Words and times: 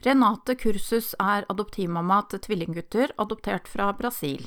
Renate 0.00 0.54
Kursus 0.56 1.10
er 1.20 1.44
adoptivmamma 1.52 2.22
til 2.32 2.40
tvillinggutter 2.46 3.10
adoptert 3.20 3.66
fra 3.68 3.90
Brasil. 3.92 4.46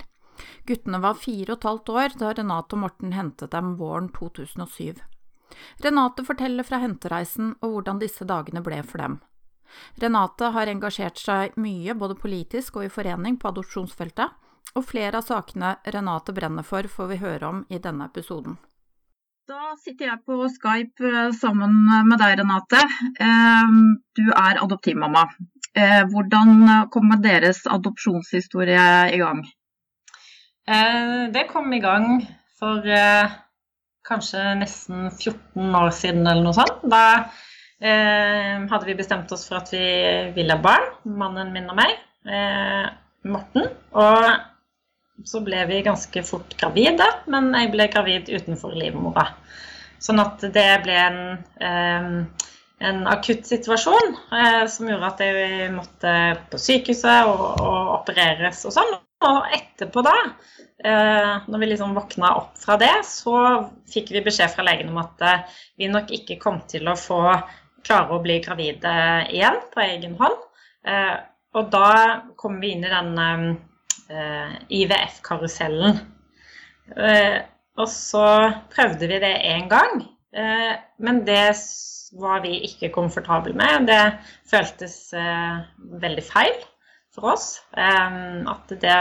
Guttene 0.66 0.98
var 1.04 1.20
fire 1.22 1.54
og 1.54 1.60
et 1.60 1.68
halvt 1.68 1.92
år 1.94 2.16
da 2.18 2.32
Renate 2.34 2.74
og 2.74 2.82
Morten 2.82 3.14
hentet 3.14 3.54
dem 3.54 3.76
våren 3.78 4.10
2007. 4.16 5.04
Renate 5.86 6.26
forteller 6.26 6.66
fra 6.66 6.80
hentereisen 6.82 7.54
og 7.62 7.76
hvordan 7.76 8.02
disse 8.02 8.26
dagene 8.26 8.66
ble 8.66 8.82
for 8.82 9.04
dem. 9.04 9.20
Renate 10.02 10.50
har 10.58 10.74
engasjert 10.74 11.22
seg 11.22 11.54
mye 11.62 11.94
både 11.94 12.18
politisk 12.18 12.82
og 12.82 12.88
i 12.88 12.94
forening 12.94 13.38
på 13.38 13.54
adopsjonsfeltet, 13.54 14.34
og 14.74 14.90
flere 14.90 15.22
av 15.22 15.30
sakene 15.30 15.76
Renate 15.86 16.34
brenner 16.34 16.66
for 16.66 16.90
får 16.90 17.14
vi 17.14 17.22
høre 17.22 17.50
om 17.54 17.66
i 17.70 17.78
denne 17.78 18.10
episoden. 18.10 18.58
Da 19.44 19.74
sitter 19.76 20.08
jeg 20.08 20.22
på 20.24 20.38
Skype 20.48 21.04
eh, 21.04 21.34
sammen 21.36 21.74
med 22.08 22.16
deg, 22.22 22.38
Renate. 22.40 22.80
Eh, 23.20 23.74
du 24.16 24.30
er 24.32 24.60
adoptivmamma. 24.64 25.26
Eh, 25.76 26.04
hvordan 26.08 26.86
kom 26.94 27.12
deres 27.20 27.60
adopsjonshistorie 27.68 28.86
i 29.12 29.20
gang? 29.20 29.42
Det 30.64 31.42
kom 31.50 31.74
i 31.76 31.82
gang 31.84 32.22
for 32.56 32.86
kanskje 34.08 34.44
nesten 34.62 35.10
14 35.10 35.76
år 35.76 35.92
siden 35.92 36.24
eller 36.24 36.46
noe 36.46 36.56
sånt. 36.56 36.86
Da 36.88 37.02
hadde 37.84 38.88
vi 38.88 38.96
bestemt 38.96 39.34
oss 39.36 39.44
for 39.50 39.60
at 39.60 39.74
vi 39.76 39.84
ville 40.38 40.56
ha 40.56 40.64
barn, 40.64 40.88
mannen 41.04 41.52
min 41.52 41.68
og 41.74 41.82
meg, 41.82 41.98
Morten. 43.28 43.68
Og 43.92 44.24
så 45.26 45.42
ble 45.46 45.62
vi 45.70 45.84
ganske 45.86 46.24
fort 46.26 46.56
gravide, 46.60 47.06
men 47.32 47.52
jeg 47.56 47.72
ble 47.74 47.88
gravid 47.92 48.32
utenfor 48.34 48.74
livmora. 48.78 49.28
Sånn 50.04 50.20
at 50.20 50.42
det 50.56 50.68
ble 50.84 50.96
en, 51.00 51.20
en 52.84 53.00
akutt 53.08 53.48
situasjon 53.48 54.18
eh, 54.36 54.64
som 54.68 54.90
gjorde 54.90 55.12
at 55.14 55.24
jeg 55.24 55.70
måtte 55.76 56.16
på 56.52 56.60
sykehuset 56.60 57.30
og, 57.30 57.44
og 57.62 57.94
opereres 58.02 58.66
og 58.68 58.76
sånn. 58.76 58.94
Og 59.24 59.54
etterpå 59.56 60.04
da, 60.04 60.16
eh, 60.84 61.36
når 61.48 61.62
vi 61.62 61.70
liksom 61.72 61.96
våkna 61.96 62.34
opp 62.42 62.58
fra 62.60 62.76
det, 62.82 62.92
så 63.08 63.38
fikk 63.94 64.12
vi 64.12 64.26
beskjed 64.26 64.52
fra 64.52 64.66
legen 64.68 64.92
om 64.92 65.00
at 65.06 65.24
eh, 65.24 65.60
vi 65.80 65.92
nok 65.92 66.12
ikke 66.18 66.42
kom 66.42 66.60
til 66.68 66.90
å 66.92 67.00
få 67.00 67.22
klare 67.84 68.16
å 68.16 68.24
bli 68.24 68.42
gravide 68.44 68.92
igjen 69.32 69.62
på 69.72 69.84
egen 69.84 70.16
hånd. 70.20 70.44
Og 71.54 71.68
da 71.72 71.88
kom 72.40 72.62
vi 72.62 72.70
inn 72.72 72.86
i 72.88 72.92
den 72.92 73.58
IVF-karusellen. 74.70 76.00
Eh, 76.98 77.40
og 77.80 77.90
så 77.90 78.26
prøvde 78.74 79.08
vi 79.10 79.20
det 79.24 79.34
én 79.50 79.70
gang, 79.72 80.04
eh, 80.36 80.76
men 81.00 81.24
det 81.26 81.56
var 82.20 82.44
vi 82.44 82.60
ikke 82.68 82.92
komfortable 82.94 83.56
med. 83.58 83.88
Det 83.90 84.02
føltes 84.50 85.14
eh, 85.18 85.64
veldig 86.02 86.24
feil 86.28 86.54
for 87.16 87.34
oss. 87.34 87.48
Eh, 87.78 88.20
at 88.54 88.76
det 88.82 89.00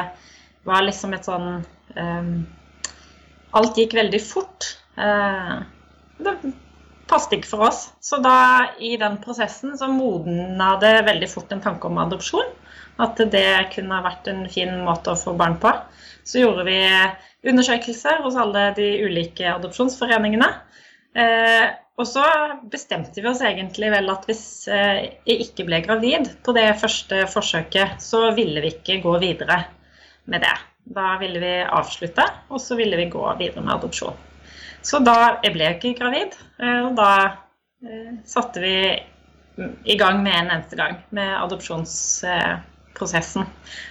var 0.64 0.86
liksom 0.86 1.14
et 1.16 1.28
sånn 1.28 1.54
eh, 1.96 2.34
Alt 3.52 3.76
gikk 3.76 3.92
veldig 3.92 4.20
fort. 4.24 4.64
det 4.96 6.32
passet 7.10 7.34
ikke 7.36 7.50
for 7.50 7.66
oss. 7.66 7.82
Så 8.00 8.16
da, 8.24 8.36
i 8.80 8.94
den 8.96 9.18
prosessen, 9.20 9.74
så 9.76 9.90
modna 9.92 10.70
det 10.80 11.02
veldig 11.04 11.28
fort 11.28 11.52
en 11.52 11.60
tanke 11.60 11.90
om 11.90 12.00
adopsjon. 12.00 12.48
At 13.00 13.20
det 13.32 13.72
kunne 13.72 13.96
ha 13.96 14.04
vært 14.04 14.28
en 14.28 14.44
fin 14.52 14.72
måte 14.84 15.14
å 15.14 15.18
få 15.18 15.32
barn 15.38 15.56
på. 15.62 15.72
Så 16.24 16.42
gjorde 16.42 16.66
vi 16.68 16.80
undersøkelser 17.48 18.20
hos 18.24 18.36
alle 18.38 18.70
de 18.76 18.88
ulike 19.06 19.48
adopsjonsforeningene. 19.54 20.50
Eh, 21.18 21.70
og 22.00 22.08
så 22.08 22.24
bestemte 22.72 23.20
vi 23.20 23.28
oss 23.28 23.42
egentlig 23.44 23.90
vel 23.92 24.08
at 24.12 24.24
hvis 24.28 24.44
eh, 24.72 25.12
jeg 25.28 25.46
ikke 25.48 25.66
ble 25.68 25.82
gravid 25.84 26.30
på 26.44 26.54
det 26.56 26.70
første 26.80 27.26
forsøket, 27.30 28.00
så 28.02 28.30
ville 28.36 28.62
vi 28.64 28.72
ikke 28.76 29.00
gå 29.04 29.16
videre 29.22 29.62
med 30.30 30.44
det. 30.44 30.56
Da 30.92 31.16
ville 31.20 31.38
vi 31.42 31.54
avslutte, 31.62 32.24
og 32.50 32.62
så 32.62 32.78
ville 32.78 32.98
vi 32.98 33.10
gå 33.12 33.22
videre 33.38 33.62
med 33.62 33.76
adopsjon. 33.76 34.18
Så 34.82 34.98
da 34.98 35.38
Jeg 35.44 35.54
ble 35.54 35.68
ikke 35.76 35.94
gravid, 36.00 36.34
eh, 36.58 36.80
og 36.86 36.96
da 36.98 37.12
eh, 37.84 38.12
satte 38.26 38.62
vi 38.62 38.76
i 39.84 39.96
gang 40.00 40.22
med 40.24 40.32
en 40.32 40.50
eneste 40.56 40.78
gang 40.78 41.02
med 41.12 41.28
adopsjonsprosessen 41.42 42.70
prosessen. 42.96 43.46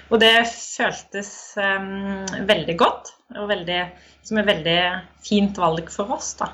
Og 0.10 0.22
det 0.22 0.34
føltes 0.50 1.32
um, 1.58 2.26
veldig 2.48 2.76
godt, 2.80 3.14
og 3.38 3.50
veldig, 3.52 3.82
som 4.28 4.42
et 4.42 4.50
veldig 4.50 4.80
fint 5.26 5.58
valg 5.62 5.90
for 5.94 6.18
oss. 6.18 6.34
da. 6.40 6.52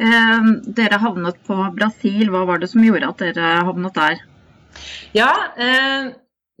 Eh, 0.00 0.48
dere 0.76 1.00
havnet 1.00 1.38
på 1.46 1.56
Brasil. 1.76 2.30
Hva 2.32 2.44
var 2.48 2.60
det 2.60 2.70
som 2.72 2.84
gjorde 2.84 3.12
at 3.12 3.22
dere 3.22 3.52
havnet 3.68 3.96
der? 3.96 4.24
Ja, 5.16 5.30
eh, 5.56 6.10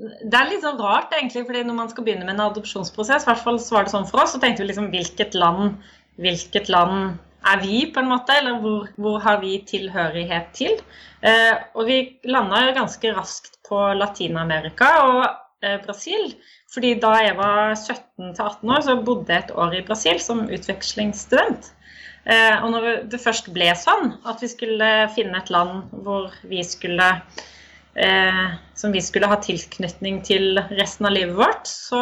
det 0.00 0.36
er 0.36 0.50
litt 0.50 0.64
sånn 0.64 0.80
rart, 0.80 1.12
egentlig. 1.12 1.46
fordi 1.46 1.64
når 1.64 1.76
man 1.76 1.90
skal 1.92 2.04
begynne 2.04 2.24
med 2.24 2.36
en 2.36 2.46
adopsjonsprosess, 2.48 3.26
i 3.26 3.30
hvert 3.30 3.44
fall 3.44 3.60
så 3.60 3.76
var 3.76 3.84
det 3.84 3.94
sånn 3.94 4.08
for 4.08 4.24
oss, 4.24 4.34
så 4.34 4.40
tenkte 4.42 4.64
vi 4.64 4.70
liksom 4.70 4.88
hvilket 4.92 5.36
land, 5.36 5.76
hvilket 6.20 6.72
land 6.72 7.18
er 7.46 7.60
vi, 7.62 7.84
på 7.92 8.02
en 8.02 8.10
måte? 8.10 8.36
Eller 8.36 8.58
hvor, 8.62 8.88
hvor 9.00 9.18
har 9.24 9.40
vi 9.40 9.58
tilhørighet 9.66 10.52
til? 10.56 10.80
Eh, 11.22 11.56
og 11.74 11.88
vi 11.88 12.00
landa 12.28 12.66
ganske 12.76 13.12
raskt 13.16 13.60
på 13.68 13.80
Latin-Amerika 13.96 14.90
og 15.06 15.24
eh, 15.64 15.78
Brasil. 15.84 16.34
fordi 16.70 16.94
da 17.02 17.10
jeg 17.18 17.36
var 17.36 17.74
17-18 17.74 18.70
år, 18.70 18.80
så 18.80 18.96
bodde 19.02 19.32
jeg 19.32 19.44
et 19.44 19.54
år 19.58 19.74
i 19.74 19.86
Brasil 19.86 20.20
som 20.22 20.44
utvekslingsstudent. 20.46 21.72
Eh, 22.24 22.56
og 22.62 22.70
når 22.70 22.86
det 23.10 23.20
først 23.20 23.48
ble 23.54 23.72
sånn 23.74 24.12
at 24.28 24.42
vi 24.42 24.50
skulle 24.52 24.90
finne 25.16 25.40
et 25.40 25.50
land 25.50 25.88
hvor 26.04 26.30
vi 26.46 26.62
skulle 26.64 27.08
eh, 28.00 28.46
som 28.74 28.92
vi 28.92 29.02
skulle 29.04 29.28
ha 29.28 29.36
tilknytning 29.42 30.20
til 30.24 30.60
resten 30.72 31.08
av 31.08 31.14
livet 31.14 31.36
vårt, 31.36 31.68
så 31.68 32.00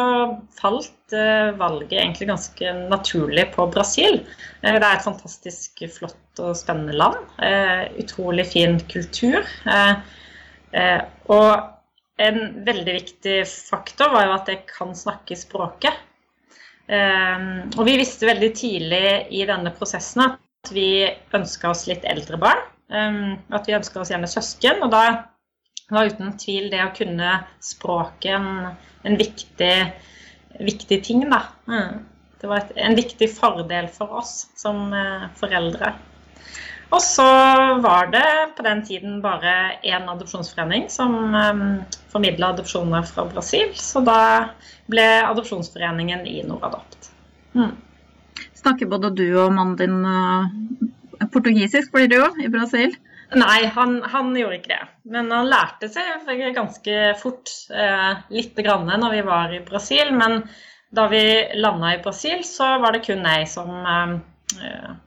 falt 0.59 1.15
eh, 1.15 1.51
valget 1.59 1.99
egentlig 1.99 2.29
ganske 2.29 2.73
naturlig 2.91 3.49
på 3.55 3.67
Brasil. 3.73 4.21
Eh, 4.61 4.77
det 4.77 4.85
er 4.85 4.93
et 4.95 5.05
fantastisk 5.05 5.83
flott 5.97 6.43
og 6.43 6.55
spennende 6.57 6.95
land. 6.95 7.19
Eh, 7.43 7.89
utrolig 8.03 8.47
fin 8.53 8.79
kultur. 8.91 9.41
Eh, 9.43 9.95
eh, 10.71 11.01
og 11.31 12.19
en 12.19 12.39
veldig 12.67 12.95
viktig 12.95 13.41
faktor 13.47 14.13
var 14.13 14.27
jo 14.27 14.37
at 14.37 14.51
jeg 14.51 14.63
kan 14.71 14.95
snakke 14.95 15.39
språket. 15.39 16.05
og 16.89 17.83
vi 17.85 17.99
visste 17.99 18.25
veldig 18.25 18.47
tidlig 18.57 19.27
i 19.29 19.43
denne 19.45 19.69
prosessen 19.77 20.23
at 20.25 20.71
vi 20.73 21.05
ønska 21.37 21.69
oss 21.69 21.83
litt 21.85 22.01
eldre 22.01 22.39
barn. 22.41 22.63
at 23.53 23.67
vi 23.67 23.75
ønska 23.77 24.01
oss 24.01 24.09
gjerne 24.09 24.27
søsken. 24.27 24.81
og 24.81 24.89
da 24.91 25.03
det 25.89 25.95
var 25.95 26.05
uten 26.05 26.35
tvil 26.37 26.69
det 26.69 26.83
å 26.85 26.93
kunne 26.93 27.39
språket 27.65 28.35
en, 28.37 28.75
en 29.01 29.15
viktig, 29.17 29.73
viktig, 30.59 30.99
ting, 31.05 31.23
da. 31.31 31.41
Mm. 31.65 32.03
Det 32.39 32.49
var 32.51 32.61
et, 32.61 32.75
en 32.77 32.97
viktig 32.97 33.29
fordel 33.33 33.89
for 33.91 34.21
oss 34.21 34.33
som 34.59 34.93
eh, 34.93 35.25
foreldre. 35.39 35.95
Og 36.93 37.01
så 37.01 37.25
var 37.81 38.13
det 38.13 38.53
på 38.57 38.65
den 38.65 38.85
tiden 38.85 39.17
bare 39.21 39.55
én 39.85 40.05
adopsjonsforening 40.09 40.87
som 40.93 41.17
um, 41.33 41.65
eh, 41.81 41.99
formidla 42.13 42.53
adopsjoner 42.53 43.09
fra 43.09 43.25
Brasil. 43.29 43.73
Så 43.73 44.05
da 44.05 44.21
ble 44.89 45.09
adopsjonsforeningen 45.25 46.25
i 46.29 46.39
Noradopt. 46.45 47.11
Mm. 47.57 47.73
Snakker 48.61 48.89
både 48.93 49.09
du 49.17 49.27
og 49.41 49.53
mannen 49.57 49.77
din 49.77 49.99
uh, 50.05 51.27
portugisisk, 51.33 51.91
blir 51.97 52.09
det 52.09 52.21
jo, 52.21 52.29
i 52.45 52.49
Brasil? 52.53 52.93
Nei, 53.37 53.65
han, 53.75 53.99
han, 54.09 54.31
gjorde 54.37 54.57
ikke 54.57 54.71
det. 54.71 54.85
Men 55.13 55.29
han 55.33 55.49
lærte 55.51 55.89
seg 55.91 56.31
ganske 56.55 56.95
fort 57.19 57.51
eh, 57.69 58.23
litt 58.33 58.57
grann 58.57 58.89
når 58.89 59.13
vi 59.13 59.21
var 59.27 59.53
i 59.53 59.61
Brasil. 59.65 60.09
Men 60.17 60.41
da 60.89 61.05
vi 61.11 61.21
landa 61.59 61.93
i 61.93 62.01
Brasil, 62.01 62.41
så 62.47 62.77
var 62.81 62.95
det 62.95 63.03
kun 63.05 63.21
jeg 63.27 63.45
som 63.51 63.75
eh, 63.83 64.17
eh 64.63 64.97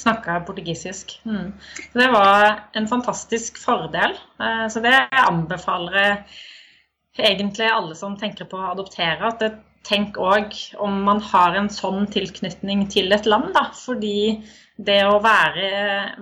snakka 0.00 0.38
portugisisk. 0.48 1.18
Mm. 1.28 1.52
Så 1.92 1.98
det 1.98 2.06
var 2.08 2.62
en 2.72 2.86
fantastisk 2.88 3.58
fordel. 3.60 4.14
Eh, 4.40 4.66
så 4.72 4.80
det 4.80 4.94
anbefaler 5.12 5.98
jeg 6.00 7.34
egentlig 7.34 7.68
alle 7.68 7.96
som 7.98 8.16
tenker 8.16 8.48
på 8.48 8.56
å 8.56 8.70
adoptere. 8.70 9.20
at 9.28 9.42
det 9.44 9.50
tenk 9.86 10.18
òg 10.20 10.56
om 10.82 11.02
man 11.06 11.22
har 11.24 11.56
en 11.56 11.70
sånn 11.72 12.06
tilknytning 12.12 12.86
til 12.92 13.12
et 13.16 13.28
land. 13.28 13.52
Da. 13.56 13.70
Fordi 13.76 14.40
det 14.86 15.00
å 15.04 15.18
være, 15.22 15.70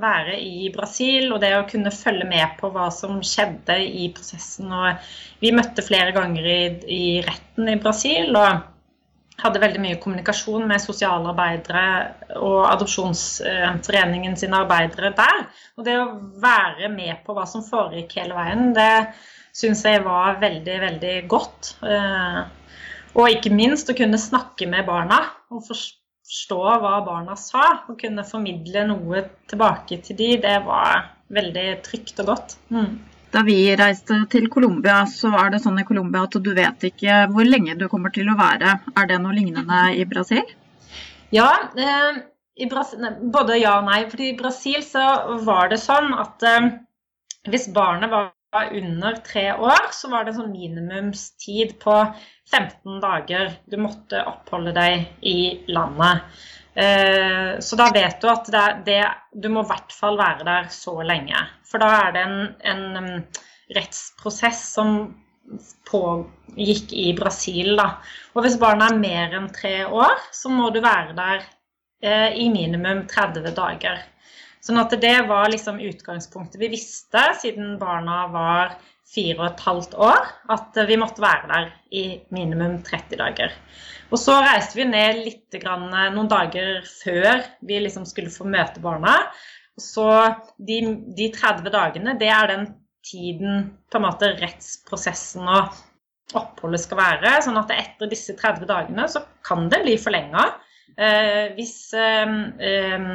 være, 0.02 0.38
i 0.40 0.70
Brasil 0.75 1.31
og 1.32 1.43
det 1.43 1.52
å 1.56 1.66
kunne 1.69 1.93
følge 1.94 2.26
med 2.28 2.56
på 2.58 2.70
hva 2.75 2.88
som 2.94 3.20
skjedde 3.22 3.78
i 3.84 4.08
prosessen 4.14 4.72
og 4.75 5.12
Vi 5.38 5.52
møtte 5.55 5.84
flere 5.87 6.10
ganger 6.16 6.49
i, 6.50 6.62
i 6.90 7.05
retten 7.22 7.70
i 7.70 7.78
Brasil 7.78 8.34
og 8.34 8.64
hadde 9.38 9.60
veldig 9.62 9.82
mye 9.82 9.99
kommunikasjon 10.02 10.64
med 10.66 10.82
sosialarbeidere 10.82 11.84
og 12.43 12.64
Adopsjonsforeningen 12.72 14.34
sine 14.38 14.64
arbeidere 14.64 15.12
der. 15.14 15.44
Og 15.78 15.87
det 15.87 15.94
å 16.00 16.08
være 16.43 16.90
med 16.90 17.22
på 17.26 17.37
hva 17.37 17.46
som 17.46 17.62
foregikk 17.62 18.16
hele 18.19 18.34
veien, 18.34 18.72
det 18.75 19.12
syns 19.54 19.84
jeg 19.87 20.02
var 20.02 20.40
veldig, 20.43 20.81
veldig 20.88 21.14
godt. 21.31 21.76
Eh, 21.87 22.43
og 23.14 23.31
ikke 23.31 23.54
minst 23.54 23.90
å 23.90 23.96
kunne 23.99 24.19
snakke 24.20 24.66
med 24.70 24.87
barna 24.90 25.22
og 25.54 25.62
forstå 25.70 25.98
hva 26.28 26.98
barna 27.04 27.36
sa. 27.36 27.84
Og 27.88 27.98
kunne 28.00 28.25
formidle 28.25 28.86
noe 28.88 29.25
tilbake 29.48 30.00
til 30.04 30.19
de, 30.19 30.32
det 30.42 30.58
var 30.66 31.14
veldig 31.32 31.69
trygt 31.84 32.20
og 32.20 32.32
godt. 32.32 32.56
Mm. 32.72 32.98
Da 33.32 33.42
vi 33.44 33.58
reiste 33.76 34.22
til 34.32 34.48
Colombia, 34.48 35.02
så 35.06 35.28
er 35.36 35.52
det 35.52 35.60
sånn 35.60 35.80
i 35.82 35.86
Colombia 35.88 36.25
at 36.25 36.38
du 36.40 36.48
vet 36.56 36.88
ikke 36.88 37.26
hvor 37.32 37.44
lenge 37.44 37.76
du 37.76 37.84
kommer 37.92 38.12
til 38.14 38.30
å 38.32 38.38
være. 38.38 38.78
Er 38.96 39.10
det 39.10 39.20
noe 39.20 39.36
lignende 39.36 39.82
i 39.92 40.06
Brasil? 40.08 40.46
Ja, 41.34 41.50
eh, 41.76 42.22
i 42.56 42.69
Brasil, 42.70 43.04
både 43.32 43.58
ja 43.60 43.76
og 43.82 43.88
nei. 43.90 44.00
For 44.08 44.25
i 44.25 44.32
Brasil 44.38 44.80
så 44.86 45.04
var 45.44 45.69
det 45.72 45.80
sånn 45.82 46.14
at 46.16 46.44
eh, 46.48 46.70
hvis 47.52 47.69
barnet 47.76 48.12
var 48.12 48.32
under 48.72 49.20
tre 49.26 49.50
år, 49.52 49.90
så 49.92 50.08
var 50.08 50.25
det 50.25 50.38
sånn 50.38 50.54
minimumstid 50.54 51.76
på 51.82 52.00
15 52.50 53.00
dager 53.03 53.53
du 53.69 53.77
måtte 53.81 54.23
oppholde 54.29 54.73
deg 54.77 55.25
i 55.27 55.39
landet. 55.69 56.25
Eh, 56.79 57.59
så 57.61 57.77
da 57.77 57.89
vet 57.95 58.21
du 58.23 58.29
at 58.31 58.49
det, 58.53 58.67
det, 58.87 59.03
du 59.33 59.49
må 59.53 59.65
i 59.65 59.71
hvert 59.71 59.95
fall 59.95 60.19
være 60.21 60.47
der 60.47 60.69
så 60.73 60.95
lenge. 61.05 61.41
For 61.69 61.83
da 61.83 61.91
er 62.05 62.15
det 62.15 62.25
en, 62.25 62.39
en 62.73 62.85
um, 62.97 63.11
rettsprosess 63.77 64.62
som 64.77 65.00
pågikk 65.89 66.93
i 66.93 67.12
Brasil. 67.17 67.75
Da. 67.79 67.89
Og 68.37 68.45
hvis 68.45 68.59
barna 68.61 68.93
er 68.93 69.00
mer 69.00 69.35
enn 69.41 69.49
tre 69.53 69.81
år, 69.87 70.21
så 70.33 70.53
må 70.53 70.71
du 70.73 70.81
være 70.85 71.17
der 71.19 71.43
eh, 72.05 72.39
i 72.45 72.49
minimum 72.53 73.06
30 73.11 73.50
dager. 73.56 74.05
Sånn 74.65 74.81
at 74.81 74.93
det 75.00 75.17
var 75.29 75.49
liksom 75.53 75.79
utgangspunktet 75.81 76.61
vi 76.61 76.73
visste 76.73 77.23
siden 77.41 77.77
barna 77.81 78.25
var 78.33 78.75
fire 79.08 79.38
og 79.38 79.46
et 79.49 79.62
halvt 79.64 79.94
år, 80.05 80.26
at 80.52 80.78
vi 80.88 80.99
måtte 81.00 81.22
være 81.25 81.49
der 81.50 81.70
i 81.96 82.05
minimum 82.34 82.78
30 82.84 83.20
dager. 83.20 83.55
Og 84.12 84.20
så 84.20 84.38
reiste 84.44 84.78
vi 84.78 84.88
ned 84.88 85.22
litt 85.25 85.58
grann, 85.62 85.88
noen 86.14 86.28
dager 86.31 86.82
før 86.88 87.43
vi 87.64 87.81
liksom 87.84 88.06
skulle 88.08 88.32
få 88.32 88.49
møte 88.49 88.82
barna. 88.84 89.16
Så 89.78 90.06
de, 90.58 90.81
de 91.16 91.28
30 91.34 91.72
dagene, 91.72 92.16
det 92.20 92.31
er 92.34 92.52
den 92.52 92.70
tiden 93.06 93.69
på 93.88 94.00
en 94.00 94.06
måte 94.08 94.32
rettsprosessen 94.40 95.46
og 95.49 95.76
oppholdet 96.37 96.82
skal 96.82 97.00
være. 97.00 97.37
Sånn 97.44 97.61
at 97.61 97.72
etter 97.76 98.11
disse 98.11 98.37
30 98.37 98.69
dagene 98.69 99.06
så 99.11 99.22
kan 99.46 99.69
det 99.72 99.84
bli 99.84 99.96
forlenga. 100.00 100.50
Eh, 100.99 101.54
hvis 101.54 101.76
eh, 101.96 102.34
eh, 102.58 103.08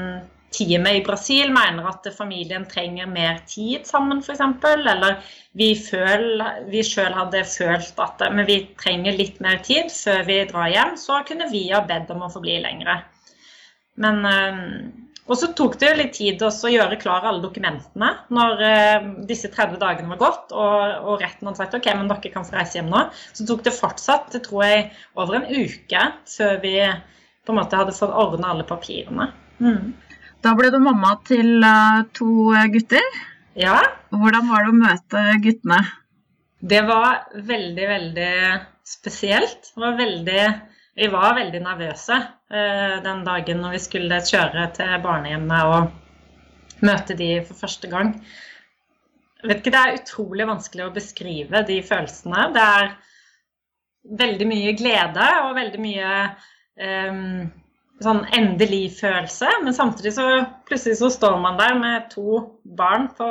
teamet 0.55 0.99
i 0.99 1.03
Brasil 1.05 1.51
mener 1.53 1.87
at 1.89 2.07
familien 2.15 2.65
trenger 2.69 3.09
mer 3.09 3.41
tid 3.49 3.87
sammen, 3.89 4.23
f.eks. 4.23 4.43
Eller 4.69 5.19
vi, 5.57 5.73
føl, 5.77 6.43
vi 6.71 6.83
selv 6.87 7.17
hadde 7.19 7.45
følt 7.49 8.03
at 8.03 8.25
men 8.33 8.47
vi 8.49 8.59
trenger 8.79 9.17
litt 9.17 9.41
mer 9.43 9.61
tid 9.65 9.91
før 9.93 10.23
vi 10.29 10.41
drar 10.49 10.73
hjem, 10.73 10.97
så 10.99 11.23
kunne 11.27 11.49
vi 11.51 11.67
ha 11.71 11.83
bedt 11.87 12.13
om 12.13 12.25
å 12.25 12.31
få 12.33 12.43
bli 12.43 12.59
lengre. 12.63 13.01
Men 14.01 14.23
og 15.23 15.39
så 15.39 15.49
tok 15.55 15.77
det 15.79 15.87
jo 15.87 15.99
litt 16.01 16.15
tid 16.17 16.41
å 16.43 16.51
gjøre 16.51 16.97
klar 16.99 17.23
alle 17.23 17.43
dokumentene 17.43 18.09
når 18.35 18.63
eh, 18.67 19.05
disse 19.29 19.47
30 19.53 19.79
dagene 19.79 20.11
var 20.11 20.19
gått 20.19 20.51
og, 20.51 20.81
og, 20.99 21.13
retten 21.21 21.47
hadde 21.47 21.61
sagt 21.61 21.77
ok, 21.77 21.87
men 21.95 22.11
dere 22.11 22.31
kan 22.33 22.47
få 22.47 22.57
reise 22.57 22.79
hjem 22.79 22.91
nå. 22.91 23.05
Så 23.31 23.47
tok 23.47 23.63
det 23.63 23.75
fortsatt, 23.77 24.33
det 24.33 24.43
tror 24.49 24.65
jeg, 24.67 24.89
over 25.15 25.39
en 25.39 25.47
uke 25.47 26.03
før 26.27 26.59
vi 26.63 26.75
på 27.43 27.53
en 27.53 27.59
måte 27.59 27.79
hadde 27.79 27.95
fått 27.95 28.11
ordna 28.11 28.51
alle 28.51 28.67
papirene. 28.67 29.29
Mm. 29.63 29.93
Da 30.43 30.51
ble 30.59 30.69
du 30.73 30.79
mamma 30.83 31.15
til 31.27 31.63
uh, 31.63 32.03
to 32.15 32.51
gutter. 32.73 33.05
Ja. 33.55 33.77
Hvordan 34.11 34.49
var 34.51 34.65
det 34.65 34.73
å 34.73 34.79
møte 34.81 35.23
guttene? 35.43 35.79
Det 36.63 36.81
var 36.87 37.25
veldig, 37.33 37.87
veldig 37.89 38.35
spesielt. 38.87 39.71
Var 39.79 39.97
veldig 39.99 40.43
vi 40.93 41.07
var 41.09 41.33
veldig 41.35 41.61
nervøse 41.63 42.15
eh, 42.53 42.99
den 43.01 43.23
dagen 43.25 43.63
når 43.63 43.75
vi 43.75 43.81
skulle 43.81 44.19
kjøre 44.27 44.67
til 44.77 44.91
barnehjemmet 45.01 45.71
og 45.73 46.83
møte 46.85 47.15
de 47.17 47.29
for 47.47 47.57
første 47.63 47.89
gang. 47.89 48.13
Vet 49.43 49.63
ikke, 49.63 49.73
Det 49.73 49.81
er 49.81 49.97
utrolig 49.97 50.47
vanskelig 50.47 50.85
å 50.85 50.93
beskrive 50.93 51.63
de 51.65 51.79
følelsene. 51.83 52.45
Det 52.53 52.67
er 52.77 52.93
veldig 54.21 54.47
mye 54.51 54.75
glede 54.77 55.31
og 55.47 55.57
veldig 55.57 55.81
mye 55.81 56.13
eh, 56.77 57.17
sånn 58.01 58.23
endelig-følelse. 58.33 59.51
Men 59.63 59.75
samtidig 59.77 60.15
så 60.15 60.27
plutselig 60.67 60.97
så 60.99 61.11
står 61.13 61.37
man 61.43 61.59
der 61.59 61.77
med 61.79 62.09
to 62.13 62.41
barn 62.63 63.09
på 63.17 63.29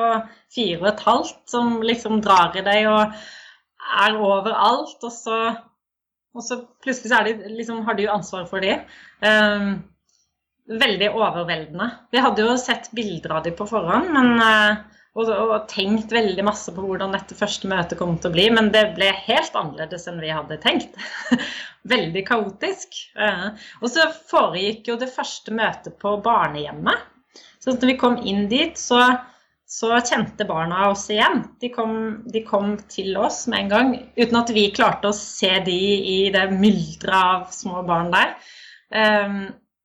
fire 0.55 0.81
og 0.81 0.89
et 0.93 1.05
halvt 1.07 1.43
som 1.51 1.81
liksom 1.83 2.23
drar 2.25 2.55
i 2.57 2.65
deg 2.67 2.89
og 2.93 3.17
er 4.07 4.19
overalt. 4.23 4.99
Og 5.03 5.13
så 5.13 5.39
og 6.33 6.45
så 6.45 6.59
plutselig 6.81 7.11
så 7.13 7.21
de, 7.27 7.35
liksom, 7.59 7.83
har 7.85 7.97
du 7.99 8.07
ansvar 8.09 8.47
for 8.49 8.65
dem. 8.65 8.87
Um, 9.21 9.83
veldig 10.81 11.11
overveldende. 11.13 11.91
Vi 12.13 12.23
hadde 12.25 12.47
jo 12.47 12.57
sett 12.61 12.89
bilder 12.97 13.37
av 13.37 13.45
dem 13.47 13.57
på 13.59 13.67
forhånd 13.69 14.13
men, 14.15 14.31
uh, 14.41 15.02
og, 15.13 15.29
og, 15.29 15.57
tenkt 15.69 16.13
veldig 16.15 16.45
masse 16.47 16.73
på 16.73 16.85
hvordan 16.87 17.13
dette 17.13 17.37
første 17.37 17.69
møtet 17.69 17.99
kom 18.01 18.15
til 18.17 18.31
å 18.31 18.37
bli, 18.37 18.47
men 18.55 18.71
det 18.73 18.87
ble 18.97 19.11
helt 19.27 19.57
annerledes 19.59 20.09
enn 20.09 20.23
vi 20.23 20.33
hadde 20.33 20.61
tenkt. 20.63 20.97
veldig 21.93 22.23
kaotisk. 22.29 22.97
Uh, 23.19 23.53
og 23.83 23.91
så 23.93 24.07
foregikk 24.31 24.89
jo 24.93 24.97
det 25.01 25.11
første 25.13 25.53
møtet 25.55 25.99
på 26.01 26.15
barnehjemmet. 26.25 27.11
Så 27.63 27.75
når 27.75 27.93
vi 27.93 28.01
kom 28.01 28.17
inn 28.27 28.49
dit, 28.51 28.79
så 28.79 29.03
så 29.73 29.97
kjente 30.05 30.45
barna 30.45 30.91
oss 30.91 31.07
igjen. 31.11 31.47
De 31.61 31.71
kom, 31.73 31.95
de 32.29 32.43
kom, 32.45 32.75
til 32.93 33.17
oss 33.17 33.47
med 33.49 33.63
en 33.63 33.71
gang, 33.71 33.93
uten 34.19 34.37
at 34.37 34.51
vi 34.53 34.67
klarte 34.75 35.09
å 35.09 35.17
se 35.17 35.49
de 35.65 35.79
i 36.13 36.19
det 36.35 36.45
mylderet 36.53 37.15
av 37.17 37.47
små 37.57 37.81
barn 37.89 38.13
der. 38.13 38.35
Um, 38.93 39.39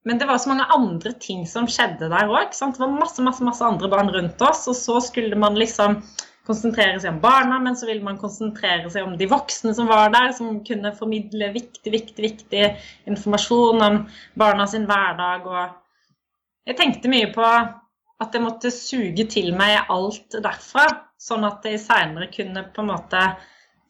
men 0.07 0.19
det 0.21 0.27
var 0.29 0.37
så 0.39 0.49
mange 0.53 0.65
andre 0.71 1.11
ting 1.19 1.41
som 1.49 1.65
skjedde 1.67 2.07
der 2.07 2.29
òg. 2.31 2.53
Det 2.55 2.79
var 2.79 2.93
masse, 2.93 3.23
masse, 3.25 3.43
masse 3.43 3.65
andre 3.65 3.89
barn 3.91 4.11
rundt 4.13 4.41
oss, 4.45 4.61
og 4.71 4.77
så 4.79 5.01
skulle 5.03 5.35
man 5.35 5.59
liksom 5.59 5.99
konsentrere 6.47 6.95
seg 7.03 7.11
om 7.11 7.19
barna, 7.19 7.57
men 7.59 7.75
så 7.75 7.89
ville 7.89 8.05
man 8.05 8.19
konsentrere 8.21 8.87
seg 8.93 9.03
om 9.03 9.17
de 9.19 9.27
voksne 9.27 9.73
som 9.75 9.89
var 9.91 10.13
der, 10.13 10.31
som 10.37 10.61
kunne 10.63 10.93
formidle 10.95 11.51
viktig, 11.51 11.91
viktig, 11.91 12.23
viktig 12.23 12.63
informasjon 13.11 13.83
om 13.83 13.99
barna 14.39 14.69
sin 14.71 14.87
hverdag. 14.87 15.51
Og 15.51 16.71
jeg 16.71 16.79
tenkte 16.79 17.11
mye 17.11 17.27
på 17.35 17.43
at 17.43 18.33
jeg 18.33 18.47
måtte 18.47 18.71
suge 18.73 19.27
til 19.29 19.51
meg 19.59 19.91
alt 19.91 20.39
derfra, 20.39 20.87
sånn 21.19 21.43
at 21.51 21.67
jeg 21.67 21.83
seinere 21.83 22.31
kunne 22.31 22.63
på 22.71 22.85
en 22.85 22.93
måte 22.95 23.27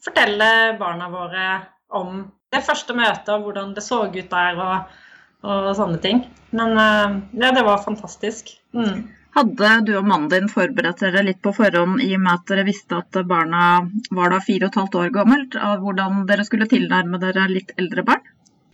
fortelle 0.03 0.77
barna 0.81 1.13
våre 1.13 1.49
om 1.93 2.23
det 2.49 2.63
første 2.65 2.95
møtet 2.97 3.29
og 3.35 3.45
hvordan 3.45 3.75
det 3.75 3.85
så 3.85 4.07
ut 4.07 4.31
der 4.31 4.63
og, 4.63 4.97
og 5.45 5.69
sånne 5.77 6.01
ting. 6.03 6.23
Men 6.55 6.73
eh, 6.79 7.19
ja, 7.43 7.51
det 7.53 7.65
var 7.67 7.83
fantastisk. 7.83 8.55
Mm. 8.73 9.07
Hadde 9.37 9.73
du 9.85 9.91
og 9.99 10.07
mannen 10.07 10.31
din 10.31 10.47
forberedt 10.49 11.03
dere 11.03 11.21
litt 11.27 11.43
på 11.45 11.51
forhånd 11.53 12.01
i 12.01 12.13
og 12.15 12.23
med 12.23 12.31
at 12.39 12.47
dere 12.49 12.65
visste 12.65 12.97
at 12.97 13.19
barna 13.29 13.83
var 14.09 14.33
da 14.33 14.39
fire 14.41 14.65
og 14.65 14.71
et 14.71 14.79
halvt 14.81 14.97
år 15.03 15.11
gammelt, 15.19 15.57
av 15.61 15.83
hvordan 15.83 16.23
dere 16.29 16.45
skulle 16.47 16.69
tilnærme 16.71 17.19
dere 17.21 17.45
litt 17.51 17.75
eldre 17.77 18.05
barn? 18.07 18.25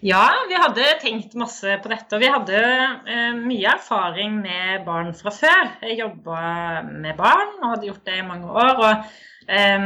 Ja, 0.03 0.23
vi 0.49 0.55
hadde 0.59 0.85
tenkt 0.99 1.35
masse 1.39 1.77
på 1.79 1.91
dette. 1.91 2.15
Og 2.15 2.23
vi 2.23 2.31
hadde 2.31 2.59
eh, 2.59 3.35
mye 3.39 3.75
erfaring 3.75 4.39
med 4.43 4.83
barn 4.87 5.13
fra 5.15 5.31
før. 5.31 5.69
Jeg 5.83 6.01
jobba 6.01 6.39
med 6.87 7.15
barn 7.19 7.53
og 7.61 7.69
hadde 7.69 7.87
gjort 7.87 8.09
det 8.09 8.17
i 8.19 8.25
mange 8.27 8.51
år. 8.51 8.81
Og 8.83 9.47
eh, 9.47 9.85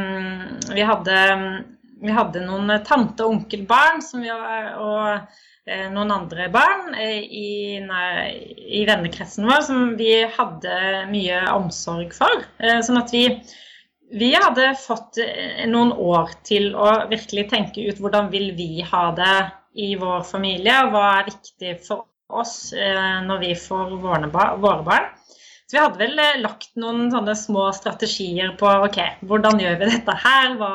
vi, 0.74 0.82
hadde, 0.90 1.20
vi, 2.02 2.16
hadde, 2.16 2.42
noen 2.48 2.74
tante- 2.86 3.26
og 3.26 3.36
onkelbarn 3.36 4.02
som 4.02 4.26
vi, 4.26 4.34
og 4.34 5.38
noen 5.92 6.12
andre 6.14 6.48
barn 6.52 6.94
eh, 6.96 7.20
i, 7.22 7.78
i, 7.78 8.82
vennekretsen 8.88 9.48
vår 9.48 9.64
som 9.68 9.96
vi 10.00 10.12
hadde 10.36 10.76
mye 11.12 11.40
omsorg 11.54 12.14
for. 12.16 12.44
Eh, 12.62 12.80
sånn 12.86 13.00
at 13.00 13.12
vi 13.14 13.26
vi 14.10 14.32
hadde 14.34 14.72
fått 14.80 15.18
eh, 15.20 15.64
noen 15.68 15.92
år 15.92 16.32
til 16.46 16.72
å 16.76 16.90
virkelig 17.10 17.48
tenke 17.50 17.84
ut 17.88 17.98
hvordan 18.00 18.30
vil 18.32 18.52
vi 18.56 18.80
ha 18.80 19.08
det 19.16 19.38
i 19.78 19.94
vår 20.00 20.24
familie, 20.26 20.74
og 20.84 20.94
hva 20.94 21.06
er 21.18 21.28
viktig 21.28 21.74
for 21.84 22.06
oss 22.28 22.72
eh, 22.72 23.18
når 23.24 23.42
vi 23.44 23.54
får 23.58 23.98
våre 24.00 24.30
barn. 24.32 25.10
Så 25.68 25.76
vi 25.76 25.82
hadde 25.82 26.00
vel 26.00 26.22
eh, 26.22 26.40
lagt 26.40 26.72
noen 26.80 27.10
sånne 27.12 27.36
små 27.36 27.68
strategier 27.76 28.54
på 28.60 28.70
ok, 28.88 28.98
hvordan 29.28 29.60
gjør 29.60 29.78
vi 29.82 29.90
dette 29.92 30.16
her, 30.24 30.56
hva, 30.60 30.72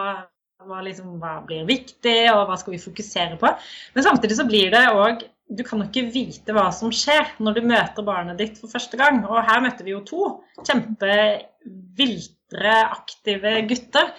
hva, 0.68 0.82
liksom, 0.86 1.16
hva 1.22 1.38
blir 1.48 1.68
viktig, 1.70 2.20
og 2.34 2.48
hva 2.50 2.58
skal 2.60 2.76
vi 2.76 2.82
fokusere 2.82 3.38
på. 3.42 3.54
Men 3.96 4.06
samtidig 4.06 4.38
så 4.40 4.50
blir 4.50 4.74
det 4.74 4.84
òg 4.94 5.16
du 5.54 5.62
kan 5.66 5.82
jo 5.82 5.86
ikke 5.90 6.12
vite 6.14 6.54
hva 6.56 6.72
som 6.74 6.92
skjer 6.94 7.34
når 7.44 7.58
du 7.58 7.62
møter 7.68 8.04
barnet 8.06 8.40
ditt 8.40 8.60
for 8.62 8.72
første 8.72 8.98
gang. 8.98 9.26
Og 9.28 9.46
her 9.46 9.62
møtte 9.64 9.84
vi 9.86 9.92
jo 9.94 10.02
to 10.08 10.22
kjempeviltre, 10.64 12.76
aktive 12.96 13.52
gutter. 13.70 14.14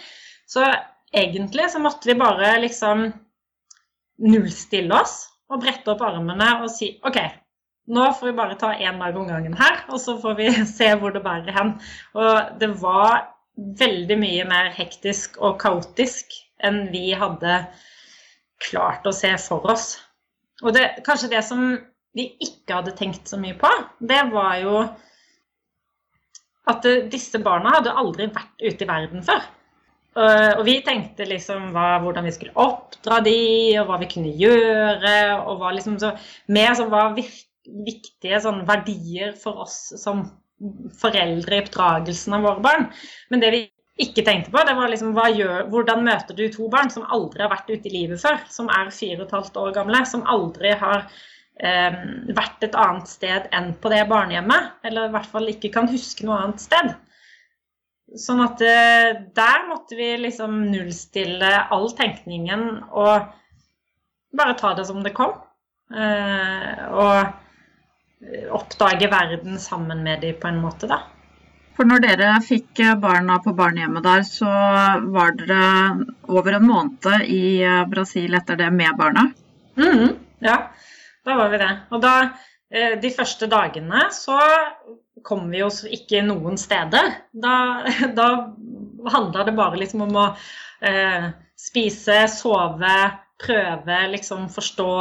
Så 0.47 0.63
egentlig 1.15 1.71
så 1.73 1.79
måtte 1.83 2.09
vi 2.11 2.21
bare 2.21 2.61
liksom 2.63 3.13
nullstille 4.25 4.95
oss 4.95 5.15
og 5.51 5.63
brette 5.65 5.91
opp 5.93 6.03
armene 6.07 6.49
og 6.63 6.69
si 6.73 6.87
OK, 7.05 7.19
nå 7.95 8.03
får 8.17 8.27
vi 8.31 8.39
bare 8.39 8.61
ta 8.61 8.69
én 8.79 9.01
dag 9.01 9.17
om 9.19 9.29
gangen 9.29 9.57
her, 9.59 9.77
og 9.93 9.99
så 10.01 10.13
får 10.21 10.35
vi 10.39 10.47
se 10.79 10.89
hvor 11.01 11.11
det 11.15 11.25
bærer 11.25 11.53
hen. 11.57 11.71
Og 12.17 12.33
det 12.61 12.71
var 12.81 13.34
veldig 13.55 14.17
mye 14.19 14.45
mer 14.49 14.71
hektisk 14.75 15.39
og 15.43 15.59
kaotisk 15.63 16.35
enn 16.65 16.89
vi 16.93 17.13
hadde 17.17 17.61
klart 18.65 19.07
å 19.07 19.15
se 19.15 19.31
for 19.43 19.67
oss. 19.71 19.95
Og 20.63 20.75
det, 20.75 20.87
kanskje 21.07 21.33
det 21.35 21.43
som 21.47 21.75
vi 22.15 22.29
ikke 22.43 22.79
hadde 22.79 22.95
tenkt 22.99 23.29
så 23.31 23.39
mye 23.41 23.57
på, 23.59 23.71
det 24.01 24.23
var 24.33 24.57
jo 24.63 24.85
at 26.71 26.87
disse 27.13 27.41
barna 27.45 27.75
hadde 27.77 27.93
aldri 27.93 28.31
vært 28.33 28.63
ute 28.63 28.87
i 28.87 28.89
verden 28.89 29.25
før. 29.27 29.43
Og 30.15 30.63
vi 30.65 30.79
tenkte 30.87 31.27
liksom 31.27 31.73
hva, 31.75 31.99
hvordan 32.01 32.25
vi 32.29 32.33
skulle 32.37 32.55
oppdra 32.63 33.19
de, 33.27 33.35
og 33.81 33.89
hva 33.89 33.99
vi 34.01 34.09
kunne 34.13 34.33
gjøre, 34.39 35.17
og 35.43 35.59
hva 35.61 35.73
liksom 35.75 35.99
så, 36.01 36.13
mer 36.55 36.77
som 36.79 36.93
var 36.93 37.17
viktige 37.19 38.41
sånn, 38.45 38.63
verdier 38.69 39.35
for 39.41 39.65
oss 39.67 39.79
som 40.01 40.23
foreldre 41.01 41.59
i 41.59 41.65
oppdragelsen 41.65 42.37
av 42.37 42.47
våre 42.47 42.65
barn. 42.65 42.89
Men 43.33 43.43
det 43.43 43.53
vi 43.55 43.63
ikke 44.03 44.25
tenkte 44.27 44.51
på, 44.51 44.63
det 44.67 44.75
var 44.75 44.91
liksom 44.91 45.15
gjør, 45.15 45.69
hvordan 45.71 46.03
møter 46.07 46.35
du 46.35 46.49
to 46.51 46.67
barn 46.71 46.91
som 46.91 47.07
aldri 47.15 47.45
har 47.45 47.53
vært 47.53 47.71
ute 47.71 47.89
i 47.91 47.95
livet 47.95 48.23
før, 48.23 48.41
som 48.51 48.71
er 48.73 48.91
fire 48.95 49.21
og 49.21 49.29
et 49.29 49.37
halvt 49.39 49.61
år 49.63 49.77
gamle, 49.77 50.03
som 50.11 50.27
aldri 50.27 50.75
har 50.81 51.07
eh, 51.63 52.01
vært 52.35 52.67
et 52.67 52.75
annet 52.75 53.11
sted 53.11 53.47
enn 53.55 53.71
på 53.79 53.93
det 53.93 54.03
barnehjemmet, 54.11 54.81
eller 54.89 55.09
i 55.09 55.15
hvert 55.15 55.31
fall 55.31 55.53
ikke 55.53 55.71
kan 55.77 55.91
huske 55.93 56.27
noe 56.27 56.41
annet 56.43 56.65
sted. 56.65 56.91
Sånn 58.19 58.43
at 58.45 58.61
eh, 58.67 59.15
der 59.35 59.65
måtte 59.71 59.97
vi 59.99 60.11
liksom 60.21 60.59
nullstille 60.73 61.55
all 61.75 61.89
tenkningen 61.97 62.67
og 62.91 63.31
bare 64.35 64.59
ta 64.59 64.75
det 64.75 64.89
som 64.91 65.01
det 65.07 65.15
kom. 65.15 65.39
Eh, 65.95 66.85
og 66.91 67.44
oppdage 68.55 69.11
verden 69.13 69.59
sammen 69.61 70.03
med 70.07 70.23
dem 70.25 70.39
på 70.41 70.49
en 70.51 70.63
måte, 70.63 70.89
da. 70.91 71.03
For 71.75 71.89
når 71.91 72.05
dere 72.05 72.33
fikk 72.45 72.85
barna 73.03 73.41
på 73.43 73.53
barnehjemmet 73.59 74.05
der, 74.07 74.23
så 74.27 74.51
var 75.11 75.35
dere 75.41 76.05
over 76.31 76.59
en 76.59 76.69
måned 76.69 77.27
i 77.27 77.59
eh, 77.67 77.83
Brasil 77.91 78.37
etter 78.39 78.61
det 78.61 78.71
med 78.71 78.95
barna? 78.99 79.27
Mm, 79.75 80.13
ja, 80.45 80.59
da 81.27 81.39
var 81.41 81.51
vi 81.51 81.59
det. 81.65 81.73
Og 81.91 82.05
da, 82.05 82.15
de 83.03 83.11
første 83.15 83.49
dagene 83.51 84.07
så 84.15 84.39
kom 85.25 85.49
vi 85.51 85.63
oss 85.65 85.83
ikke 85.89 86.23
noen 86.27 86.59
steder. 86.61 87.11
Da, 87.33 87.57
da 88.19 88.29
handla 89.11 89.45
det 89.45 89.57
bare 89.57 89.81
liksom 89.81 90.07
om 90.07 90.19
å 90.21 90.27
eh, 90.85 91.31
spise, 91.59 92.25
sove, 92.33 92.97
prøve, 93.45 94.01
liksom 94.15 94.49
forstå 94.53 94.93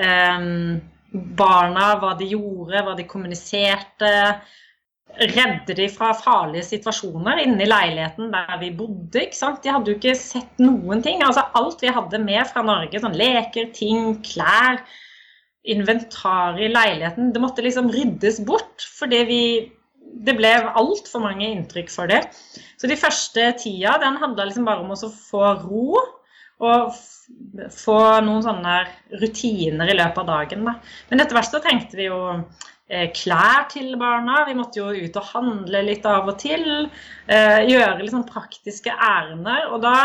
eh, 0.00 0.48
barna, 1.12 1.94
hva 2.00 2.14
de 2.18 2.30
gjorde, 2.32 2.82
hva 2.86 2.96
de 2.98 3.06
kommuniserte. 3.08 4.14
Redde 5.20 5.74
de 5.74 5.88
fra 5.90 6.12
farlige 6.14 6.68
situasjoner 6.68 7.40
inne 7.42 7.64
i 7.64 7.68
leiligheten 7.68 8.30
der 8.30 8.52
vi 8.60 8.70
bodde. 8.78 9.24
ikke 9.24 9.38
sant? 9.38 9.62
De 9.64 9.72
hadde 9.74 9.90
jo 9.90 9.98
ikke 9.98 10.14
sett 10.14 10.62
noen 10.62 11.02
ting. 11.02 11.24
Altså 11.26 11.48
Alt 11.58 11.82
vi 11.82 11.90
hadde 11.90 12.22
med 12.22 12.46
fra 12.52 12.62
Norge, 12.66 13.02
sånn 13.02 13.18
leker, 13.18 13.72
ting, 13.74 14.14
klær 14.26 14.84
inventar 15.70 16.60
i 16.62 16.70
leiligheten. 16.70 17.34
Det 17.34 17.42
måtte 17.42 17.66
liksom 17.66 17.90
ryddes 17.92 18.40
bort, 18.46 18.86
fordi 19.00 19.24
vi 19.28 19.42
det 20.26 20.34
ble 20.38 20.50
altfor 20.74 21.22
mange 21.22 21.46
inntrykk 21.46 21.90
for 21.92 22.10
det. 22.10 22.24
Så 22.80 22.88
de 22.90 22.98
første 22.98 23.44
tida 23.60 23.96
den 24.02 24.18
handla 24.20 24.48
liksom 24.48 24.66
bare 24.66 24.82
om 24.82 24.90
å 24.94 25.10
få 25.14 25.52
ro 25.62 26.00
og 26.60 26.96
få 27.74 28.00
noen 28.26 28.42
sånne 28.44 28.80
rutiner 29.20 29.90
i 29.90 29.96
løpet 29.96 30.22
av 30.22 30.28
dagen. 30.28 30.66
Da. 30.66 30.74
Men 31.10 31.22
etter 31.22 31.38
hvert 31.38 31.52
så 31.52 31.60
tenkte 31.64 32.00
vi 32.00 32.08
jo 32.08 32.18
eh, 32.34 33.06
klær 33.16 33.68
til 33.72 33.94
barna. 34.00 34.42
Vi 34.48 34.56
måtte 34.58 34.82
jo 34.82 34.90
ut 34.90 35.20
og 35.20 35.30
handle 35.30 35.84
litt 35.86 36.08
av 36.08 36.28
og 36.28 36.36
til. 36.42 36.66
Eh, 37.30 37.60
gjøre 37.70 38.10
sånn 38.10 38.28
praktiske 38.28 38.92
ærender. 38.92 39.70
Og 39.70 39.80
da 39.86 39.96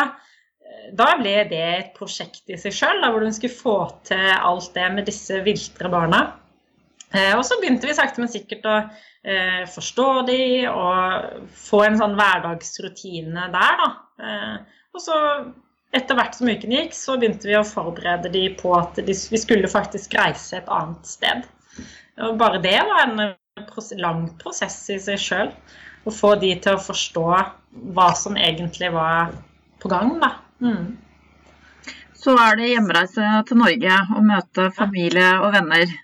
da 0.93 1.15
ble 1.19 1.35
det 1.49 1.61
et 1.65 1.93
prosjekt 1.97 2.51
i 2.51 2.57
seg 2.59 2.73
sjøl, 2.75 3.03
hvor 3.09 3.23
hun 3.23 3.33
skulle 3.33 3.57
få 3.57 3.77
til 4.07 4.31
alt 4.35 4.71
det 4.75 4.87
med 4.93 5.07
disse 5.09 5.39
viltre 5.45 5.89
barna. 5.91 6.21
Eh, 7.15 7.33
og 7.37 7.43
så 7.47 7.57
begynte 7.61 7.89
vi 7.89 7.95
sakte, 7.97 8.21
men 8.21 8.31
sikkert 8.31 8.65
å 8.67 8.75
eh, 8.77 9.63
forstå 9.71 10.09
de 10.29 10.39
og 10.69 11.51
få 11.57 11.83
en 11.85 11.99
sånn 12.01 12.17
hverdagsrutine 12.19 13.47
der, 13.53 13.83
da. 13.83 13.89
Eh, 14.19 14.81
og 14.95 15.03
så 15.03 15.19
etter 15.95 16.17
hvert 16.17 16.35
som 16.37 16.49
uken 16.51 16.75
gikk, 16.75 16.93
så 16.95 17.15
begynte 17.19 17.49
vi 17.49 17.57
å 17.57 17.65
forberede 17.67 18.31
de 18.33 18.45
på 18.59 18.73
at 18.77 18.99
de, 18.99 19.15
vi 19.15 19.39
skulle 19.41 19.71
faktisk 19.71 20.17
reise 20.17 20.59
et 20.59 20.71
annet 20.71 21.07
sted. 21.07 21.45
Og 22.25 22.37
bare 22.39 22.61
det 22.63 22.77
var 22.87 23.05
en 23.05 23.23
lang 24.01 24.27
prosess 24.41 24.77
i 24.91 24.99
seg 25.01 25.21
sjøl. 25.21 25.51
Å 26.05 26.13
få 26.13 26.35
de 26.41 26.51
til 26.61 26.77
å 26.77 26.83
forstå 26.85 27.25
hva 27.95 28.09
som 28.15 28.37
egentlig 28.37 28.91
var 28.93 29.33
på 29.81 29.89
gang, 29.91 30.15
da. 30.21 30.35
Mm. 30.61 30.95
Så 32.25 32.35
er 32.41 32.57
det 32.57 32.71
hjemreise 32.71 33.31
til 33.49 33.59
Norge 33.61 33.97
og 34.15 34.25
møte 34.25 34.67
familie 34.73 35.31
og 35.41 35.51
venner. 35.55 35.95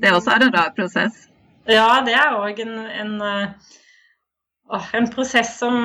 Det 0.00 0.14
også 0.14 0.34
er 0.34 0.46
en 0.46 0.54
rar 0.54 0.72
prosess. 0.76 1.26
Ja, 1.70 2.00
det 2.04 2.16
er 2.16 2.36
òg 2.36 2.60
en, 2.64 2.74
en, 2.88 3.14
eh, 3.22 4.78
en, 4.96 5.08
prosess 5.12 5.54
som 5.60 5.76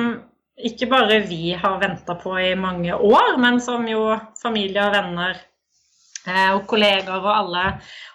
ikke 0.56 0.88
bare 0.88 1.20
vi 1.28 1.52
har 1.52 1.80
venta 1.80 2.14
på 2.16 2.32
i 2.40 2.54
mange 2.56 2.94
år, 2.94 3.36
men 3.40 3.60
som 3.60 3.84
jo 3.88 4.14
familie 4.40 4.86
og 4.86 4.94
venner 4.94 5.34
eh, 5.36 6.52
og 6.54 6.64
kollegaer 6.70 7.18
og 7.20 7.32
alle 7.32 7.64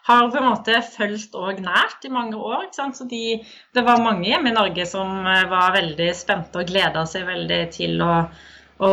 har 0.07 0.31
på 0.31 0.39
en 0.39 0.47
måte 0.49 0.79
fulgt 0.81 1.37
òg 1.37 1.61
nært 1.61 2.07
i 2.07 2.13
mange 2.13 2.39
år. 2.39 2.71
Så 2.73 3.05
de, 3.09 3.41
det 3.75 3.85
var 3.85 4.01
mange 4.01 4.31
hjemme 4.31 4.49
i 4.49 4.57
Norge 4.57 4.87
som 4.89 5.21
eh, 5.29 5.45
var 5.51 5.75
veldig 5.77 6.09
spente 6.17 6.63
og 6.63 6.73
gleda 6.73 7.05
seg 7.05 7.29
veldig 7.29 7.61
til 7.77 8.01
å, 8.01 8.11
å 8.81 8.91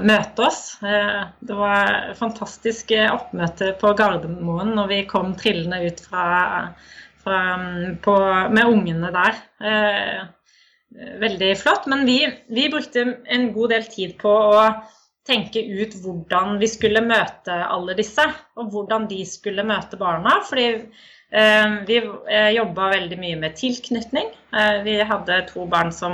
møte 0.00 0.48
oss. 0.48 0.64
Eh, 0.80 1.22
det 1.44 1.60
var 1.60 2.12
fantastisk 2.16 2.96
oppmøte 3.12 3.74
på 3.80 3.92
Gardermoen 4.00 4.72
når 4.78 4.94
vi 4.96 5.02
kom 5.12 5.36
trillende 5.36 5.84
ut 5.84 6.00
fra, 6.08 6.28
fra, 7.20 7.42
på, 8.00 8.20
med 8.48 8.64
ungene 8.64 9.12
der. 9.12 9.42
Eh, 10.98 11.18
veldig 11.18 11.58
flott. 11.58 11.86
Men 11.86 12.06
vi, 12.06 12.38
vi 12.46 12.70
brukte 12.70 13.16
en 13.24 13.52
god 13.52 13.70
del 13.74 13.84
tid 13.90 14.18
på 14.20 14.28
å 14.28 14.72
tenke 15.26 15.62
ut 15.62 15.94
hvordan 16.02 16.58
vi 16.58 16.66
skulle 16.70 17.00
møte 17.06 17.52
alle 17.52 17.94
disse, 17.98 18.24
og 18.58 18.70
hvordan 18.74 19.08
de 19.10 19.24
skulle 19.28 19.64
møte 19.66 19.96
barna. 20.00 20.30
Fordi 20.48 20.66
eh, 20.72 21.68
vi 21.88 21.96
eh, 22.02 22.50
jobba 22.56 22.82
veldig 22.96 23.18
mye 23.20 23.36
med 23.44 23.52
tilknytning. 23.60 24.28
Eh, 24.52 24.82
vi 24.86 24.94
hadde 25.00 25.46
to 25.52 25.60
barn 25.70 25.90
som 25.94 26.12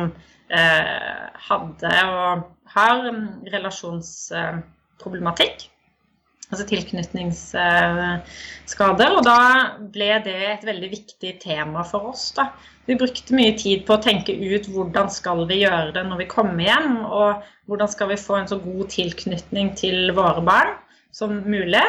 eh, 0.48 1.26
hadde 1.48 1.90
og 2.12 2.32
har 2.74 2.96
relasjonsproblematikk. 3.54 5.56
Altså 6.48 6.64
tilknytningsskader. 6.70 9.10
Og 9.18 9.22
da 9.26 9.40
ble 9.92 10.08
det 10.24 10.38
et 10.54 10.64
veldig 10.64 10.88
viktig 10.94 11.32
tema 11.42 11.82
for 11.84 12.08
oss. 12.14 12.30
da. 12.36 12.44
Vi 12.88 12.96
brukte 12.96 13.36
mye 13.36 13.52
tid 13.60 13.84
på 13.84 13.92
å 13.98 14.04
tenke 14.04 14.32
ut 14.32 14.68
hvordan 14.72 15.10
skal 15.12 15.44
vi 15.50 15.56
gjøre 15.66 15.92
det 15.92 16.04
når 16.08 16.18
vi 16.22 16.30
kommer 16.30 16.64
hjem, 16.64 17.04
og 17.04 17.42
hvordan 17.68 17.88
skal 17.92 18.08
vi 18.14 18.22
få 18.22 18.34
en 18.38 18.48
så 18.48 18.56
god 18.62 18.88
tilknytning 18.94 19.74
til 19.76 20.12
våre 20.16 20.40
barn 20.44 20.72
som 21.12 21.42
mulig. 21.44 21.84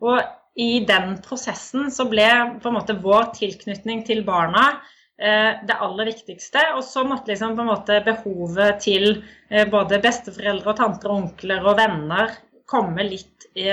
Og 0.00 0.22
i 0.58 0.80
den 0.88 1.18
prosessen 1.22 1.90
så 1.92 2.04
ble 2.08 2.28
på 2.62 2.68
en 2.70 2.78
måte 2.78 2.96
vår 3.02 3.24
tilknytning 3.36 4.06
til 4.08 4.24
barna 4.26 4.80
eh, 5.20 5.60
det 5.68 5.76
aller 5.76 6.08
viktigste. 6.08 6.60
Og 6.78 6.82
så 6.86 7.04
måtte 7.04 7.34
liksom 7.34 7.56
på 7.58 7.66
en 7.66 7.72
måte 7.74 8.00
behovet 8.08 8.80
til 8.88 9.20
eh, 9.50 9.68
både 9.68 10.00
besteforeldre 10.00 10.72
og 10.72 10.80
tanter 10.80 11.12
og 11.12 11.26
onkler 11.26 11.68
og 11.68 11.76
venner 11.78 12.32
komme 12.68 13.04
litt 13.08 13.48
i, 13.58 13.68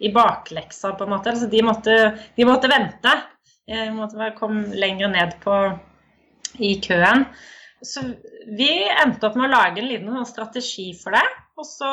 i 0.00 0.12
bakleksa, 0.14 0.94
på 0.96 1.06
en 1.06 1.14
måte. 1.14 1.34
Altså 1.34 1.50
de 1.50 1.62
måtte, 1.66 1.96
de 2.36 2.48
måtte 2.48 2.70
vente. 2.70 3.14
De 3.70 3.86
måtte 3.94 4.32
komme 4.38 4.74
lenger 4.78 5.10
ned 5.12 5.36
på 5.44 5.56
i 6.58 6.74
køen. 6.82 7.26
Så 7.82 8.02
vi 8.46 8.72
endte 8.90 9.28
opp 9.28 9.36
med 9.38 9.48
å 9.48 9.54
lage 9.54 9.80
en 9.80 9.88
liten 9.88 10.10
sånn 10.12 10.28
strategi 10.28 10.90
for 10.98 11.16
det. 11.16 11.24
Og 11.60 11.66
så 11.68 11.90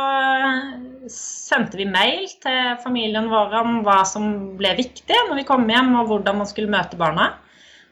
sendte 1.12 1.79
vi 1.79 1.88
mail 1.89 2.27
til 2.44 2.77
familien 2.84 3.27
vår 3.32 3.56
om 3.62 3.82
hva 3.88 4.01
som 4.08 4.29
ble 4.60 4.74
viktig 4.77 5.25
når 5.27 5.41
vi 5.41 5.48
kom 5.48 5.67
hjem, 5.67 5.94
og 6.00 6.12
hvordan 6.12 6.39
man 6.41 6.50
skulle 6.50 6.72
møte 6.72 7.00
barna, 7.00 7.34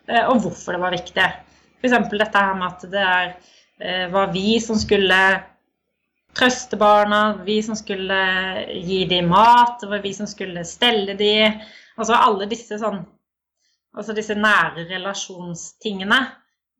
eh, 0.07 0.23
og 0.23 0.45
hvorfor 0.45 0.75
det 0.75 0.83
var 0.83 0.95
viktig. 0.95 1.27
F.eks. 1.81 1.97
dette 2.15 2.45
her 2.47 2.55
med 2.59 2.67
at 2.69 2.87
det 2.91 3.03
er, 3.03 3.33
eh, 3.79 4.05
var 4.13 4.31
vi 4.35 4.55
som 4.63 4.79
skulle 4.79 5.19
trøste 6.35 6.77
barna, 6.79 7.21
vi 7.47 7.61
som 7.63 7.77
skulle 7.79 8.19
gi 8.75 9.03
dem 9.09 9.29
mat, 9.31 9.77
det 9.81 9.89
var 9.91 10.03
vi 10.03 10.13
som 10.13 10.27
skulle 10.27 10.65
stelle 10.67 11.15
dem. 11.19 11.61
Altså 11.95 12.17
alle 12.19 12.49
disse 12.51 12.79
sånn 12.81 13.03
Altså 13.95 14.11
disse 14.11 14.35
nære 14.35 14.89
relasjonstingene 14.89 16.17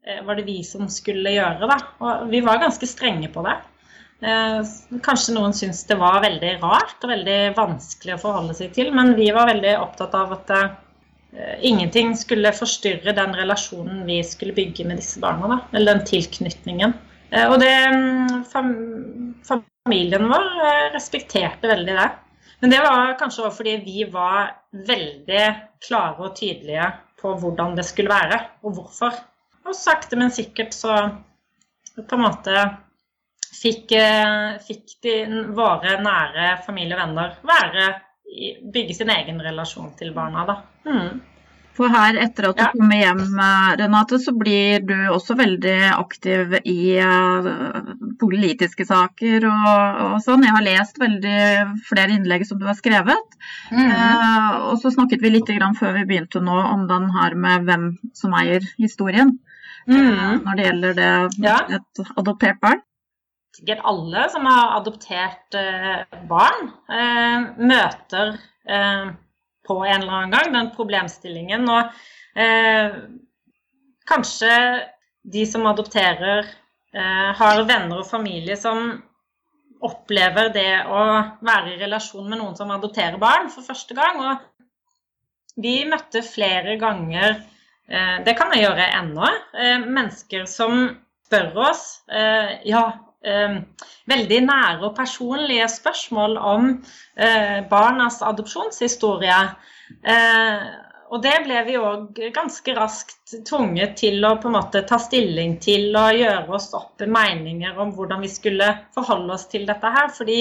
Eh, 0.07 0.23
var 0.23 0.35
det 0.35 0.45
vi 0.45 0.63
som 0.63 0.89
skulle 0.89 1.33
gjøre. 1.33 1.65
Da. 1.69 1.79
Og 2.05 2.27
vi 2.29 2.41
var 2.45 2.61
ganske 2.61 2.87
strenge 2.87 3.29
på 3.33 3.41
det. 3.45 3.55
Eh, 4.25 4.59
kanskje 5.05 5.35
noen 5.35 5.53
syntes 5.57 5.83
det 5.89 5.97
var 5.99 6.21
veldig 6.23 6.55
rart 6.61 7.01
og 7.03 7.11
veldig 7.11 7.39
vanskelig 7.57 8.15
å 8.15 8.21
forholde 8.21 8.55
seg 8.57 8.73
til, 8.77 8.91
men 8.95 9.15
vi 9.17 9.31
var 9.35 9.49
veldig 9.49 9.73
opptatt 9.81 10.13
av 10.17 10.35
at 10.37 10.53
eh, 10.55 11.57
ingenting 11.65 12.13
skulle 12.17 12.53
forstyrre 12.55 13.15
den 13.17 13.33
relasjonen 13.37 14.05
vi 14.07 14.21
skulle 14.23 14.55
bygge 14.55 14.85
med 14.85 15.01
disse 15.01 15.21
barna. 15.23 15.49
Da, 15.55 15.59
eller 15.73 15.95
den 15.95 16.05
tilknytningen. 16.07 16.93
Og 17.35 17.55
det, 17.59 17.71
mm, 17.91 19.33
familien 19.45 20.27
vår 20.29 20.45
respekterte 20.93 21.67
veldig 21.67 21.95
det. 21.97 22.09
Men 22.59 22.71
det 22.71 22.81
var 22.85 23.15
kanskje 23.19 23.43
også 23.43 23.57
fordi 23.59 23.75
vi 23.83 24.05
var 24.11 24.53
veldig 24.87 25.45
klare 25.87 26.27
og 26.27 26.35
tydelige 26.37 26.87
på 27.21 27.33
hvordan 27.41 27.75
det 27.77 27.85
skulle 27.87 28.13
være, 28.13 28.39
og 28.63 28.77
hvorfor. 28.77 29.23
og 29.65 29.73
sakte, 29.73 30.15
men 30.15 30.29
sikkert 30.29 30.73
så 30.77 30.93
på 31.95 32.17
en 32.17 32.21
måte 32.21 32.65
fikk, 33.55 33.91
eh, 33.97 34.57
fikk 34.61 34.97
de, 35.01 35.13
våre 35.57 35.95
nære 36.03 36.51
familie 36.65 36.93
og 36.93 37.01
venner 37.01 37.37
være, 37.49 37.87
bygge 38.73 38.97
sin 38.97 39.09
egen 39.09 39.41
relasjon 39.41 39.93
til 39.97 40.13
barna. 40.13 40.45
da. 40.45 40.57
Mm. 40.85 41.21
For 41.75 41.91
her, 41.91 42.15
etter 42.23 42.47
at 42.49 42.57
du 42.57 42.63
ja. 42.63 42.69
kommer 42.71 42.99
hjem, 43.01 43.21
eh, 43.43 43.71
Renate, 43.81 44.19
så 44.23 44.31
blir 44.37 44.83
du 44.87 44.95
også 45.11 45.35
veldig 45.35 45.75
aktiv 45.91 46.55
i 46.61 46.95
uh, 47.03 47.49
politiske 48.21 48.85
saker 48.87 49.47
og, 49.49 49.99
og, 50.05 50.15
sånn. 50.23 50.45
Jeg 50.47 50.55
har 50.55 50.63
lest 50.63 51.01
veldig 51.01 51.39
flere 51.89 52.15
innlegg 52.15 52.45
som 52.47 52.61
du 52.61 52.67
har 52.69 52.77
skrevet. 52.79 53.35
Mm. 53.75 53.89
Eh, 53.89 54.55
og 54.69 54.79
så 54.79 54.93
snakket 54.95 55.23
vi 55.25 55.33
litt 55.35 55.51
før 55.75 55.97
vi 55.99 56.05
begynte 56.07 56.39
nå 56.43 56.55
om 56.71 56.87
den 56.87 57.09
her 57.15 57.35
med 57.35 57.67
hvem 57.67 57.91
som 58.15 58.35
eier 58.39 58.63
historien. 58.79 59.35
Mm. 59.85 59.99
Uh, 59.99 60.31
når 60.47 60.55
det 60.55 60.69
gjelder 60.69 60.97
det, 61.01 61.11
ja. 61.43 61.59
et 61.75 62.05
adoptert 62.15 62.63
barn. 62.63 62.79
Sikkert 63.55 63.83
alle 63.87 64.25
som 64.31 64.47
har 64.47 64.73
adoptert 64.79 65.55
barn, 66.27 66.71
møter 67.55 68.33
på 69.67 69.79
en 69.85 70.01
eller 70.01 70.19
annen 70.19 70.35
gang, 70.35 70.53
den 70.53 70.71
problemstillingen. 70.75 71.67
Og 71.69 72.41
eh, 72.41 72.97
kanskje 74.09 74.53
de 75.25 75.45
som 75.49 75.65
adopterer, 75.69 76.45
eh, 76.93 77.29
har 77.39 77.63
venner 77.65 78.01
og 78.01 78.09
familie 78.09 78.57
som 78.59 78.91
opplever 79.85 80.49
det 80.53 80.83
å 80.87 81.01
være 81.45 81.73
i 81.73 81.79
relasjon 81.81 82.27
med 82.29 82.39
noen 82.39 82.55
som 82.57 82.71
adopterer 82.73 83.17
barn 83.21 83.49
for 83.53 83.65
første 83.65 83.97
gang. 83.97 84.21
Og 84.21 85.61
vi 85.61 85.79
møtte 85.89 86.23
flere 86.25 86.77
ganger, 86.81 87.41
eh, 87.87 88.17
det 88.25 88.35
kan 88.37 88.53
jeg 88.53 88.65
gjøre 88.65 88.91
ennå, 88.99 89.31
eh, 89.53 89.79
mennesker 89.85 90.45
som 90.49 90.87
spør 91.25 91.57
oss 91.71 91.85
eh, 92.09 92.61
ja, 92.69 92.83
eh, 93.23 93.59
veldig 94.11 94.41
nære 94.47 94.89
og 94.89 94.95
personlige 94.97 95.67
spørsmål 95.71 96.37
om 96.37 96.71
eh, 97.15 97.61
barnas 97.69 98.21
adopsjonshistorie. 98.25 99.39
Eh, 100.01 100.65
og 101.13 101.21
det 101.21 101.35
ble 101.45 101.59
vi 101.67 101.75
òg 101.77 102.19
ganske 102.33 102.73
raskt 102.75 103.35
tvunget 103.47 103.93
til 103.99 104.23
å 104.25 104.35
på 104.41 104.49
en 104.49 104.57
måte 104.57 104.81
ta 104.89 104.97
stilling 104.99 105.59
til 105.63 105.93
og 105.93 106.17
gjøre 106.17 106.55
oss 106.57 106.71
opp 106.77 107.03
meninger 107.05 107.77
om 107.79 107.93
hvordan 107.95 108.23
vi 108.25 108.31
skulle 108.31 108.71
forholde 108.95 109.35
oss 109.37 109.45
til 109.51 109.67
dette 109.69 109.91
her. 109.95 110.09
Fordi 110.15 110.39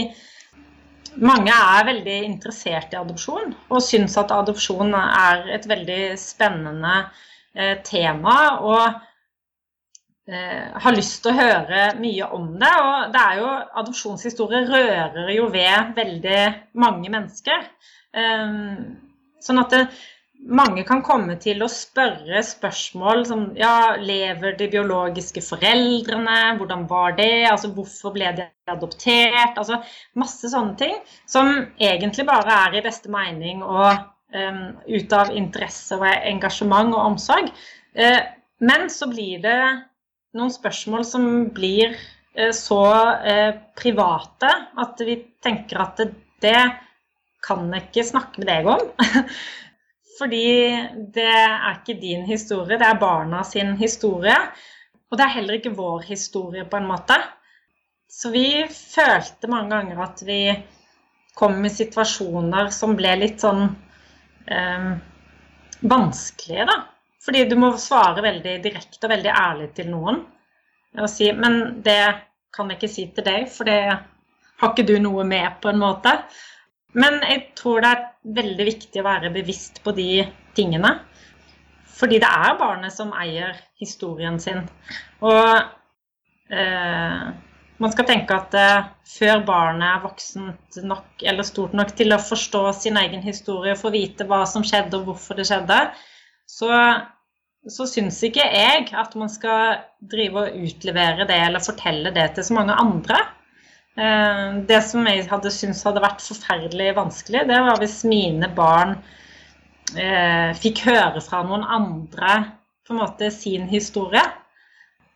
mange 1.23 1.53
er 1.53 1.89
veldig 1.91 2.17
interessert 2.27 2.95
i 2.95 2.99
adopsjon 2.99 3.53
og 3.69 3.85
syns 3.85 4.17
at 4.19 4.33
adopsjon 4.35 4.97
er 4.99 5.45
et 5.59 5.69
veldig 5.69 6.03
spennende 6.19 6.95
eh, 7.55 7.77
tema. 7.87 8.39
og 8.65 9.03
Eh, 10.25 10.69
har 10.81 10.97
lyst 10.97 11.19
til 11.21 11.35
å 11.35 11.37
høre 11.37 11.81
mye 12.01 12.29
om 12.33 12.49
det. 12.61 12.73
Og 12.81 13.13
det 13.13 13.23
er 13.23 13.41
jo, 13.43 13.53
adopsjonshistorier 13.83 14.71
rører 14.73 15.31
jo 15.35 15.51
ved 15.53 15.95
veldig 15.99 16.43
mange 16.81 17.13
mennesker. 17.13 17.67
Eh, 18.17 18.55
sånn 19.45 19.61
at 19.61 19.75
det, 19.75 19.83
mange 20.45 20.85
kan 20.85 21.01
komme 21.05 21.37
til 21.41 21.63
å 21.65 21.71
spørre 21.73 22.43
spørsmål 22.45 23.23
som 23.29 23.45
ja, 23.57 23.97
lever 24.01 24.57
de 24.59 24.69
biologiske 24.73 25.41
foreldrene? 25.45 26.57
Hvordan 26.59 26.85
var 26.91 27.17
det? 27.17 27.47
Altså 27.49 27.71
hvorfor 27.73 28.13
ble 28.17 28.33
de 28.37 28.49
adoptert? 28.69 29.57
Altså 29.57 29.81
masse 30.21 30.51
sånne 30.53 30.77
ting 30.81 30.99
som 31.25 31.53
egentlig 31.81 32.27
bare 32.29 32.59
er 32.67 32.77
i 32.77 32.85
beste 32.85 33.13
mening 33.13 33.63
og 33.65 34.05
um, 34.37 34.61
ut 34.85 35.17
av 35.17 35.33
interesse 35.33 35.97
og 35.97 36.05
engasjement 36.13 36.93
og 36.93 37.15
omsorg. 37.15 37.49
Uh, 37.97 38.21
men 38.61 38.91
så 38.93 39.09
blir 39.09 39.41
det 39.45 39.59
noen 40.35 40.53
spørsmål 40.53 41.05
som 41.07 41.27
blir 41.55 41.95
eh, 42.35 42.53
så 42.55 42.83
eh, 43.25 43.53
private 43.79 44.51
at 44.83 45.05
vi 45.07 45.19
tenker 45.45 45.85
at 45.85 46.03
det, 46.45 46.59
kan 47.45 47.67
jeg 47.73 47.85
ikke 47.85 48.07
snakke 48.09 48.41
med 48.41 48.49
deg 48.49 48.69
om. 48.73 48.83
Fordi 50.19 50.47
det 51.13 51.27
er 51.29 51.75
ikke 51.75 51.99
din 52.01 52.23
historie, 52.25 52.79
det 52.81 52.87
er 52.87 53.01
barna 53.01 53.43
sin 53.45 53.75
historie. 53.77 54.37
Og 55.11 55.19
det 55.19 55.27
er 55.27 55.35
heller 55.35 55.59
ikke 55.59 55.75
vår 55.77 56.07
historie, 56.09 56.65
på 56.65 56.79
en 56.81 56.89
måte. 56.89 57.19
Så 58.09 58.31
vi 58.33 58.65
følte 58.71 59.51
mange 59.53 59.75
ganger 59.75 60.01
at 60.07 60.23
vi 60.25 60.39
kom 61.37 61.59
i 61.67 61.73
situasjoner 61.73 62.71
som 62.73 62.95
ble 62.97 63.13
litt 63.21 63.45
sånn 63.45 63.67
eh, 64.47 64.91
vanskelige, 65.85 66.67
da. 66.71 66.79
Fordi 67.25 67.45
du 67.49 67.57
må 67.57 67.73
svare 67.81 68.25
veldig 68.25 68.59
direkte 68.65 69.07
og 69.07 69.15
veldig 69.15 69.33
ærlig 69.33 69.71
til 69.77 69.89
noen. 69.93 70.21
Og 71.01 71.09
si 71.11 71.31
Men 71.33 71.83
det 71.83 72.03
kan 72.55 72.69
jeg 72.71 72.79
ikke 72.79 72.93
si 72.93 73.07
til 73.15 73.27
deg, 73.27 73.49
for 73.51 73.67
det 73.67 73.79
har 74.61 74.71
ikke 74.71 74.87
du 74.87 74.99
noe 75.03 75.25
med, 75.27 75.57
på 75.63 75.73
en 75.73 75.81
måte. 75.81 76.13
Men 76.95 77.19
jeg 77.27 77.49
tror 77.59 77.83
det 77.83 77.91
er 77.91 78.05
veldig 78.37 78.67
viktig 78.69 79.01
å 79.03 79.09
være 79.09 79.33
bevisst 79.35 79.81
på 79.83 79.95
de 79.97 80.23
tingene. 80.55 80.93
Fordi 81.95 82.21
det 82.23 82.29
er 82.29 82.59
barnet 82.59 82.95
som 82.95 83.11
eier 83.19 83.57
historien 83.81 84.39
sin. 84.43 84.63
Og 85.27 85.51
eh, 86.55 87.27
man 87.83 87.95
skal 87.95 88.07
tenke 88.07 88.37
at 88.37 88.55
eh, 88.59 88.87
før 89.17 89.43
barnet 89.47 89.89
er 89.89 90.05
voksent 90.05 90.79
nok 90.87 91.25
eller 91.27 91.47
stort 91.47 91.75
nok 91.75 91.95
til 91.99 92.15
å 92.15 92.23
forstå 92.23 92.63
sin 92.79 92.99
egen 93.01 93.23
historie, 93.27 93.75
få 93.79 93.91
vite 93.95 94.27
hva 94.31 94.45
som 94.47 94.67
skjedde 94.67 95.01
og 95.01 95.11
hvorfor 95.11 95.39
det 95.39 95.49
skjedde, 95.51 95.81
så 96.51 96.71
så 97.71 97.87
syns 97.89 98.19
ikke 98.27 98.45
jeg 98.45 98.89
at 98.93 99.15
man 99.17 99.31
skal 99.33 99.79
drive 100.13 100.43
og 100.43 100.59
utlevere 100.67 101.27
det 101.29 101.39
eller 101.47 101.65
fortelle 101.65 102.13
det 102.15 102.27
til 102.37 102.47
så 102.49 102.57
mange 102.59 102.77
andre. 102.81 103.21
Eh, 103.97 104.47
det 104.69 104.81
som 104.85 105.07
jeg 105.09 105.25
hadde 105.31 105.53
syntes 105.55 105.85
hadde 105.87 106.03
vært 106.05 106.25
forferdelig 106.25 106.91
vanskelig, 106.99 107.45
det 107.49 107.61
var 107.67 107.81
hvis 107.81 108.03
mine 108.11 108.51
barn 108.57 108.97
eh, 109.97 110.51
fikk 110.61 110.85
høre 110.91 111.23
fra 111.25 111.45
noen 111.47 111.65
andre 111.65 112.37
på 112.85 112.95
en 112.95 113.01
måte 113.01 113.31
sin 113.33 113.69
historie. 113.71 114.25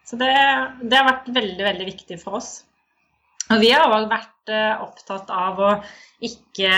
Så 0.09 0.17
det, 0.17 0.33
det 0.81 0.97
har 0.97 1.09
vært 1.11 1.29
veldig, 1.35 1.65
veldig 1.67 1.89
viktig 1.91 2.21
for 2.23 2.41
oss. 2.41 2.53
Og 3.53 3.61
vi 3.61 3.75
har 3.75 3.93
òg 3.93 4.09
vært 4.09 4.53
eh, 4.53 4.85
opptatt 4.85 5.33
av 5.33 5.61
å 5.61 5.73
ikke 6.25 6.75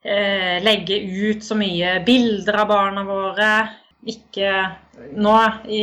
legge 0.00 0.96
ut 0.96 1.42
så 1.44 1.52
mye 1.60 1.98
bilder 2.06 2.56
av 2.62 2.70
barna 2.70 3.02
våre 3.04 3.48
ikke 4.08 4.52
nå 5.20 5.34
i, 5.68 5.80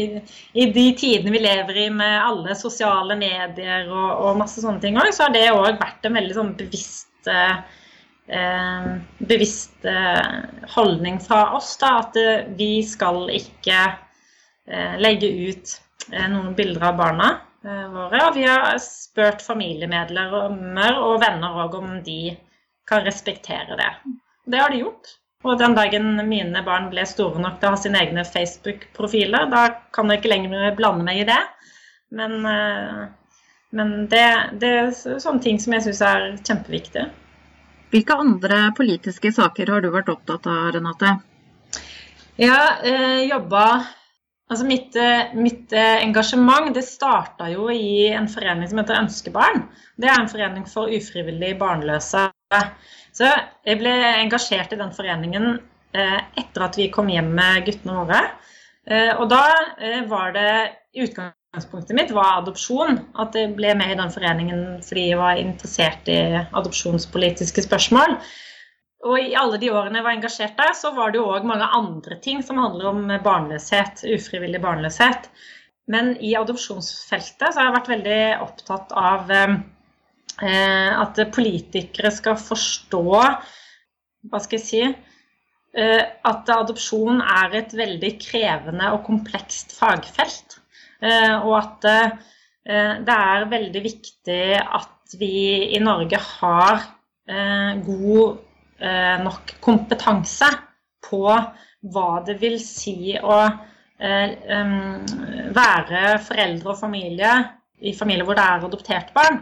i, 0.57 0.65
de 0.73 0.85
tidene 0.97 1.33
vi 1.35 1.41
lever 1.43 1.81
i 1.83 1.89
med 1.93 2.15
alle 2.17 2.55
sosiale 2.57 3.17
medier 3.19 3.89
og, 3.91 4.07
og 4.25 4.39
masse 4.39 4.63
sånne 4.63 4.81
ting 4.81 4.97
òg, 4.97 5.11
så 5.13 5.27
har 5.27 5.35
det 5.35 5.49
òg 5.53 5.77
vært 5.77 6.07
en 6.07 6.17
veldig 6.17 6.37
sånn 6.37 6.55
bevisst 6.57 7.29
eh, 7.29 8.95
bevisst 9.17 9.85
eh, 9.85 10.25
holdning 10.75 11.19
fra 11.19 11.53
oss. 11.57 11.75
da, 11.81 11.97
At 12.01 12.17
eh, 12.19 12.47
vi 12.57 12.83
skal 12.83 13.27
ikke 13.33 13.83
eh, 14.67 14.97
legge 15.01 15.29
ut 15.29 15.77
eh, 16.11 16.27
noen 16.31 16.55
bilder 16.57 16.89
av 16.91 16.97
barna 16.99 17.29
eh, 17.65 17.85
våre. 17.93 18.23
Og 18.27 18.35
vi 18.39 18.47
har 18.47 18.75
spurt 18.83 19.45
familiemedlemmer 19.45 20.99
og 21.03 21.21
venner 21.23 21.63
òg 21.65 21.79
om 21.79 21.97
de 22.05 22.35
kan 22.87 23.05
respektere 23.05 23.77
det. 23.79 23.93
Det 24.47 24.59
har 24.61 24.71
de 24.71 24.83
gjort. 24.85 25.17
Og 25.45 25.59
den 25.59 25.75
dagen 25.77 26.15
mine 26.27 26.63
barn 26.65 26.89
ble 26.89 27.03
store 27.05 27.41
nok 27.41 27.59
til 27.59 27.69
å 27.69 27.75
ha 27.75 27.79
sine 27.79 27.99
egne 28.01 28.23
Facebook-profiler, 28.25 29.45
da 29.51 29.67
kan 29.93 30.09
jeg 30.09 30.21
ikke 30.21 30.31
lenger 30.33 30.73
blande 30.79 31.05
meg 31.05 31.21
i 31.21 31.27
det. 31.29 31.39
Men, 32.17 32.39
eh, 32.49 33.03
men 33.77 33.93
det, 34.09 34.25
det, 34.61 34.73
er 34.81 34.91
sånne 34.95 35.43
ting 35.43 35.61
som 35.61 35.75
jeg 35.75 35.85
syns 35.87 36.01
er 36.01 36.27
kjempeviktige. 36.41 37.09
Hvilke 37.93 38.17
andre 38.19 38.63
politiske 38.75 39.31
saker 39.31 39.71
har 39.71 39.85
du 39.85 39.91
vært 39.93 40.09
opptatt 40.11 40.49
av, 40.49 40.71
Renate? 40.75 41.13
Jeg 42.37 42.51
har 42.51 42.83
eh, 42.85 43.23
jobba 43.29 43.67
Altså 44.47 44.63
mitt, 44.63 44.95
eh, 44.95 45.33
mitt, 45.35 45.73
eh, 45.73 46.03
engasjement 46.05 46.73
det 46.73 46.85
starta 46.87 47.49
jo 47.51 47.65
i 47.67 48.07
en 48.07 48.29
forening 48.31 48.69
som 48.69 48.79
heter 48.79 48.95
Ønskebarn. 48.95 49.65
Det 49.99 50.07
er 50.07 50.21
en 50.21 50.29
forening 50.31 50.63
for 50.71 50.87
ufrivillig 50.87 51.57
barnløse. 51.59 52.29
Så 53.17 53.27
jeg 53.67 53.79
ble 53.81 53.93
engasjert 54.21 54.73
i 54.73 54.79
den 54.79 54.93
foreningen 54.95 55.57
eh, 55.97 56.19
etter 56.39 56.67
at 56.67 56.77
vi 56.79 56.89
kom 56.93 57.09
hjem 57.11 57.33
med 57.35 57.65
guttene 57.67 57.97
våre. 57.97 58.21
Eh, 58.87 59.13
og 59.17 59.27
da 59.31 59.43
eh, 59.81 60.03
var 60.07 60.35
det 60.37 60.51
Utgangspunktet 60.97 61.93
mitt 61.97 62.13
var 62.15 62.39
adopsjon. 62.39 63.01
At 63.19 63.35
jeg 63.37 63.53
ble 63.57 63.75
med 63.77 63.93
i 63.93 63.99
den 63.99 64.13
foreningen 64.13 64.61
fordi 64.85 65.09
jeg 65.11 65.19
var 65.19 65.41
interessert 65.41 66.09
i 66.09 66.19
adopsjonspolitiske 66.39 67.65
spørsmål. 67.67 68.17
Og 69.05 69.19
i 69.21 69.35
alle 69.37 69.59
de 69.61 69.69
årene 69.69 69.99
jeg 69.99 70.07
var 70.07 70.17
engasjert 70.17 70.57
der, 70.57 70.73
så 70.73 70.89
var 70.95 71.13
det 71.13 71.19
jo 71.19 71.27
òg 71.29 71.45
mange 71.45 71.67
andre 71.77 72.17
ting 72.23 72.41
som 72.43 72.57
handler 72.57 72.89
om 72.89 73.03
barnløshet, 73.23 74.01
ufrivillig 74.09 74.61
barnløshet. 74.63 75.29
Men 75.91 76.15
i 76.17 76.33
adopsjonsfeltet 76.35 77.51
så 77.51 77.59
har 77.59 77.69
jeg 77.69 77.77
vært 77.77 77.91
veldig 77.93 78.21
opptatt 78.47 78.95
av 78.97 79.29
at 80.37 81.19
politikere 81.33 82.11
skal 82.13 82.35
forstå 82.37 83.03
Hva 84.27 84.41
skal 84.43 84.59
jeg 84.59 84.65
si 84.67 84.81
at 85.77 86.49
adopsjon 86.53 87.21
er 87.21 87.55
et 87.59 87.73
veldig 87.77 88.11
krevende 88.21 88.91
og 88.93 89.03
komplekst 89.05 89.75
fagfelt. 89.77 90.57
Og 91.01 91.53
at 91.57 91.87
det 92.65 93.13
er 93.13 93.49
veldig 93.51 93.83
viktig 93.83 94.41
at 94.57 95.17
vi 95.19 95.73
i 95.77 95.81
Norge 95.83 96.17
har 96.21 96.81
god 97.85 98.39
nok 99.27 99.53
kompetanse 99.63 100.49
på 101.05 101.23
hva 101.27 102.09
det 102.25 102.37
vil 102.41 102.57
si 102.61 103.13
å 103.17 103.39
være 105.57 106.01
foreldre 106.25 106.73
og 106.73 106.79
familie 106.79 107.31
i 107.85 107.93
familier 107.97 108.25
hvor 108.25 108.37
det 108.37 108.45
er 108.45 108.65
adoptert 108.65 109.13
barn. 109.15 109.41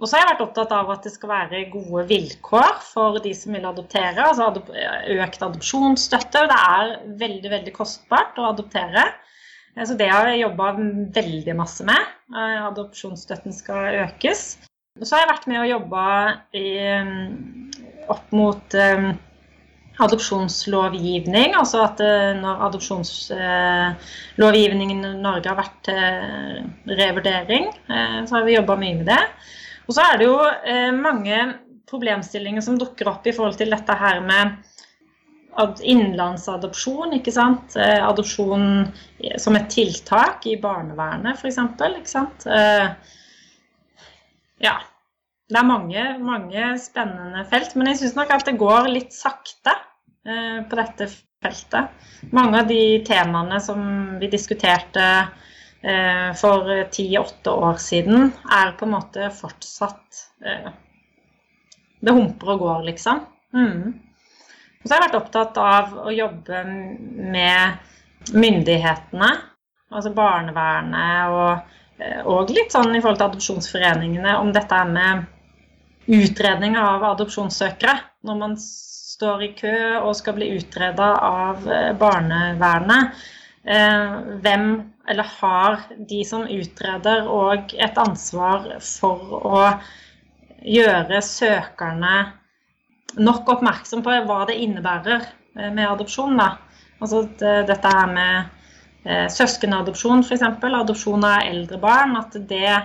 Og 0.00 0.08
så 0.08 0.16
har 0.16 0.24
jeg 0.24 0.30
vært 0.32 0.44
opptatt 0.44 0.72
av 0.74 0.88
at 0.90 1.04
det 1.06 1.12
skal 1.14 1.30
være 1.30 1.60
gode 1.72 2.02
vilkår 2.10 2.80
for 2.82 3.20
de 3.24 3.32
som 3.36 3.54
vil 3.54 3.66
adoptere. 3.68 4.26
Altså 4.26 4.48
økt 5.14 5.44
adopsjonsstøtte. 5.46 6.42
Det 6.50 6.58
er 6.58 6.94
veldig, 7.20 7.50
veldig 7.52 7.74
kostbart 7.76 8.40
å 8.42 8.48
adoptere. 8.50 9.04
Så 9.74 9.96
det 9.98 10.08
har 10.10 10.28
jeg 10.30 10.44
jobba 10.44 10.72
veldig 11.14 11.54
masse 11.58 11.86
med. 11.86 12.10
Adopsjonsstøtten 12.34 13.54
skal 13.54 14.00
økes. 14.04 14.42
Og 15.00 15.06
Så 15.06 15.16
har 15.16 15.24
jeg 15.24 15.32
vært 15.32 15.48
med 15.50 15.62
og 15.62 15.70
jobba 15.72 16.04
opp 18.14 18.34
mot 18.34 18.76
adopsjonslovgivning. 20.02 21.54
Altså 21.58 21.82
at 21.84 22.00
eh, 22.02 22.32
når 22.38 22.62
adopsjonslovgivningen 22.68 25.04
i 25.04 25.22
Norge 25.22 25.48
har 25.50 25.56
vært 25.58 25.76
til 25.86 25.98
eh, 25.98 26.64
revurdering, 26.98 27.64
eh, 27.88 28.24
så 28.26 28.34
har 28.38 28.44
vi 28.46 28.56
jobba 28.56 28.74
mye 28.80 28.96
med 29.00 29.06
det. 29.12 29.22
Og 29.84 29.96
så 29.96 30.04
er 30.04 30.20
det 30.20 30.28
jo 30.28 30.38
mange 30.96 31.40
problemstillinger 31.90 32.64
som 32.64 32.78
dukker 32.80 33.10
opp 33.10 33.26
i 33.28 33.34
forhold 33.36 33.58
til 33.60 33.74
dette 33.74 33.96
her 34.00 34.22
med 34.24 34.56
innenlandsadopsjon, 35.84 37.12
ikke 37.18 37.34
sant. 37.34 37.76
Adopsjon 37.76 38.64
som 39.38 39.58
et 39.58 39.68
tiltak 39.70 40.48
i 40.50 40.56
barnevernet, 40.62 41.36
f.eks. 41.36 41.60
Ikke 41.84 42.10
sant. 42.10 42.48
Ja. 44.64 44.78
Det 45.44 45.60
er 45.60 45.66
mange, 45.68 46.02
mange 46.24 46.68
spennende 46.80 47.44
felt, 47.50 47.74
men 47.76 47.90
jeg 47.90 48.00
syns 48.00 48.14
nok 48.16 48.30
at 48.32 48.46
det 48.48 48.56
går 48.60 48.88
litt 48.88 49.12
sakte 49.12 49.74
eh, 50.24 50.62
på 50.64 50.78
dette 50.78 51.08
feltet. 51.44 52.06
Mange 52.32 52.62
av 52.62 52.70
de 52.70 52.80
temaene 53.04 53.60
som 53.62 53.82
vi 54.22 54.30
diskuterte 54.32 55.04
eh, 55.04 55.52
for 56.40 56.70
ti-åtte 56.94 57.52
år 57.52 57.80
siden, 57.82 58.30
er 58.52 58.72
på 58.78 58.86
en 58.86 58.94
måte 58.94 59.28
fortsatt 59.36 60.22
eh, 60.46 60.70
Det 62.00 62.12
humper 62.12 62.54
og 62.54 62.62
går, 62.62 62.82
liksom. 62.90 63.20
Mm. 63.56 63.92
Og 64.80 64.86
så 64.88 64.94
har 64.94 65.00
jeg 65.00 65.06
vært 65.06 65.20
opptatt 65.20 65.60
av 65.60 65.92
å 66.04 66.12
jobbe 66.12 66.62
med 66.68 68.32
myndighetene, 68.32 69.30
altså 69.92 70.12
barnevernet 70.16 71.32
og, 71.32 71.76
og 72.28 72.52
litt 72.52 72.72
sånn 72.72 72.92
i 72.92 73.00
forhold 73.00 73.20
til 73.20 73.28
adopsjonsforeningene, 73.30 74.36
om 74.40 74.52
dette 74.52 74.80
er 74.80 74.90
med 74.92 75.24
utredning 76.12 76.76
av 76.76 77.04
adopsjonssøkere. 77.14 77.96
Når 78.24 78.40
man 78.40 78.58
står 79.14 79.42
i 79.46 79.52
kø 79.56 79.76
og 80.02 80.14
skal 80.18 80.36
bli 80.38 80.50
utreda 80.58 81.10
av 81.28 81.68
eh, 81.70 81.90
barnevernet. 81.98 83.24
Eh, 83.64 84.16
hvem, 84.44 84.66
eller 85.08 85.28
har 85.40 85.78
de 86.08 86.20
som 86.28 86.44
utreder 86.50 87.28
òg 87.30 87.72
et 87.80 88.00
ansvar 88.00 88.66
for 88.84 89.38
å 89.40 89.62
gjøre 90.64 91.20
søkerne 91.24 92.16
nok 93.20 93.48
oppmerksom 93.56 94.02
på 94.04 94.18
hva 94.28 94.42
det 94.50 94.58
innebærer 94.66 95.24
eh, 95.24 95.70
med 95.70 95.86
adopsjon? 95.88 96.36
Da. 96.40 96.50
Altså 97.00 97.24
dette 97.40 97.90
her 97.96 98.12
med 98.12 98.60
søskenadopsjon 99.04 100.22
f.eks., 100.24 100.44
adopsjon 100.64 101.26
av 101.28 101.42
eldre 101.44 101.76
barn, 101.76 102.14
at 102.16 102.38
det 102.48 102.78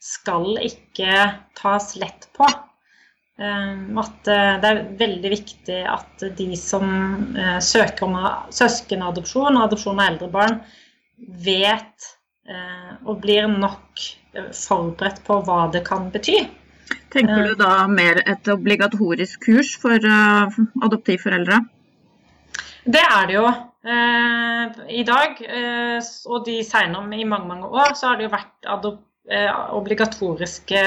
skal 0.00 0.54
ikke 0.64 1.26
tas 1.58 1.90
lett 2.00 2.30
på. 2.36 2.48
Ehm, 3.36 3.98
at 4.00 4.28
eh, 4.32 4.54
det 4.62 4.68
er 4.68 4.84
veldig 4.96 5.30
viktig 5.30 5.80
at 5.92 6.22
de 6.38 6.46
som 6.56 6.86
eh, 7.36 7.58
søker 7.60 8.06
om 8.06 8.14
søskenadopsjon 8.56 9.58
og 9.58 9.66
adopsjon 9.66 10.00
av 10.00 10.12
eldre 10.14 10.28
barn, 10.32 10.60
vet 11.44 12.06
eh, 12.48 12.94
og 13.04 13.20
blir 13.24 13.48
nok 13.52 14.06
forberedt 14.56 15.22
på 15.24 15.40
hva 15.44 15.66
det 15.72 15.82
kan 15.84 16.08
bety. 16.12 16.38
Tenker 17.12 17.50
du 17.50 17.54
da 17.60 17.86
mer 17.88 18.20
et 18.28 18.48
obligatorisk 18.52 19.46
kurs 19.48 19.72
for 19.80 19.96
adoptivforeldre? 20.84 21.62
Det 22.84 23.00
er 23.00 23.24
det 23.26 23.38
jo. 23.38 23.46
I 23.86 25.02
dag, 25.08 25.40
og 26.28 26.44
de 26.46 26.58
senere 26.66 27.16
i 27.16 27.24
mange 27.26 27.48
mange 27.48 27.70
år, 27.70 27.96
så 27.96 28.10
har 28.10 28.20
det 28.20 28.26
jo 28.26 28.34
vært 28.34 28.68
obligatoriske 29.80 30.84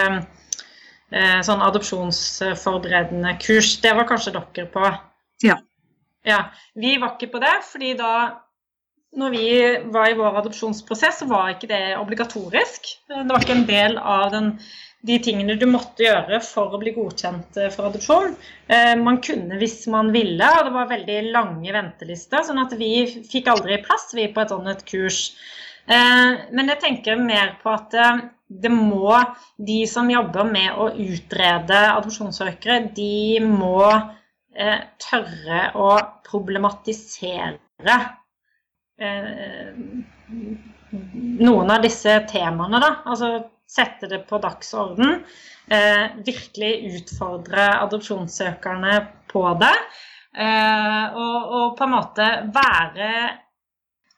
sånn 1.10 1.64
adopsjonsforberedende 1.66 3.32
kurs. 3.42 3.72
Det 3.82 3.96
var 3.98 4.06
kanskje 4.10 4.36
dere 4.36 4.68
på? 4.70 4.92
Ja. 5.42 5.56
ja. 6.28 6.44
Vi 6.78 6.92
var 7.02 7.16
ikke 7.16 7.32
på 7.34 7.42
det, 7.42 7.56
fordi 7.72 7.96
da 7.98 8.12
når 9.18 9.30
vi 9.34 9.46
var 9.90 10.10
i 10.10 10.18
vår 10.18 10.38
adopsjonsprosess, 10.44 11.22
så 11.22 11.28
var 11.30 11.56
ikke 11.56 11.70
det 11.72 11.98
obligatorisk. 11.98 12.92
Det 13.10 13.26
var 13.30 13.42
ikke 13.42 13.58
en 13.58 13.66
del 13.70 13.98
av 13.98 14.30
den, 14.34 14.52
de 15.08 15.18
tingene 15.26 15.58
du 15.58 15.66
måtte 15.70 16.06
gjøre 16.06 16.42
for 16.46 16.76
å 16.76 16.82
bli 16.82 16.94
godkjent 16.94 17.58
eh, 17.58 17.72
for 17.74 17.90
adopsjon. 17.90 18.36
Eh, 18.70 18.94
man 19.02 19.18
kunne 19.26 19.58
hvis 19.62 19.82
man 19.90 20.12
ville, 20.14 20.52
og 20.60 20.68
det 20.68 20.76
var 20.76 20.92
veldig 20.92 21.20
lange 21.34 21.74
ventelister. 21.74 22.46
sånn 22.46 22.62
at 22.62 22.76
vi 22.78 23.08
fikk 23.32 23.50
aldri 23.50 23.80
plass 23.86 24.12
vi 24.14 24.28
på 24.34 24.44
et 24.44 24.54
sånt 24.54 24.86
kurs. 24.90 25.22
Eh, 25.90 26.46
men 26.54 26.70
jeg 26.76 26.84
tenker 26.84 27.24
mer 27.24 27.56
på 27.64 27.74
at 27.74 27.98
det 28.50 28.72
må 28.74 29.14
De 29.58 29.84
som 29.88 30.10
jobber 30.10 30.48
med 30.50 30.74
å 30.74 30.90
utrede 30.90 31.80
adopsjonssøkere, 31.94 32.80
de 32.96 33.40
må 33.46 33.84
eh, 33.86 34.80
tørre 34.98 35.62
å 35.78 35.90
problematisere 36.26 37.98
eh, 38.98 39.76
noen 40.90 41.74
av 41.76 41.84
disse 41.86 42.16
temaene, 42.32 42.82
da. 42.82 42.92
Altså 43.06 43.32
sette 43.70 44.10
det 44.10 44.24
på 44.30 44.40
dagsorden. 44.42 45.20
Eh, 45.70 46.06
virkelig 46.26 46.72
utfordre 46.96 47.68
adopsjonssøkerne 47.84 48.96
på 49.30 49.44
det. 49.62 49.76
Eh, 50.34 51.06
og, 51.14 51.54
og 51.60 51.78
på 51.78 51.86
en 51.86 51.94
måte 51.94 52.30
være 52.54 53.12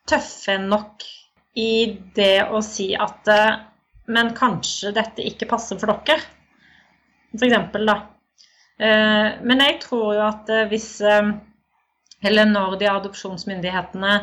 tøffe 0.08 0.58
nok 0.63 1.04
i 1.60 1.74
det 2.15 2.48
å 2.48 2.62
si 2.63 2.91
at 2.96 3.28
eh, 3.32 3.60
men 4.12 4.34
kanskje 4.38 4.93
dette 4.95 5.24
ikke 5.26 5.50
passer 5.50 5.80
for 5.82 5.91
dere. 5.91 6.19
For 7.32 7.47
eksempel, 7.47 7.88
da. 7.88 7.97
Eh, 8.82 9.28
men 9.45 9.62
jeg 9.62 9.82
tror 9.84 10.15
jo 10.15 10.24
at 10.26 10.50
eh, 10.50 10.67
hvis 10.71 10.95
eh, 11.06 11.34
Eller 12.26 12.47
når 12.50 12.80
de 12.80 12.89
adopsjonsmyndighetene 12.89 14.21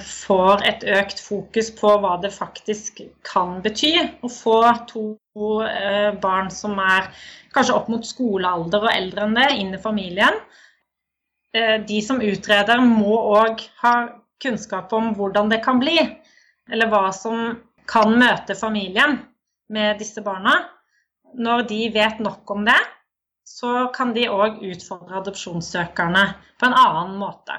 får 0.00 0.62
et 0.64 0.84
økt 0.88 1.18
fokus 1.20 1.66
på 1.76 1.88
hva 2.00 2.14
det 2.22 2.30
faktisk 2.32 3.02
kan 3.26 3.58
bety 3.60 3.90
å 4.24 4.30
få 4.32 4.54
to 4.88 5.02
barn 6.22 6.48
som 6.54 6.78
er 6.80 7.10
kanskje 7.52 7.74
opp 7.76 7.90
mot 7.92 8.06
skolealder 8.08 8.86
og 8.86 8.94
eldre 8.94 9.26
enn 9.26 9.36
det, 9.36 9.48
inn 9.58 9.74
i 9.76 9.82
familien. 9.82 10.38
De 11.52 11.98
som 12.06 12.22
utreder, 12.24 12.80
må 12.80 13.18
òg 13.34 13.66
ha 13.82 13.94
kunnskap 14.40 14.94
om 14.96 15.12
hvordan 15.18 15.52
det 15.52 15.60
kan 15.66 15.82
bli. 15.82 15.98
Eller 16.72 16.88
hva 16.88 17.10
som 17.12 17.50
kan 17.90 18.14
møte 18.18 18.54
familien 18.58 19.18
med 19.74 19.98
disse 20.02 20.22
barna, 20.22 20.56
når 21.38 21.66
de 21.70 21.80
vet 21.94 22.22
nok 22.22 22.50
om 22.54 22.64
det, 22.66 22.78
så 23.46 23.88
kan 23.94 24.14
de 24.14 24.28
òg 24.30 24.62
utfordre 24.66 25.18
adopsjonssøkerne 25.20 26.24
på 26.58 26.68
en 26.68 26.76
annen 26.76 27.18
måte. 27.20 27.58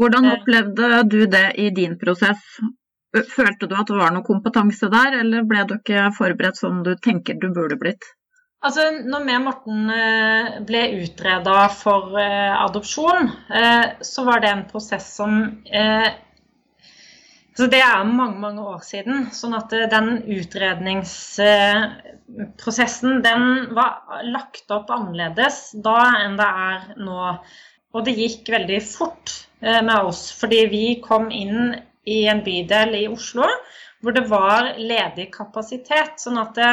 Hvordan 0.00 0.28
eh, 0.28 0.36
opplevde 0.36 1.02
du 1.08 1.20
det 1.30 1.46
i 1.60 1.70
din 1.74 1.96
prosess? 2.00 2.42
Følte 3.10 3.66
du 3.66 3.74
at 3.74 3.88
det 3.90 3.98
var 3.98 4.12
noe 4.14 4.26
kompetanse 4.26 4.88
der, 4.92 5.18
eller 5.22 5.46
ble 5.48 5.64
du 5.66 5.76
ikke 5.80 6.10
forberedt 6.16 6.60
som 6.60 6.84
du 6.86 6.92
tenker 7.02 7.40
du 7.40 7.48
burde 7.54 7.78
blitt? 7.80 8.04
Altså, 8.60 8.90
når 9.08 9.24
vi 9.24 9.36
og 9.38 9.44
Morten 9.46 9.92
eh, 9.94 10.50
ble 10.68 10.84
utreda 11.00 11.64
for 11.72 12.18
eh, 12.20 12.52
adopsjon, 12.60 13.30
så 14.04 14.24
var 14.28 14.44
det 14.44 14.52
en 14.52 14.66
prosess 14.68 15.08
som 15.16 15.40
så 17.60 17.66
Det 17.68 17.82
er 17.84 18.06
mange 18.08 18.40
mange 18.40 18.62
år 18.64 18.78
siden. 18.80 19.26
sånn 19.36 19.52
at 19.58 19.72
eh, 19.76 19.84
den 19.92 20.22
utredningsprosessen 20.32 23.18
den 23.26 23.74
var 23.76 24.22
lagt 24.24 24.70
opp 24.72 24.88
annerledes 24.94 25.74
da 25.84 25.98
enn 26.22 26.38
det 26.40 26.46
er 26.64 26.78
nå. 26.96 27.36
Og 27.90 28.04
det 28.06 28.14
gikk 28.16 28.48
veldig 28.54 28.80
fort 28.86 29.26
eh, 29.60 29.82
med 29.84 30.00
oss, 30.08 30.32
fordi 30.40 30.60
vi 30.72 31.00
kom 31.04 31.30
inn 31.30 31.76
i 32.08 32.26
en 32.32 32.40
bydel 32.46 32.94
i 33.02 33.08
Oslo 33.10 33.44
hvor 34.00 34.12
det 34.16 34.24
var 34.30 34.78
ledig 34.80 35.26
kapasitet. 35.34 36.20
Sånn 36.22 36.38
at 36.40 36.54
det, 36.56 36.70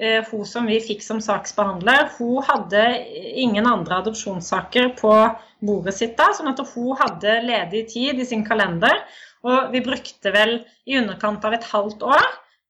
eh, 0.00 0.24
hun 0.30 0.44
som 0.48 0.66
vi 0.70 0.80
fikk 0.80 1.02
som 1.04 1.20
saksbehandler, 1.20 2.08
hun 2.16 2.40
hadde 2.46 3.04
ingen 3.44 3.66
andre 3.68 3.96
adopsjonssaker 4.00 4.88
på 5.00 5.12
bordet 5.60 5.94
sitt 5.98 6.16
da. 6.16 6.32
Sånn 6.32 6.48
at 6.54 6.60
hun 6.72 6.96
hadde 6.96 7.42
ledig 7.44 7.88
tid 7.92 8.20
i 8.20 8.24
sin 8.24 8.44
kalender. 8.46 9.04
Og 9.46 9.72
vi 9.72 9.82
brukte 9.84 10.32
vel 10.34 10.58
i 10.86 10.98
underkant 11.00 11.44
av 11.48 11.56
et 11.56 11.68
halvt 11.70 12.02
år 12.04 12.26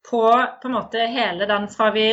på, 0.07 0.23
på 0.63 0.69
en 0.69 0.77
måte 0.77 1.07
hele 1.11 1.49
den 1.51 1.67
fra 1.73 1.91
vi 1.95 2.09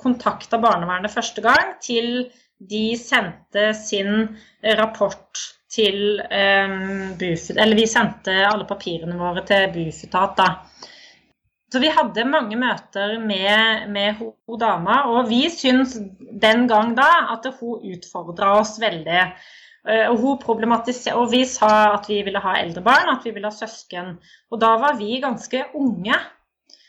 kontakta 0.00 0.60
barnevernet 0.62 1.12
første 1.12 1.42
gang, 1.44 1.74
til 1.82 2.28
de 2.58 2.84
sendte 2.98 3.70
sin 3.76 4.36
rapport 4.78 5.42
til 5.70 6.18
um, 6.18 7.12
Bufetat 7.18 7.60
Eller 7.60 7.76
vi 7.76 7.86
sendte 7.86 8.34
alle 8.48 8.66
papirene 8.66 9.18
våre 9.20 9.44
til 9.46 9.68
Bufetat, 9.74 10.38
da. 10.38 10.48
Så 11.68 11.82
vi 11.82 11.90
hadde 11.92 12.24
mange 12.24 12.56
møter 12.56 13.18
med, 13.20 13.88
med 13.92 14.16
hun 14.22 14.60
dama, 14.60 15.02
og 15.12 15.28
vi 15.28 15.42
syns 15.52 15.98
den 16.42 16.64
gang 16.70 16.94
da 16.96 17.08
at 17.34 17.44
hun 17.58 17.84
utfordra 17.92 18.54
oss 18.62 18.78
veldig. 18.80 19.26
Eh, 19.86 20.08
og, 20.10 20.42
og 20.48 21.30
vi 21.30 21.44
sa 21.46 21.70
at 21.94 22.08
vi 22.10 22.22
ville 22.26 22.42
ha 22.42 22.56
eldre 22.58 22.82
barn, 22.84 23.12
at 23.12 23.24
vi 23.26 23.32
ville 23.36 23.50
ha 23.50 23.54
søsken. 23.54 24.16
Og 24.50 24.60
da 24.60 24.74
var 24.82 24.98
vi 24.98 25.20
ganske 25.22 25.64
unge. 25.78 26.18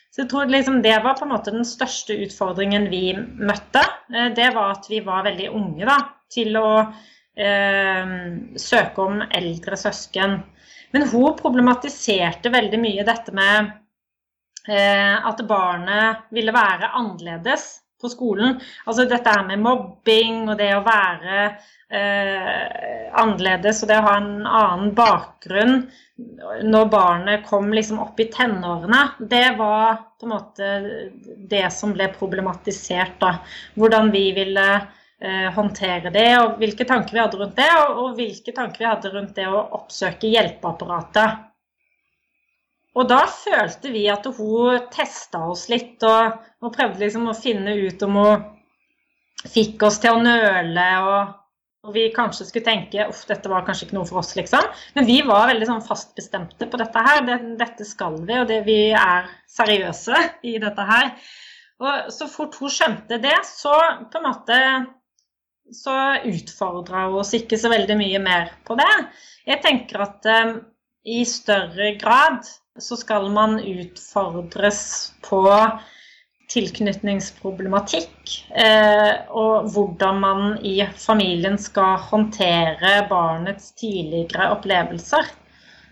Så 0.10 0.24
jeg 0.24 0.30
tror 0.32 0.50
liksom 0.50 0.82
det 0.82 0.98
var 1.04 1.18
på 1.20 1.28
en 1.28 1.34
måte 1.36 1.54
den 1.54 1.68
største 1.68 2.18
utfordringen 2.26 2.90
vi 2.92 3.14
møtte. 3.16 3.84
Eh, 4.14 4.32
det 4.36 4.52
var 4.56 4.78
at 4.78 4.90
vi 4.90 5.04
var 5.06 5.28
veldig 5.28 5.52
unge 5.54 5.90
da, 5.90 6.00
til 6.34 6.58
å 6.60 6.72
eh, 6.80 8.16
søke 8.58 9.06
om 9.06 9.22
eldre 9.28 9.78
søsken. 9.80 10.40
Men 10.92 11.06
hun 11.12 11.38
problematiserte 11.38 12.50
veldig 12.50 12.80
mye 12.82 13.06
dette 13.06 13.34
med 13.38 13.70
eh, 14.68 15.14
at 15.14 15.46
barnet 15.48 16.26
ville 16.34 16.56
være 16.56 16.90
annerledes 16.98 17.70
på 18.02 18.12
skolen. 18.12 18.60
Altså 18.86 19.08
dette 19.10 19.34
her 19.36 19.48
med 19.48 19.64
mobbing 19.64 20.46
og 20.50 20.58
det 20.60 20.72
å 20.76 20.84
være 20.86 21.40
eh, 21.46 23.10
annerledes 23.20 23.84
og 23.84 23.92
det 23.92 24.00
å 24.00 24.08
ha 24.08 24.18
en 24.20 24.36
annen 24.46 24.94
bakgrunn 24.98 25.82
når 26.64 26.86
barnet 26.92 27.46
kom 27.48 27.72
liksom 27.74 28.00
opp 28.04 28.20
i 28.20 28.28
tenårene, 28.32 29.02
det 29.20 29.56
var 29.58 30.00
på 30.20 30.28
en 30.28 30.34
måte 30.34 30.72
det 31.52 31.68
som 31.74 31.94
ble 31.96 32.10
problematisert. 32.16 33.20
da. 33.22 33.38
Hvordan 33.80 34.12
vi 34.12 34.26
ville 34.36 34.68
eh, 34.76 35.48
håndtere 35.56 36.12
det, 36.14 36.30
og 36.42 36.58
hvilke 36.60 36.88
tanker 36.88 37.16
vi 37.16 37.24
hadde 37.24 37.40
rundt 37.40 37.56
det, 37.60 37.70
og, 37.78 38.02
og 38.04 38.18
hvilke 38.20 38.56
tanker 38.56 38.84
vi 38.84 38.90
hadde 38.90 39.14
rundt 39.16 39.36
det 39.40 39.48
å 39.48 39.64
oppsøke 39.80 40.32
hjelpeapparatet. 40.34 41.49
Og 43.00 43.08
da 43.08 43.24
følte 43.32 43.94
vi 43.94 44.04
at 44.12 44.26
hun 44.36 44.88
testa 44.92 45.46
oss 45.48 45.70
litt 45.72 46.04
og, 46.04 46.40
og, 46.60 46.72
prøvde 46.76 47.06
liksom 47.06 47.30
å 47.32 47.38
finne 47.38 47.78
ut 47.80 48.02
om 48.04 48.18
hun 48.20 48.48
fikk 49.48 49.86
oss 49.88 50.02
til 50.04 50.18
å 50.18 50.24
nøle. 50.24 50.88
Og, 51.08 51.36
og 51.88 51.96
vi 51.96 52.10
kanskje 52.12 52.50
skulle 52.50 52.68
tenke 52.68 53.08
uff, 53.08 53.24
dette 53.30 53.52
var 53.52 53.64
kanskje 53.68 53.88
ikke 53.88 54.00
noe 54.02 54.10
for 54.10 54.20
oss, 54.20 54.34
liksom. 54.36 54.68
Men 54.98 55.08
vi 55.08 55.22
var 55.24 55.48
veldig 55.48 55.70
sånn 55.70 55.86
fastbestemte 55.86 56.68
på 56.68 56.82
dette 56.82 57.06
her. 57.08 57.24
Det, 57.30 57.40
dette 57.62 57.88
skal 57.88 58.20
vi, 58.20 58.36
og 58.42 58.50
det, 58.52 58.60
vi 58.68 58.80
er 58.92 59.32
seriøse 59.48 60.26
i 60.44 60.58
dette 60.60 60.88
her. 60.92 61.14
Og 61.80 62.12
så 62.12 62.28
fort 62.28 62.58
hun 62.60 62.76
skjønte 62.76 63.22
det, 63.24 63.38
så 63.48 63.78
på 64.12 64.20
en 64.20 64.28
måte 64.28 64.60
så 65.72 65.96
utfordra 66.26 67.06
hun 67.08 67.22
oss 67.22 67.32
ikke 67.38 67.60
så 67.62 67.72
veldig 67.72 67.96
mye 67.96 68.20
mer 68.24 68.52
på 68.68 68.76
det. 68.80 68.92
Jeg 69.48 69.64
tenker 69.64 70.04
at 70.04 70.28
um, 70.44 70.58
i 71.08 71.22
større 71.28 71.94
grad 72.02 72.44
så 72.80 72.98
skal 73.00 73.30
man 73.34 73.60
utfordres 73.60 74.82
på 75.26 75.44
tilknytningsproblematikk 76.50 78.32
eh, 78.58 79.28
og 79.30 79.70
hvordan 79.74 80.22
man 80.24 80.46
i 80.66 80.80
familien 80.98 81.60
skal 81.62 82.00
håndtere 82.10 83.04
barnets 83.10 83.72
tidligere 83.78 84.50
opplevelser. 84.56 85.30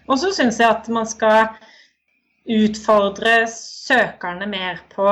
Og 0.08 0.17
så 0.21 0.32
syns 0.34 0.58
jeg 0.62 0.71
at 0.71 0.88
man 0.89 1.06
skal 1.06 1.52
utfordre 2.47 3.43
søkerne 3.52 4.47
mer 4.50 4.82
på 4.95 5.06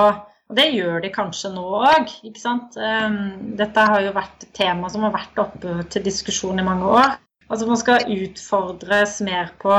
og 0.46 0.58
det 0.60 0.68
gjør 0.76 1.00
de 1.02 1.10
kanskje 1.10 1.50
nå 1.56 1.64
òg. 1.90 2.12
Eh, 2.26 3.16
dette 3.58 3.86
har 3.92 4.04
jo 4.06 4.14
vært 4.14 4.46
et 4.46 4.52
tema 4.54 4.92
som 4.94 5.06
har 5.08 5.14
vært 5.16 5.40
oppe 5.42 5.80
til 5.90 6.06
diskusjon 6.06 6.62
i 6.62 6.66
mange 6.66 6.90
år. 7.02 7.16
Altså 7.50 7.68
Man 7.70 7.78
skal 7.82 8.10
utfordres 8.14 9.20
mer 9.26 9.52
på 9.62 9.74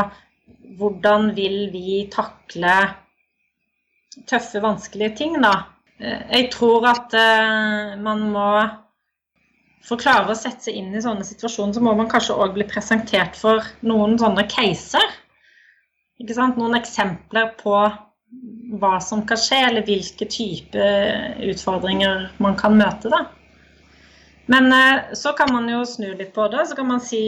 hvordan 0.78 1.30
vil 1.36 1.68
vi 1.72 2.06
takle 2.12 2.74
tøffe, 4.26 4.62
vanskelige 4.64 5.14
ting, 5.22 5.36
da. 5.42 5.54
Eh, 6.00 6.24
jeg 6.32 6.50
tror 6.54 6.86
at 6.90 7.14
uh, 7.16 7.94
man 8.02 8.26
må 8.34 8.48
For 9.86 9.94
å 9.94 10.02
klare 10.02 10.32
å 10.32 10.34
sette 10.34 10.66
seg 10.66 10.80
inn 10.80 10.94
i 10.98 11.00
sånne 11.02 11.22
situasjoner, 11.22 11.76
så 11.76 11.82
må 11.84 11.92
man 11.94 12.08
kanskje 12.10 12.34
òg 12.34 12.56
bli 12.56 12.64
presentert 12.66 13.36
for 13.38 13.62
noen 13.86 14.16
sånne 14.18 14.42
caser. 14.50 15.12
Ikke 16.18 16.34
sant? 16.34 16.56
Noen 16.58 16.74
eksempler 16.74 17.52
på 17.60 17.76
hva 18.80 18.96
som 19.04 19.22
kan 19.28 19.38
skje, 19.38 19.60
eller 19.68 19.86
hvilke 19.86 20.26
type 20.26 20.88
utfordringer 21.52 22.32
man 22.42 22.58
kan 22.58 22.74
møte. 22.74 23.12
da. 23.14 23.28
Men 24.46 24.72
eh, 24.72 25.12
så 25.12 25.32
kan 25.32 25.52
man 25.52 25.68
jo 25.68 25.84
snu 25.86 26.12
litt 26.14 26.34
på 26.34 26.48
det. 26.48 26.66
Så 26.66 26.76
kan 26.78 26.86
man 26.86 27.00
si 27.00 27.22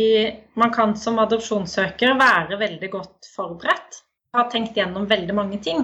man 0.55 0.73
kan 0.75 0.97
som 0.97 1.19
adopsjonssøker 1.19 2.15
være 2.19 2.59
veldig 2.61 2.91
godt 2.93 3.31
forberedt. 3.35 4.03
Ha 4.37 4.45
tenkt 4.53 4.77
gjennom 4.77 5.09
veldig 5.11 5.35
mange 5.35 5.59
ting. 5.65 5.83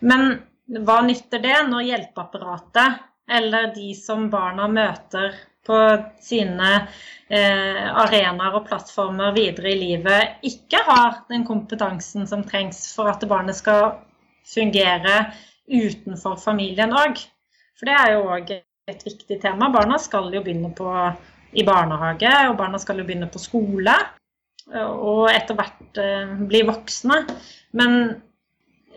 Men 0.00 0.38
hva 0.86 1.00
nytter 1.02 1.42
det 1.42 1.58
når 1.68 1.88
hjelpeapparatet 1.88 3.06
eller 3.30 3.70
de 3.74 3.92
som 3.94 4.28
barna 4.30 4.66
møter 4.70 5.34
på 5.66 5.76
sine 6.24 6.70
eh, 7.28 7.84
arenaer 8.02 8.56
og 8.58 8.64
plattformer 8.66 9.34
videre 9.36 9.74
i 9.74 9.78
livet, 9.78 10.40
ikke 10.46 10.80
har 10.86 11.20
den 11.30 11.44
kompetansen 11.46 12.26
som 12.30 12.42
trengs 12.46 12.80
for 12.96 13.12
at 13.12 13.26
barnet 13.30 13.58
skal 13.58 14.00
fungere 14.48 15.28
utenfor 15.70 16.40
familien 16.40 16.96
òg? 16.96 17.20
For 17.78 17.90
det 17.90 17.98
er 18.00 18.16
jo 18.16 18.24
òg 18.34 18.54
et 18.92 19.04
viktig 19.06 19.40
tema. 19.42 19.70
Barna 19.72 19.98
skal 20.02 20.30
jo 20.34 20.42
begynne 20.44 20.72
på, 20.76 20.88
i 21.50 21.66
barnehage, 21.66 22.32
og 22.48 22.56
barna 22.60 22.78
skal 22.78 23.00
jo 23.00 23.06
begynne 23.08 23.30
på 23.30 23.42
skole. 23.42 23.94
Og 24.70 25.24
etter 25.32 25.56
hvert 25.58 25.98
eh, 25.98 26.34
bli 26.50 26.60
voksne. 26.68 27.24
Men 27.78 27.96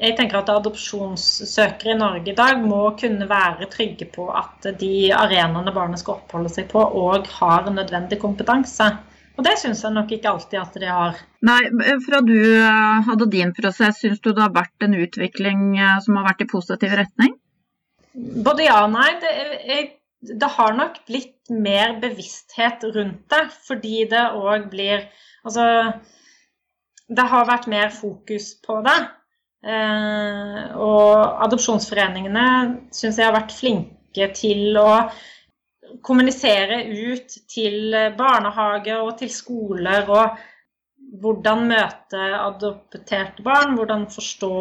jeg 0.02 0.18
tenker 0.18 0.40
at 0.42 0.52
adopsjonssøkere 0.52 1.94
i 1.94 1.98
Norge 2.00 2.32
i 2.32 2.38
dag 2.38 2.62
må 2.62 2.82
kunne 3.00 3.28
være 3.30 3.70
trygge 3.72 4.08
på 4.14 4.28
at 4.34 4.68
de 4.80 5.10
arenaene 5.14 5.74
barnet 5.74 6.02
skal 6.02 6.20
oppholde 6.20 6.52
seg 6.52 6.70
på, 6.72 6.82
òg 6.82 7.30
har 7.40 7.70
nødvendig 7.72 8.20
kompetanse. 8.22 8.90
Og 9.34 9.46
det 9.46 9.56
syns 9.62 9.82
jeg 9.82 9.96
nok 9.96 10.12
ikke 10.14 10.30
alltid 10.30 10.60
at 10.62 10.76
de 10.78 10.90
har. 10.90 11.22
Nei, 11.46 11.62
Fra 12.06 12.20
du 12.26 12.36
eh, 12.38 13.00
hadde 13.08 13.30
din 13.34 13.54
prosess, 13.58 14.02
syns 14.02 14.22
du 14.22 14.30
det 14.32 14.44
har 14.44 14.54
vært 14.54 14.86
en 14.86 14.98
utvikling 14.98 15.72
eh, 15.80 15.96
som 16.06 16.20
har 16.20 16.28
vært 16.30 16.46
i 16.46 16.50
positiv 16.52 16.94
retning? 17.00 17.34
Både 18.14 18.68
ja 18.68 18.84
og 18.86 18.94
nei. 18.94 19.10
Det, 19.22 19.32
jeg, 19.68 19.90
det, 20.30 20.50
har 20.58 20.76
nok 20.78 21.00
blitt 21.08 21.52
mer 21.52 21.98
bevissthet 22.04 22.86
rundt 22.96 23.26
det, 23.34 23.44
fordi 23.68 24.06
det 24.12 24.28
òg 24.38 24.70
blir 24.74 25.08
Altså, 25.44 25.64
det 27.12 27.24
har 27.28 27.50
vært 27.50 27.66
mer 27.68 27.90
fokus 27.92 28.54
på 28.64 28.78
det. 28.86 29.00
Eh, 29.68 30.62
og 30.80 31.42
adopsjonsforeningene 31.44 32.46
syns 32.96 33.20
jeg 33.20 33.28
har 33.28 33.36
vært 33.36 33.52
flinke 33.52 34.30
til 34.38 34.80
å 34.80 34.88
kommunisere 36.00 36.80
ut 36.88 37.36
til 37.52 37.92
barnehager 38.16 39.04
og 39.04 39.18
til 39.20 39.34
skoler 39.36 40.08
og 40.08 40.40
hvordan 41.22 41.68
møte 41.70 42.22
adopterte 42.38 43.44
barn, 43.46 43.76
hvordan 43.78 44.08
forstå 44.12 44.54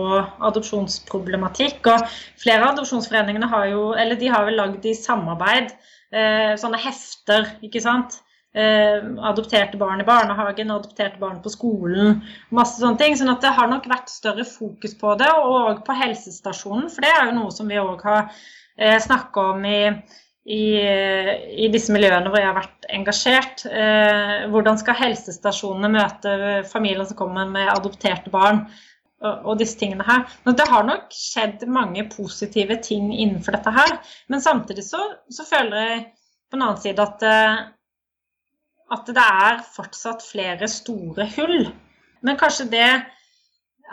adopsjonsproblematikk. 0.51 1.87
Og 1.89 2.05
flere 2.41 2.67
av 2.67 2.75
adopsjonsforeningene 2.75 3.49
har 3.53 3.71
jo, 3.71 3.87
eller 3.97 4.21
de 4.21 4.29
har 4.33 4.45
vel 4.49 4.61
lagd 4.61 4.85
i 4.89 4.95
samarbeid 4.99 5.73
eh, 6.13 6.53
sånne 6.61 6.81
hefter, 6.83 7.55
ikke 7.65 7.83
sant. 7.85 8.21
Eh, 8.53 9.01
adopterte 9.25 9.81
barn 9.81 10.03
i 10.05 10.09
barnehagen, 10.09 10.75
adopterte 10.75 11.21
barn 11.21 11.39
på 11.41 11.55
skolen, 11.55 12.19
masse 12.53 12.83
sånne 12.83 13.01
ting. 13.01 13.17
sånn 13.17 13.33
at 13.33 13.41
det 13.45 13.55
har 13.57 13.71
nok 13.71 13.89
vært 13.89 14.13
større 14.13 14.45
fokus 14.45 14.97
på 15.01 15.15
det, 15.21 15.31
og 15.33 15.81
på 15.87 15.97
helsestasjonen. 15.97 16.91
For 16.93 17.05
det 17.05 17.15
er 17.15 17.31
jo 17.31 17.39
noe 17.39 17.55
som 17.55 17.73
vi 17.73 17.81
òg 17.81 18.05
har 18.05 18.29
eh, 18.77 18.99
snakka 19.01 19.49
om 19.55 19.65
i 19.65 19.81
i, 20.43 20.63
i, 20.75 21.69
disse 21.71 21.93
miljøene 21.95 22.31
hvor 22.31 22.41
jeg 22.41 22.49
har 22.49 22.57
vært 22.57 22.89
engasjert. 22.91 23.67
Eh, 23.71 24.49
hvordan 24.51 24.81
skal 24.81 24.99
helsestasjonene 24.99 25.93
møte 25.95 26.33
familier 26.71 27.07
som 27.07 27.19
kommer 27.21 27.51
med 27.51 27.71
adopterte 27.71 28.33
barn? 28.33 28.65
Og, 29.23 29.53
og 29.53 29.61
disse 29.61 29.79
tingene 29.79 30.03
her. 30.03 30.25
Men 30.43 30.57
det 30.59 30.67
har 30.67 30.83
nok 30.83 31.13
skjedd 31.15 31.61
mange 31.71 32.03
positive 32.11 32.81
ting 32.83 33.13
innenfor 33.15 33.55
dette 33.55 33.71
her. 33.71 33.93
Men 34.33 34.43
samtidig 34.43 34.83
så, 34.83 34.99
så 35.31 35.47
føler 35.47 35.79
jeg 35.79 36.01
på 36.51 36.59
den 36.59 36.65
annen 36.67 36.81
side 36.83 37.05
at, 37.07 37.23
eh, 37.23 37.61
at 38.99 39.13
det 39.15 39.27
er 39.47 39.63
fortsatt 39.77 40.27
flere 40.27 40.67
store 40.69 41.29
hull. 41.37 41.71
Men 42.27 42.41
kanskje 42.41 42.67
det 42.73 42.91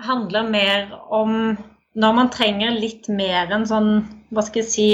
handler 0.02 0.50
mer 0.50 0.98
om 1.14 1.36
når 2.00 2.18
man 2.18 2.34
trenger 2.34 2.74
litt 2.74 3.06
mer 3.12 3.54
enn 3.54 3.70
sånn, 3.70 3.94
hva 4.34 4.44
skal 4.46 4.64
jeg 4.64 4.72
si, 4.72 4.90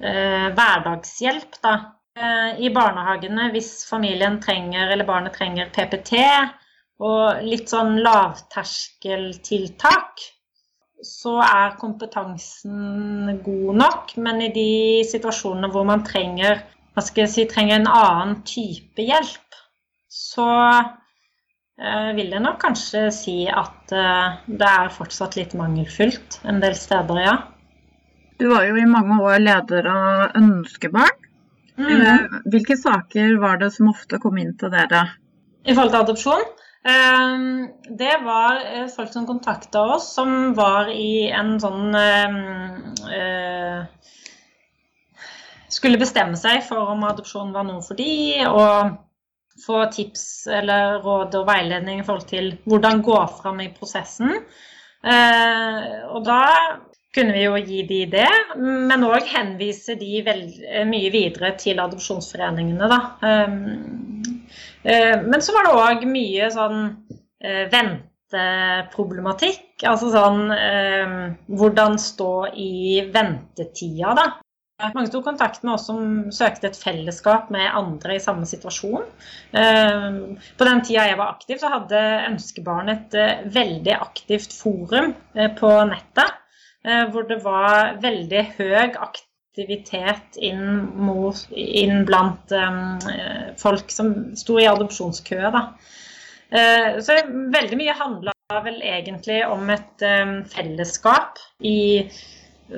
hverdagshjelp, 0.00 1.56
da. 1.64 1.78
Eh, 2.18 2.58
I 2.66 2.68
barnehagene, 2.74 3.50
hvis 3.54 3.84
familien 3.88 4.40
trenger, 4.42 4.90
eller 4.90 5.06
barnet 5.08 5.34
trenger 5.36 5.70
PPT, 5.74 6.12
og 7.00 7.42
litt 7.46 7.68
sånn 7.72 8.02
lavterskeltiltak, 8.04 10.20
så 11.00 11.40
er 11.40 11.78
kompetansen 11.80 13.40
god 13.44 13.76
nok. 13.80 14.16
Men 14.20 14.40
i 14.44 14.52
de 14.52 15.00
situasjonene 15.08 15.68
hvor 15.72 15.84
man 15.88 16.04
trenger, 16.04 16.60
si, 17.00 17.46
trenger 17.48 17.76
en 17.78 17.88
annen 17.88 18.42
type 18.44 19.02
hjelp, 19.06 19.54
så 20.10 20.50
eh, 21.80 22.12
vil 22.18 22.30
jeg 22.34 22.42
nok 22.44 22.58
kanskje 22.66 23.10
si 23.14 23.48
at 23.48 23.92
eh, 23.96 24.28
det 24.50 24.68
er 24.68 24.90
fortsatt 24.92 25.36
litt 25.38 25.54
mangelfullt 25.56 26.40
en 26.44 26.60
del 26.60 26.74
steder, 26.76 27.20
ja. 27.24 27.36
Du 28.40 28.46
var 28.48 28.64
jo 28.64 28.78
i 28.80 28.86
mange 28.88 29.18
år 29.20 29.42
leder 29.42 29.86
av 29.90 30.38
Ønskebarn. 30.38 31.26
Mm. 31.80 32.40
Hvilke 32.52 32.76
saker 32.76 33.36
var 33.40 33.60
det 33.60 33.70
som 33.74 33.90
ofte 33.92 34.20
kom 34.20 34.38
inn 34.40 34.54
til 34.60 34.72
dere? 34.72 35.02
I 35.64 35.74
forhold 35.74 35.92
til 35.92 36.00
adopsjon? 36.00 36.46
Det 38.00 38.14
var 38.24 38.62
folk 38.94 39.12
som 39.12 39.26
kontakta 39.28 39.82
oss, 39.96 40.06
som 40.16 40.54
var 40.56 40.88
i 40.88 41.28
en 41.36 41.58
sånn 41.60 41.92
Skulle 45.70 46.00
bestemme 46.00 46.40
seg 46.40 46.64
for 46.64 46.94
om 46.94 47.04
adopsjon 47.10 47.52
var 47.52 47.68
noe 47.68 47.84
for 47.84 48.00
de, 48.00 48.40
og 48.48 48.96
få 49.66 49.84
tips 49.92 50.24
eller 50.48 50.98
råd 51.04 51.36
og 51.42 51.48
veiledning 51.48 52.00
i 52.00 52.06
forhold 52.06 52.28
til 52.30 52.54
hvordan 52.64 53.04
gå 53.04 53.18
fram 53.42 53.60
i 53.60 53.70
prosessen. 53.76 54.32
Eh, 55.00 55.84
og 56.08 56.24
da 56.26 56.40
kunne 57.14 57.32
vi 57.34 57.44
jo 57.44 57.56
gi 57.58 57.82
de 57.88 58.06
det, 58.12 58.28
men 58.58 59.04
òg 59.06 59.22
henvise 59.32 59.94
de 59.98 60.22
mye 60.88 61.10
videre 61.10 61.56
til 61.58 61.80
adopsjonsforeningene, 61.82 62.88
da. 62.90 63.00
Eh, 64.82 65.22
men 65.26 65.40
så 65.44 65.52
var 65.56 65.62
det 65.66 65.80
òg 65.84 66.04
mye 66.08 66.50
sånn 66.54 66.78
eh, 67.42 67.64
venteproblematikk. 67.72 69.66
Altså 69.90 70.06
sånn 70.12 70.40
hvordan 71.56 71.98
stå 71.98 72.46
i 72.52 73.02
ventetida, 73.12 74.14
da. 74.18 74.26
Mange 74.94 75.10
tok 75.12 75.26
kontakt 75.28 75.64
med 75.64 75.74
oss 75.74 75.86
som 75.88 76.30
søkte 76.34 76.70
et 76.70 76.78
fellesskap 76.78 77.50
med 77.52 77.68
andre 77.76 78.16
i 78.16 78.22
samme 78.22 78.46
situasjon. 78.48 79.04
Eh, 79.52 80.06
på 80.56 80.68
den 80.68 80.84
tida 80.86 81.08
jeg 81.10 81.18
var 81.20 81.34
aktiv, 81.34 81.60
så 81.60 81.72
hadde 81.74 82.00
Ønskebarn 82.30 82.92
et 82.92 83.16
eh, 83.18 83.42
veldig 83.52 83.96
aktivt 83.98 84.54
forum 84.56 85.12
eh, 85.34 85.50
på 85.58 85.72
nettet. 85.90 86.38
Hvor 86.80 87.26
det 87.28 87.36
var 87.44 87.98
veldig 88.00 88.42
høy 88.56 88.94
aktivitet 88.96 90.38
inn, 90.40 90.62
mot, 90.96 91.42
inn 91.52 92.06
blant 92.08 92.54
folk 93.60 93.92
som 93.92 94.14
sto 94.40 94.56
i 94.56 94.64
adopsjonskø. 94.70 95.42
Da. 95.52 95.62
Så 97.04 97.18
veldig 97.52 97.80
mye 97.82 97.98
handla 98.00 98.32
vel 98.64 98.80
egentlig 98.80 99.42
om 99.44 99.68
et 99.76 100.06
fellesskap 100.54 101.42
i 101.60 101.76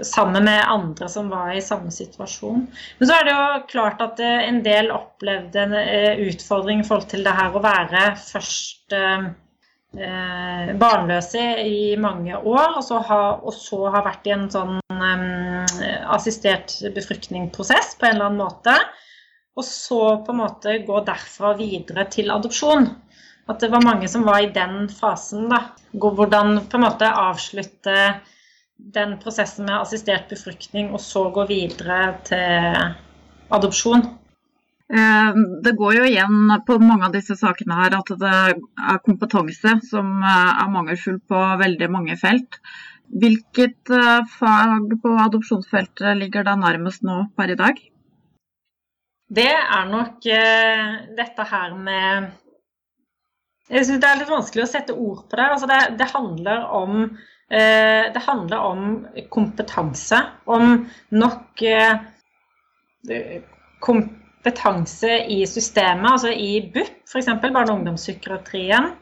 sammen 0.02 0.44
med 0.44 0.64
andre 0.68 1.08
som 1.08 1.28
var 1.28 1.52
i 1.52 1.62
samme 1.62 1.90
situasjon. 1.92 2.66
Men 2.98 3.08
så 3.08 3.18
er 3.18 3.26
det 3.26 3.34
jo 3.34 3.62
klart 3.72 4.02
at 4.04 4.20
eh, 4.22 4.48
en 4.48 4.62
del 4.64 4.90
opplevde 4.94 5.66
en 5.66 5.76
eh, 5.78 6.22
utfordring 6.28 6.82
i 6.82 6.86
forhold 6.88 7.08
til 7.12 7.24
det 7.26 7.34
her 7.36 7.54
å 7.54 7.64
være 7.64 8.04
først 8.20 8.96
eh, 9.98 10.72
barnløse 10.78 11.44
i 11.62 11.96
mange 12.00 12.36
år, 12.38 12.78
og 12.78 12.84
så, 12.86 13.00
har, 13.08 13.42
og 13.44 13.54
så 13.56 13.84
har 13.92 14.06
vært 14.06 14.28
i 14.28 14.34
en 14.34 14.48
sånn 14.52 14.78
eh, 14.88 16.02
assistert 16.14 16.78
befruktningsprosess 16.94 17.96
på 17.98 18.08
en 18.08 18.16
eller 18.16 18.30
annen 18.30 18.44
måte. 18.44 18.76
Og 19.56 19.66
så 19.68 20.00
på 20.24 20.32
en 20.32 20.40
måte 20.40 20.78
gå 20.86 21.02
derfra 21.04 21.52
videre 21.58 22.06
til 22.12 22.32
adopsjon. 22.32 22.88
At 23.50 23.60
det 23.60 23.72
var 23.72 23.84
mange 23.84 24.08
som 24.08 24.24
var 24.24 24.40
i 24.40 24.52
den 24.54 24.86
fasen. 24.88 25.48
da. 25.50 25.74
Hvordan 25.92 26.62
på 26.70 26.78
en 26.78 26.86
måte 26.86 27.10
avslutte 27.10 27.96
den 28.94 29.18
prosessen 29.20 29.66
med 29.68 29.80
assistert 29.82 30.30
befruktning, 30.30 30.92
og 30.94 31.02
så 31.04 31.26
gå 31.34 31.44
videre 31.50 32.16
til 32.26 32.78
adopsjon? 33.52 34.06
Eh, 34.92 35.34
det 35.64 35.72
går 35.72 35.94
jo 35.96 36.04
igjen 36.04 36.52
på 36.66 36.76
mange 36.82 37.06
av 37.06 37.14
disse 37.14 37.32
sakene 37.40 37.78
her 37.78 37.94
at 37.96 38.10
det 38.20 38.32
er 38.32 38.98
kompetanse 39.06 39.78
som 39.88 40.18
eh, 40.20 40.50
er 40.60 40.72
mangelfull 40.72 41.16
på 41.28 41.38
veldig 41.62 41.88
mange 41.94 42.16
felt. 42.20 42.58
Hvilket 43.22 43.92
eh, 43.96 44.26
fag 44.34 44.92
på 45.00 45.14
adopsjonsfeltet 45.24 46.18
ligger 46.20 46.44
da 46.44 46.58
nærmest 46.60 47.06
nå 47.08 47.22
per 47.38 47.54
i 47.54 47.56
dag? 47.56 47.80
Det 49.32 49.48
er 49.48 49.86
nok 49.88 50.26
dette 51.16 51.44
her 51.48 51.70
med 51.72 52.26
Jeg 53.72 53.86
syns 53.88 54.02
det 54.02 54.10
er 54.10 54.18
litt 54.20 54.28
vanskelig 54.28 54.66
å 54.66 54.68
sette 54.68 54.92
ord 54.92 55.22
på 55.30 55.38
det. 55.40 55.46
Altså 55.54 55.70
det, 55.70 55.78
det 55.96 56.10
handler 56.12 56.66
om 56.68 57.06
det 57.52 58.22
handler 58.24 58.64
om 58.64 58.84
kompetanse. 59.32 60.18
Om 60.48 60.84
nok 61.16 61.64
eh, 61.68 61.96
kompetanse 64.42 65.18
i 65.30 65.46
systemet, 65.46 66.10
altså 66.10 66.32
i 66.34 66.60
BUP, 66.74 66.90
f.eks. 67.06 67.26
barne- 67.42 67.70
og 67.70 67.78
ungdomspsykiatrien. 67.78 68.92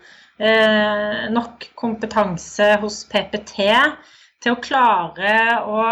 Eh, 0.41 1.29
nok 1.33 1.65
kompetanse 1.77 2.75
hos 2.81 3.05
PPT 3.09 3.69
til 4.41 4.57
å 4.57 4.63
klare 4.63 5.37
å 5.67 5.85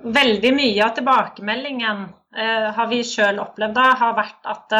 Veldig 0.00 0.50
mye 0.56 0.80
av 0.80 0.94
tilbakemeldingen 0.96 1.98
har 2.72 2.86
vi 2.88 3.02
sjøl 3.04 3.36
opplevd 3.42 3.74
da, 3.76 3.82
har 4.00 4.14
vært 4.16 4.46
at 4.48 4.72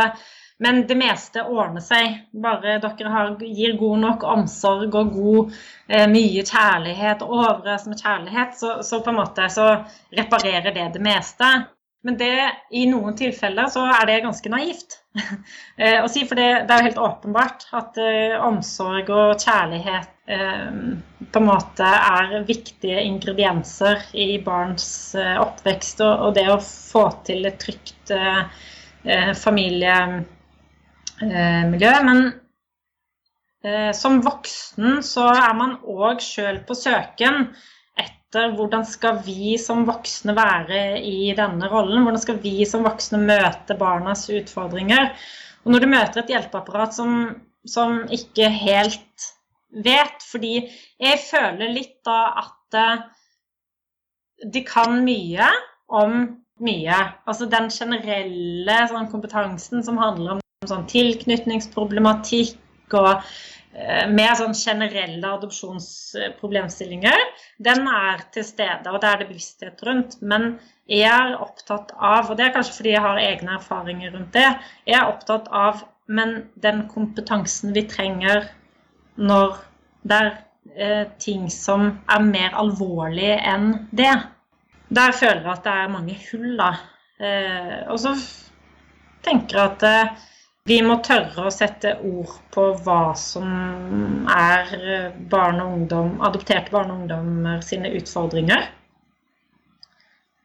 men 0.61 0.87
det 0.87 0.97
meste 1.01 1.41
ordner 1.49 1.81
seg. 1.81 2.19
Bare 2.37 2.77
dere 2.83 3.13
har, 3.15 3.31
gir 3.41 3.79
god 3.81 4.03
nok 4.03 4.25
omsorg 4.29 4.93
og 5.01 5.13
god, 5.15 5.55
eh, 5.89 6.05
mye 6.11 6.45
kjærlighet, 6.45 7.25
overøsende 7.25 7.97
kjærlighet, 7.97 8.59
så, 8.61 8.75
så, 8.85 9.01
på 9.01 9.09
en 9.09 9.21
måte 9.23 9.47
så 9.49 9.71
reparerer 10.19 10.75
det 10.77 10.91
det 10.99 11.01
meste. 11.07 11.49
Men 12.03 12.17
det, 12.17 12.33
i 12.73 12.87
noen 12.89 13.17
tilfeller 13.17 13.69
så 13.69 13.83
er 13.93 14.07
det 14.09 14.23
ganske 14.25 14.51
naivt 14.53 14.97
eh, 15.81 15.99
å 16.01 16.09
si. 16.09 16.25
For 16.29 16.39
det, 16.39 16.49
det, 16.65 16.73
er 16.73 16.81
jo 16.81 16.89
helt 16.89 17.03
åpenbart 17.05 17.67
at 17.77 18.01
uh, 18.01 18.37
omsorg 18.47 19.11
og 19.13 19.43
kjærlighet 19.43 20.09
uh, 20.33 20.71
på 21.29 21.43
en 21.43 21.49
måte 21.51 21.85
er 21.85 22.47
viktige 22.49 23.03
ingredienser 23.05 24.07
i 24.17 24.31
barns 24.45 24.89
uh, 25.19 25.43
oppvekst. 25.45 26.01
Og, 26.07 26.15
og, 26.29 26.35
det 26.39 26.47
å 26.49 26.61
få 26.65 27.05
til 27.29 27.45
et 27.51 27.61
trygt 27.61 28.15
familiemiljø. 29.01 29.99
familie. 31.21 31.93
Men 32.05 32.31
som 33.93 34.23
voksen 34.25 35.03
så 35.05 35.27
er 35.37 35.53
man 35.57 35.75
òg 35.85 36.23
sjøl 36.25 36.63
på 36.65 36.73
søken 36.77 37.51
hvordan 38.31 38.85
skal 38.87 39.19
vi 39.27 39.57
som 39.59 39.83
voksne 39.89 40.35
være 40.37 41.01
i 41.03 41.33
denne 41.37 41.71
rollen? 41.71 42.05
Hvordan 42.05 42.23
skal 42.23 42.39
vi 42.43 42.65
som 42.69 42.85
voksne 42.87 43.19
møte 43.25 43.75
barnas 43.79 44.29
utfordringer? 44.31 45.11
Og 45.65 45.75
når 45.75 45.83
du 45.83 45.89
møter 45.91 46.23
et 46.23 46.31
hjelpeapparat 46.31 46.95
som, 46.95 47.17
som 47.67 48.05
ikke 48.13 48.49
helt 48.55 49.31
vet, 49.71 50.23
fordi 50.31 50.61
jeg 51.01 51.25
føler 51.25 51.75
litt 51.75 51.99
da 52.07 52.21
at 52.45 52.79
eh, 52.79 53.03
de 54.47 54.63
kan 54.67 55.01
mye 55.05 55.49
om 55.91 56.23
mye. 56.61 56.99
Altså 57.29 57.49
den 57.51 57.71
generelle 57.73 58.77
sånn, 58.91 59.09
kompetansen 59.13 59.85
som 59.85 59.99
handler 60.01 60.37
om 60.37 60.69
sånn 60.69 60.87
tilknytningsproblematikk 60.91 62.97
og 62.99 63.25
eh, 63.75 64.09
mer 64.11 64.35
sånn 64.39 64.57
generelle 64.57 65.37
adopsjonsproblemstillinger, 65.37 67.25
den 67.63 67.87
er 67.91 68.27
til 68.35 68.47
stede, 68.47 68.91
og 68.91 69.01
det 69.03 69.09
er 69.13 69.23
det 69.23 69.31
bevissthet 69.31 69.87
rundt. 69.87 70.19
Men 70.23 70.53
jeg 70.91 71.11
er 71.11 71.39
opptatt 71.39 71.95
av, 71.97 72.31
og 72.31 72.37
det 72.39 72.49
er 72.49 72.55
kanskje 72.59 72.77
fordi 72.81 72.97
jeg 72.97 73.07
har 73.07 73.23
egne 73.23 73.57
erfaringer 73.61 74.15
rundt 74.17 74.35
det, 74.35 74.49
jeg 74.89 74.99
er 74.99 75.11
opptatt 75.13 75.51
av 75.53 75.85
men 76.11 76.51
den 76.55 76.89
kompetansen 76.91 77.75
vi 77.75 77.85
trenger 77.87 78.49
når 79.21 79.59
det 80.11 80.17
er 80.17 80.31
eh, 80.75 81.05
ting 81.23 81.47
som 81.55 81.87
er 82.11 82.25
mer 82.27 82.57
alvorlige 82.59 83.37
enn 83.53 83.69
det. 83.95 84.13
Der 84.91 85.15
føler 85.15 85.45
jeg 85.45 85.53
at 85.53 85.69
det 85.69 85.75
er 85.77 85.93
mange 85.93 86.17
hull, 86.25 86.49
da. 86.59 86.71
Eh, 87.23 87.77
og 87.93 88.01
så 88.03 88.17
tenker 89.23 89.61
jeg 89.61 89.71
at 89.77 89.87
vi 90.69 90.81
må 90.85 90.99
tørre 91.05 91.47
å 91.49 91.55
sette 91.55 91.95
ord 92.05 92.35
på 92.53 92.67
hva 92.85 93.15
som 93.17 94.27
er 94.31 95.15
barn 95.33 95.63
og 95.63 95.73
ungdom, 95.79 96.13
adopterte 96.27 96.75
barn 96.75 96.93
og 96.93 97.03
ungdommer 97.03 97.65
sine 97.65 97.93
utfordringer. 97.97 98.69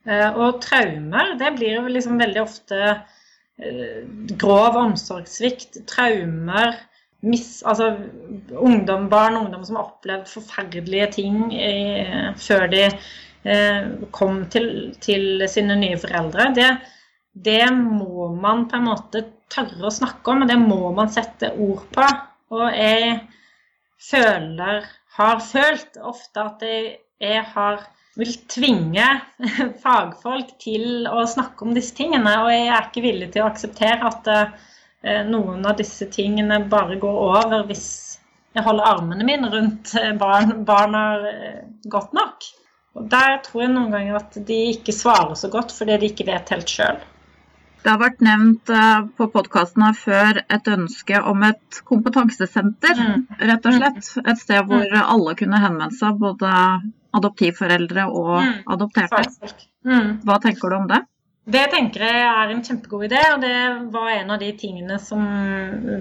Eh, 0.06 0.38
og 0.38 0.60
traumer, 0.62 1.34
det 1.40 1.56
blir 1.58 1.80
jo 1.80 1.86
liksom 1.90 2.20
veldig 2.22 2.42
ofte 2.44 2.80
eh, 2.86 4.02
grov 4.38 4.78
omsorgssvikt. 4.78 5.80
Traumer, 5.90 6.78
mis, 7.26 7.64
altså, 7.66 7.92
ungdom, 8.54 9.10
barn 9.10 9.38
og 9.38 9.48
ungdom 9.48 9.64
som 9.66 9.80
har 9.80 9.88
opplevd 9.90 10.30
forferdelige 10.30 11.10
ting 11.18 11.40
eh, 11.58 12.28
før 12.38 12.68
de 12.74 12.84
eh, 12.86 13.88
kom 14.14 14.44
til, 14.54 14.70
til, 15.02 15.48
sine 15.50 15.80
nye 15.82 15.98
foreldre. 16.02 16.52
Det, 16.58 16.70
det, 17.36 17.66
må 17.76 18.30
man 18.40 18.66
på 18.72 18.80
en 18.80 18.88
måte 18.88 19.26
tørre 19.52 19.90
å 19.90 19.94
snakke 19.94 20.32
om, 20.32 20.44
og 20.46 20.52
det 20.52 20.60
må 20.62 20.92
man 20.96 21.12
sette 21.12 21.52
ord 21.60 21.84
på. 21.96 22.06
Og 22.56 22.66
jeg 22.72 23.18
føler, 24.02 24.86
har 25.18 25.44
følt 25.44 26.00
ofte 26.00 26.48
at 26.48 26.64
jeg, 26.66 26.96
jeg 27.20 27.44
har 27.56 27.84
vil 28.16 28.36
tvinge 28.52 29.08
fagfolk 29.84 30.56
til 30.64 31.08
å 31.12 31.26
snakke 31.28 31.68
om 31.68 31.76
disse 31.76 31.96
tingene. 31.98 32.38
Og 32.44 32.52
jeg 32.54 32.68
er 32.70 32.88
ikke 32.88 33.06
villig 33.06 33.32
til 33.34 33.44
å 33.44 33.50
akseptere 33.50 34.12
at 34.12 34.30
eh, 34.32 35.24
noen 35.28 35.66
av 35.68 35.78
disse 35.80 36.08
tingene 36.12 36.62
bare 36.72 37.00
går 37.02 37.24
over 37.28 37.66
hvis 37.70 37.88
jeg 38.56 38.64
holder 38.64 38.88
armene 38.88 39.28
mine 39.28 39.50
rundt 39.52 39.96
eh, 40.00 40.14
barn, 40.20 40.62
barna 40.68 41.08
eh, 41.32 41.66
godt 41.92 42.16
nok. 42.16 42.48
Og 42.96 43.10
Der 43.12 43.42
tror 43.44 43.66
jeg 43.66 43.74
noen 43.74 43.92
ganger 43.92 44.22
at 44.22 44.40
de 44.48 44.62
ikke 44.72 44.96
svarer 44.96 45.36
så 45.36 45.52
godt 45.52 45.76
fordi 45.76 46.00
de 46.00 46.14
ikke 46.14 46.30
vet 46.30 46.56
helt 46.56 46.72
sjøl. 46.72 47.04
Det 47.86 47.92
har 47.94 48.00
vært 48.02 48.22
nevnt 48.26 48.72
på 49.14 49.28
podkasten 49.30 49.84
her 49.86 49.98
før 50.00 50.40
et 50.42 50.70
ønske 50.74 51.20
om 51.30 51.44
et 51.46 51.82
kompetansesenter, 51.86 52.98
mm. 52.98 53.26
rett 53.46 53.68
og 53.70 53.76
slett. 53.78 54.08
Et 54.24 54.40
sted 54.42 54.66
hvor 54.66 54.88
mm. 54.90 55.04
alle 55.04 55.36
kunne 55.38 55.60
henvende 55.62 55.94
seg, 55.94 56.18
både 56.18 56.50
adoptivforeldre 57.14 58.08
og 58.10 58.32
mm. 58.42 58.56
adopterte. 58.74 59.54
Mm. 59.86 60.10
Hva 60.26 60.40
tenker 60.42 60.74
du 60.74 60.80
om 60.80 60.90
det? 60.90 61.04
Det 61.46 61.68
tenker 61.70 62.08
jeg 62.08 62.26
er 62.26 62.52
en 62.56 62.64
kjempegod 62.66 63.06
idé, 63.06 63.22
og 63.36 63.44
det 63.46 63.58
var 63.94 64.10
en 64.16 64.34
av 64.34 64.42
de 64.42 64.50
tingene 64.58 64.98
som 64.98 65.22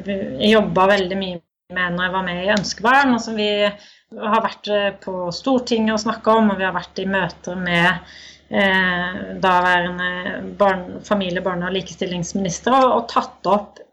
jeg 0.09 0.55
jobba 0.55 0.89
veldig 0.95 1.19
mye 1.21 1.43
med 1.75 1.97
når 1.99 2.07
jeg 2.07 2.15
var 2.15 2.25
med 2.25 2.45
i 2.47 2.53
Ønskebarn, 2.55 3.13
og 3.13 3.21
som 3.21 3.37
vi 3.37 3.51
har 3.61 4.45
vært 4.45 4.71
på 5.05 5.29
Stortinget 5.37 5.99
og 5.99 6.01
snakka 6.01 6.39
om, 6.41 6.55
og 6.55 6.61
vi 6.61 6.65
har 6.65 6.73
vært 6.73 7.03
i 7.03 7.11
møter 7.11 7.61
med 7.61 7.91
eh, 7.91 8.23
daværende 9.43 10.11
barn, 10.59 10.85
familie-, 11.07 11.43
barne- 11.43 11.67
og 11.67 11.75
likestillingsminister 11.75 12.77
og, 12.77 12.91
og 12.99 13.09
tatt 13.11 13.51
opp 13.51 13.85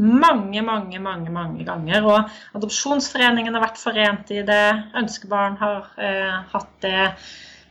mange, 0.00 0.62
mange, 0.62 0.98
mange 0.98 1.30
mange 1.30 1.64
ganger. 1.64 2.06
Og 2.08 2.58
Adopsjonsforeningen 2.58 3.54
har 3.54 3.64
vært 3.66 3.80
forent 3.80 4.32
i 4.32 4.42
det. 4.46 4.66
Ønskebarn 4.98 5.58
har 5.60 5.90
eh, 6.00 6.36
hatt 6.52 6.76
det 6.84 7.00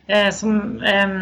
eh, 0.08 0.30
som 0.36 0.82
eh, 0.86 1.16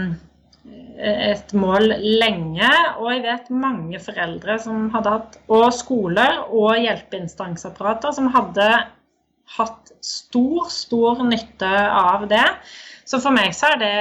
et 1.07 1.53
mål 1.55 1.93
lenge. 2.01 2.71
Og 2.99 3.11
jeg 3.13 3.23
vet 3.23 3.53
mange 3.53 4.01
foreldre 4.03 4.59
som 4.63 4.89
hadde 4.95 5.15
hatt, 5.15 5.39
og 5.47 5.69
skoler 5.75 6.43
og 6.49 6.75
hjelpeinstansapparater 6.83 8.15
som 8.17 8.31
hadde 8.35 8.67
hatt 9.55 9.93
stor, 10.03 10.67
stor 10.71 11.23
nytte 11.25 11.71
av 11.87 12.27
det. 12.29 12.45
Så 13.07 13.21
for 13.23 13.31
meg 13.31 13.53
så 13.55 13.69
er 13.71 13.79
det 13.79 13.91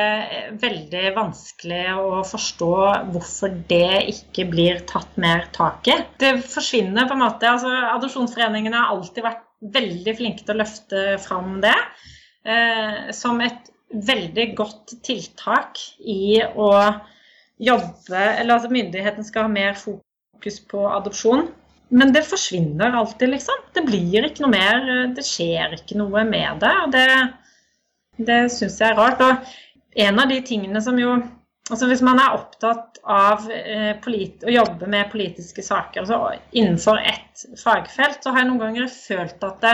veldig 0.59 1.13
vanskelig 1.15 1.85
å 1.95 2.25
forstå 2.27 2.71
hvorfor 3.15 3.53
det 3.71 4.09
ikke 4.11 4.49
blir 4.51 4.81
tatt 4.91 5.15
mer 5.23 5.47
tak 5.55 5.87
i. 5.93 5.95
Det 6.19 6.33
forsvinner 6.43 7.07
på 7.07 7.15
en 7.15 7.23
måte. 7.23 7.47
altså 7.47 7.71
Adopsjonsforeningene 7.93 8.81
har 8.81 8.97
alltid 8.97 9.23
vært 9.29 9.45
veldig 9.77 10.17
flinke 10.19 10.43
til 10.43 10.57
å 10.57 10.59
løfte 10.59 11.05
fram 11.23 11.61
det 11.63 11.77
eh, 12.45 13.13
som 13.15 13.39
et 13.45 13.71
veldig 13.95 14.49
godt 14.59 14.97
tiltak 15.07 15.79
i 16.03 16.43
å 16.43 16.71
jobbe 17.57 18.19
Eller 18.19 18.53
altså 18.53 18.69
myndigheten 18.69 19.25
skal 19.25 19.47
ha 19.47 19.49
mer 19.49 19.79
fokus 19.81 20.59
på 20.69 20.83
adopsjon. 20.93 21.47
Men 21.89 22.11
det 22.13 22.25
forsvinner 22.27 22.97
alltid, 22.99 23.31
liksom. 23.31 23.61
Det 23.75 23.85
blir 23.87 24.27
ikke 24.27 24.43
noe 24.43 24.55
mer. 24.55 24.87
Det 25.15 25.23
skjer 25.27 25.77
ikke 25.77 25.99
noe 26.01 26.25
med 26.27 26.63
det. 26.65 26.73
og 26.83 26.95
det 26.95 27.09
det 28.17 28.47
syns 28.53 28.79
jeg 28.81 28.93
er 28.93 28.99
rart. 28.99 29.23
Og 29.23 30.03
en 30.07 30.21
av 30.23 30.31
de 30.31 30.41
tingene 30.45 30.83
som 30.85 31.01
jo 31.01 31.19
Altså 31.67 31.89
Hvis 31.91 32.03
man 32.07 32.21
er 32.23 32.31
opptatt 32.37 33.01
av 33.11 33.49
eh, 33.51 33.97
å 33.99 34.53
jobbe 34.55 34.87
med 34.87 35.09
politiske 35.11 35.65
saker 35.67 36.05
altså 36.05 36.37
innenfor 36.55 37.01
ett 37.03 37.43
fagfelt, 37.59 38.21
så 38.23 38.31
har 38.31 38.45
jeg 38.45 38.49
noen 38.53 38.61
ganger 38.61 38.93
følt 38.93 39.43
at 39.43 39.59
det, 39.65 39.73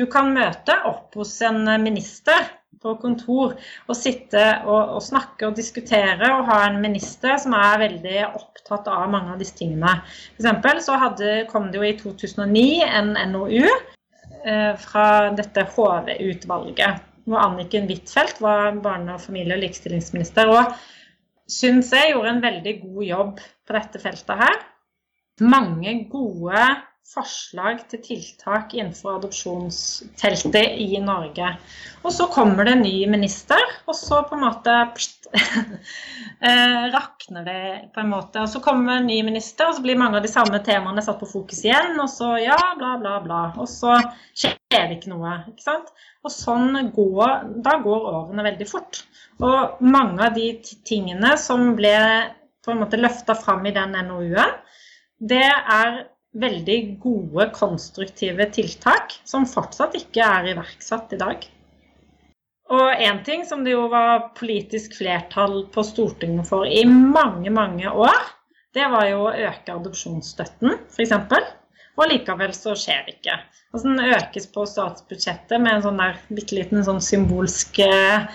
du 0.00 0.06
kan 0.08 0.32
møte 0.32 0.78
opp 0.88 1.12
hos 1.20 1.34
en 1.44 1.60
minister 1.84 2.40
på 2.86 2.94
kontor 3.02 3.56
og 3.58 3.98
sitte 3.98 4.44
og, 4.64 4.96
og, 4.96 5.02
snakke 5.04 5.48
og 5.48 5.58
diskutere 5.58 6.30
og 6.38 6.46
ha 6.50 6.62
en 6.68 6.80
minister 6.84 7.36
som 7.42 7.56
er 7.58 7.82
veldig 7.82 8.22
opptatt 8.28 8.88
av 8.92 9.10
mange 9.12 9.34
av 9.34 9.42
disse 9.42 9.58
tingene. 9.58 9.98
For 10.38 10.80
så 10.84 11.00
hadde, 11.02 11.42
kom 11.50 11.68
det 11.72 11.82
jo 11.82 11.90
i 11.90 11.96
2009 11.98 12.64
en 12.86 13.12
NOU 13.34 13.66
eh, 13.66 14.72
fra 14.86 15.06
dette 15.36 15.66
HV-utvalget 15.74 17.12
hvor 17.26 17.42
Anniken 17.42 17.88
Huitfeldt 17.90 18.40
var 18.42 18.76
barne-, 18.82 19.16
og 19.16 19.20
familie- 19.20 19.56
og 19.56 19.64
likestillingsminister. 19.64 20.46
Og 20.46 20.76
syns 21.50 21.92
jeg 21.94 22.12
gjorde 22.12 22.36
en 22.36 22.44
veldig 22.44 22.74
god 22.84 23.02
jobb 23.04 23.40
på 23.66 23.76
dette 23.76 24.02
feltet 24.02 24.42
her. 24.42 24.60
Mange 25.42 25.96
gode 26.10 26.62
forslag 27.06 27.84
til 27.90 28.00
tiltak 28.02 28.74
innenfor 28.74 29.20
adopsjonsteltet 29.20 30.78
i 30.82 30.98
Norge. 31.02 31.52
Og 32.02 32.12
så 32.12 32.26
kommer 32.32 32.66
det 32.66 32.74
en 32.74 32.82
ny 32.84 33.06
minister, 33.10 33.62
og 33.86 33.94
så 33.96 34.22
på 34.26 34.36
en 34.36 34.42
måte 34.42 34.74
pst, 34.96 35.28
eh, 36.48 36.86
rakner 36.92 37.46
det 37.46 37.60
på 37.94 38.02
en 38.02 38.10
måte. 38.10 38.42
Og 38.42 38.50
så 38.50 38.62
kommer 38.64 38.98
en 38.98 39.06
ny 39.08 39.20
minister, 39.26 39.68
og 39.68 39.78
så 39.78 39.84
blir 39.84 40.00
mange 40.00 40.18
av 40.18 40.26
de 40.26 40.32
samme 40.32 40.60
temaene 40.66 41.04
satt 41.04 41.20
på 41.22 41.30
fokus 41.30 41.62
igjen. 41.64 41.94
Og 42.02 42.10
så 42.10 42.32
ja, 42.42 42.58
bla, 42.78 42.96
bla, 43.02 43.20
bla. 43.24 43.42
Og 43.62 43.70
så 43.70 44.00
skjer 44.34 44.58
det 44.74 44.98
ikke 44.98 45.14
noe. 45.14 45.38
ikke 45.52 45.68
sant? 45.68 45.94
Og 46.26 46.34
sånn 46.34 46.90
går, 46.96 47.38
da 47.62 47.78
går 47.86 48.10
årene 48.10 48.48
veldig 48.50 48.68
fort. 48.70 49.04
Og 49.46 49.78
mange 49.84 50.26
av 50.26 50.34
de 50.34 50.50
tingene 50.88 51.36
som 51.38 51.70
ble 51.78 51.94
på 52.66 52.74
en 52.74 52.82
måte 52.82 52.98
løfta 52.98 53.36
fram 53.38 53.62
i 53.68 53.74
den 53.74 53.94
NOU-en, 54.08 54.56
det 55.22 55.46
er 55.46 56.02
veldig 56.40 56.78
gode, 57.02 57.48
konstruktive 57.56 58.48
tiltak 58.52 59.16
som 59.24 59.46
fortsatt 59.48 59.96
ikke 59.98 60.24
er 60.24 60.50
iverksatt 60.52 61.14
i 61.16 61.20
dag. 61.20 61.44
Og 62.74 63.02
én 63.02 63.20
ting 63.24 63.44
som 63.46 63.62
det 63.64 63.76
jo 63.76 63.86
var 63.92 64.32
politisk 64.38 64.96
flertall 64.98 65.60
på 65.74 65.84
Stortinget 65.86 66.48
for 66.48 66.66
i 66.66 66.82
mange, 66.86 67.52
mange 67.54 67.90
år, 67.90 68.16
det 68.74 68.88
var 68.92 69.06
jo 69.08 69.28
å 69.28 69.36
øke 69.48 69.76
adopsjonsstøtten, 69.76 70.74
f.eks. 70.90 71.14
Og 71.96 72.10
likevel 72.10 72.52
så 72.52 72.74
skjer 72.76 73.06
det 73.06 73.14
ikke. 73.16 73.38
Altså 73.72 73.92
Den 73.92 74.16
økes 74.18 74.50
på 74.52 74.66
statsbudsjettet 74.68 75.62
med 75.62 75.78
en 75.78 75.86
sånn 75.86 76.02
der 76.02 76.18
bitte 76.28 76.58
liten 76.58 76.84
sånn 76.84 77.00
symbolsk 77.04 77.78
eh, 77.86 78.26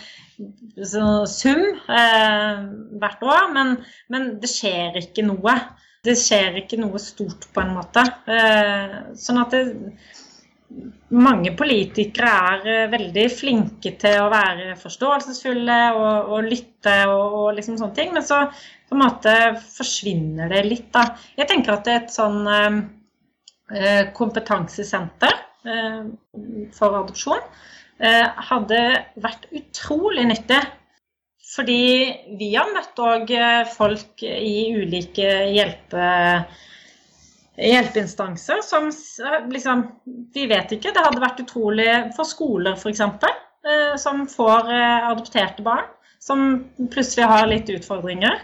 sånn 0.94 1.28
sum 1.30 1.62
eh, 1.92 2.64
hvert 3.04 3.28
år, 3.28 3.52
men, 3.54 3.76
men 4.10 4.34
det 4.42 4.50
skjer 4.50 4.98
ikke 5.04 5.28
noe 5.28 5.60
det 6.06 6.18
skjer 6.18 6.58
ikke 6.62 6.80
noe 6.82 7.00
stort, 7.02 7.48
på 7.54 7.62
en 7.62 7.76
måte. 7.76 8.04
Eh, 8.34 8.98
sånn 9.22 9.42
at 9.42 9.54
det, 9.54 9.64
mange 11.14 11.52
politikere 11.60 12.32
er 12.54 12.70
eh, 12.72 12.90
veldig 12.92 13.26
flinke 13.34 13.94
til 14.02 14.24
å 14.24 14.32
være 14.32 14.78
forståelsesfulle 14.82 15.80
og, 15.98 16.32
og 16.34 16.48
lytte 16.48 16.96
og, 17.12 17.26
og, 17.42 17.50
liksom 17.58 17.78
sånne 17.78 17.98
ting, 17.98 18.16
men 18.16 18.26
så 18.26 18.48
på 18.50 18.98
en 18.98 19.04
måte 19.04 19.36
forsvinner 19.76 20.50
det 20.52 20.64
litt, 20.68 20.90
da. 20.96 21.12
Jeg 21.38 21.52
tenker 21.52 21.78
at 21.78 21.92
et 21.92 22.14
sånn 22.14 22.42
eh, 22.50 24.10
kompetansesenter 24.18 25.38
for 26.74 26.96
adopsjon 26.98 27.44
hadde 28.02 28.80
vært 29.22 29.44
utrolig 29.54 30.24
nyttig 30.26 30.58
fordi 31.52 32.36
vi 32.40 32.54
har 32.56 32.72
møtt 32.72 33.00
òg 33.04 33.32
eh, 33.36 33.64
folk 33.68 34.24
i 34.24 34.72
ulike 34.72 35.28
hjelpe, 35.52 36.06
hjelpeinstanser 37.60 38.62
som 38.64 38.88
liksom 39.52 39.84
Vi 40.34 40.46
vet 40.48 40.72
ikke. 40.72 40.94
Det 40.96 41.04
hadde 41.04 41.24
vært 41.24 41.44
utrolig 41.44 41.90
for 42.16 42.28
skoler, 42.28 42.78
f.eks., 42.80 43.04
eh, 43.04 43.98
som 44.00 44.24
får 44.32 44.72
eh, 44.72 45.10
adopterte 45.12 45.66
barn. 45.66 45.90
Som 46.22 46.64
plutselig 46.94 47.26
har 47.26 47.48
litt 47.50 47.70
utfordringer. 47.74 48.44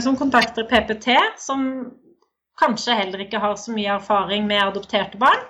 Som 0.00 0.14
kontakter 0.16 0.64
PPT, 0.64 1.12
som 1.36 1.66
kanskje 2.56 2.94
heller 2.96 3.20
ikke 3.20 3.42
har 3.42 3.58
så 3.60 3.74
mye 3.76 3.98
erfaring 3.98 4.46
med 4.48 4.62
adopterte 4.62 5.20
barn 5.20 5.42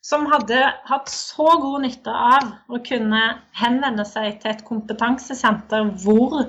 som 0.00 0.26
hadde 0.30 0.58
hatt 0.88 1.12
så 1.12 1.46
god 1.60 1.84
nytte 1.84 2.12
av 2.12 2.50
å 2.72 2.80
kunne 2.84 3.22
henvende 3.60 4.06
seg 4.08 4.40
til 4.40 4.54
et 4.54 4.64
kompetansesenter 4.64 5.90
hvor 6.04 6.46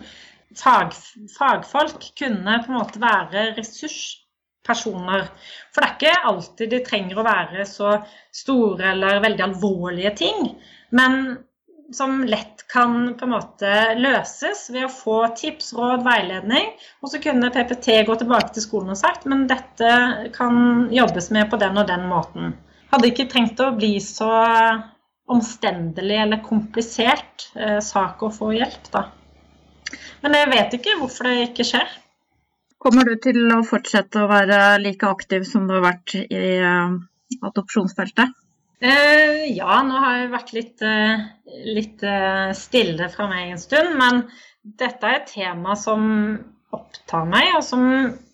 fag, 0.58 0.95
fagfolk 1.36 2.12
kunne 2.20 2.62
på 2.64 2.72
en 2.72 2.80
måte 2.80 3.02
være 3.04 3.49
ressurspersoner. 3.58 5.28
For 5.74 5.84
det 5.84 5.89
er 5.89 5.97
ikke 5.97 6.32
alltid 6.32 6.74
de 6.74 6.82
trenger 6.88 7.20
å 7.20 7.28
være 7.28 7.68
så 7.68 7.97
store 8.36 8.93
eller 8.93 9.24
veldig 9.24 9.47
alvorlige 9.49 10.16
ting. 10.24 10.54
Men 10.95 11.22
som 11.91 12.24
lett 12.24 12.68
kan 12.72 13.18
på 13.20 13.28
en 13.28 13.34
måte 13.34 13.72
løses 13.99 14.70
ved 14.72 14.88
å 14.88 14.93
få 14.95 15.18
tips, 15.36 15.74
råd, 15.76 16.06
veiledning. 16.08 16.72
Og 17.04 17.12
så 17.12 17.20
kunne 17.24 17.52
PPT 17.52 18.02
gå 18.08 18.16
tilbake 18.16 18.56
til 18.56 18.64
skolen 18.64 18.95
og 18.95 18.99
sagt 18.99 19.28
men 19.28 19.43
dette 19.52 19.93
kan 20.36 20.88
jobbes 20.95 21.32
med 21.36 21.52
på 21.52 21.60
den 21.60 21.82
og 21.82 21.89
den 21.91 22.08
måten. 22.08 22.54
Hadde 22.91 23.11
ikke 23.11 23.29
trengt 23.31 23.61
å 23.63 23.71
bli 23.75 23.95
så 24.03 24.31
omstendelig 25.31 26.17
eller 26.25 26.43
komplisert 26.43 27.47
eh, 27.55 27.79
sak 27.83 28.23
å 28.23 28.31
få 28.33 28.51
hjelp, 28.55 28.89
da. 28.93 29.05
Men 30.23 30.37
jeg 30.37 30.51
vet 30.51 30.77
ikke 30.77 30.97
hvorfor 30.99 31.29
det 31.29 31.49
ikke 31.49 31.67
skjer. 31.67 31.97
Kommer 32.81 33.07
du 33.07 33.15
til 33.21 33.43
å 33.53 33.61
fortsette 33.67 34.23
å 34.23 34.29
være 34.29 34.59
like 34.81 35.07
aktiv 35.07 35.45
som 35.47 35.67
du 35.69 35.75
har 35.77 35.85
vært 35.85 36.15
i 36.21 36.45
eh, 36.57 36.95
adopsjonsfeltet? 37.41 38.37
Eh, 38.81 39.51
ja, 39.53 39.81
nå 39.85 39.99
har 40.01 40.17
jeg 40.17 40.31
vært 40.31 40.55
litt, 40.57 40.81
uh, 40.81 41.21
litt 41.69 42.01
stille 42.57 43.11
fra 43.13 43.27
meg 43.29 43.51
en 43.51 43.61
stund. 43.61 43.93
Men 43.99 44.23
dette 44.81 45.05
er 45.05 45.19
et 45.19 45.29
tema 45.29 45.77
som 45.77 46.01
opptar 46.73 47.27
meg, 47.29 47.51
og 47.59 47.63
som 47.67 47.85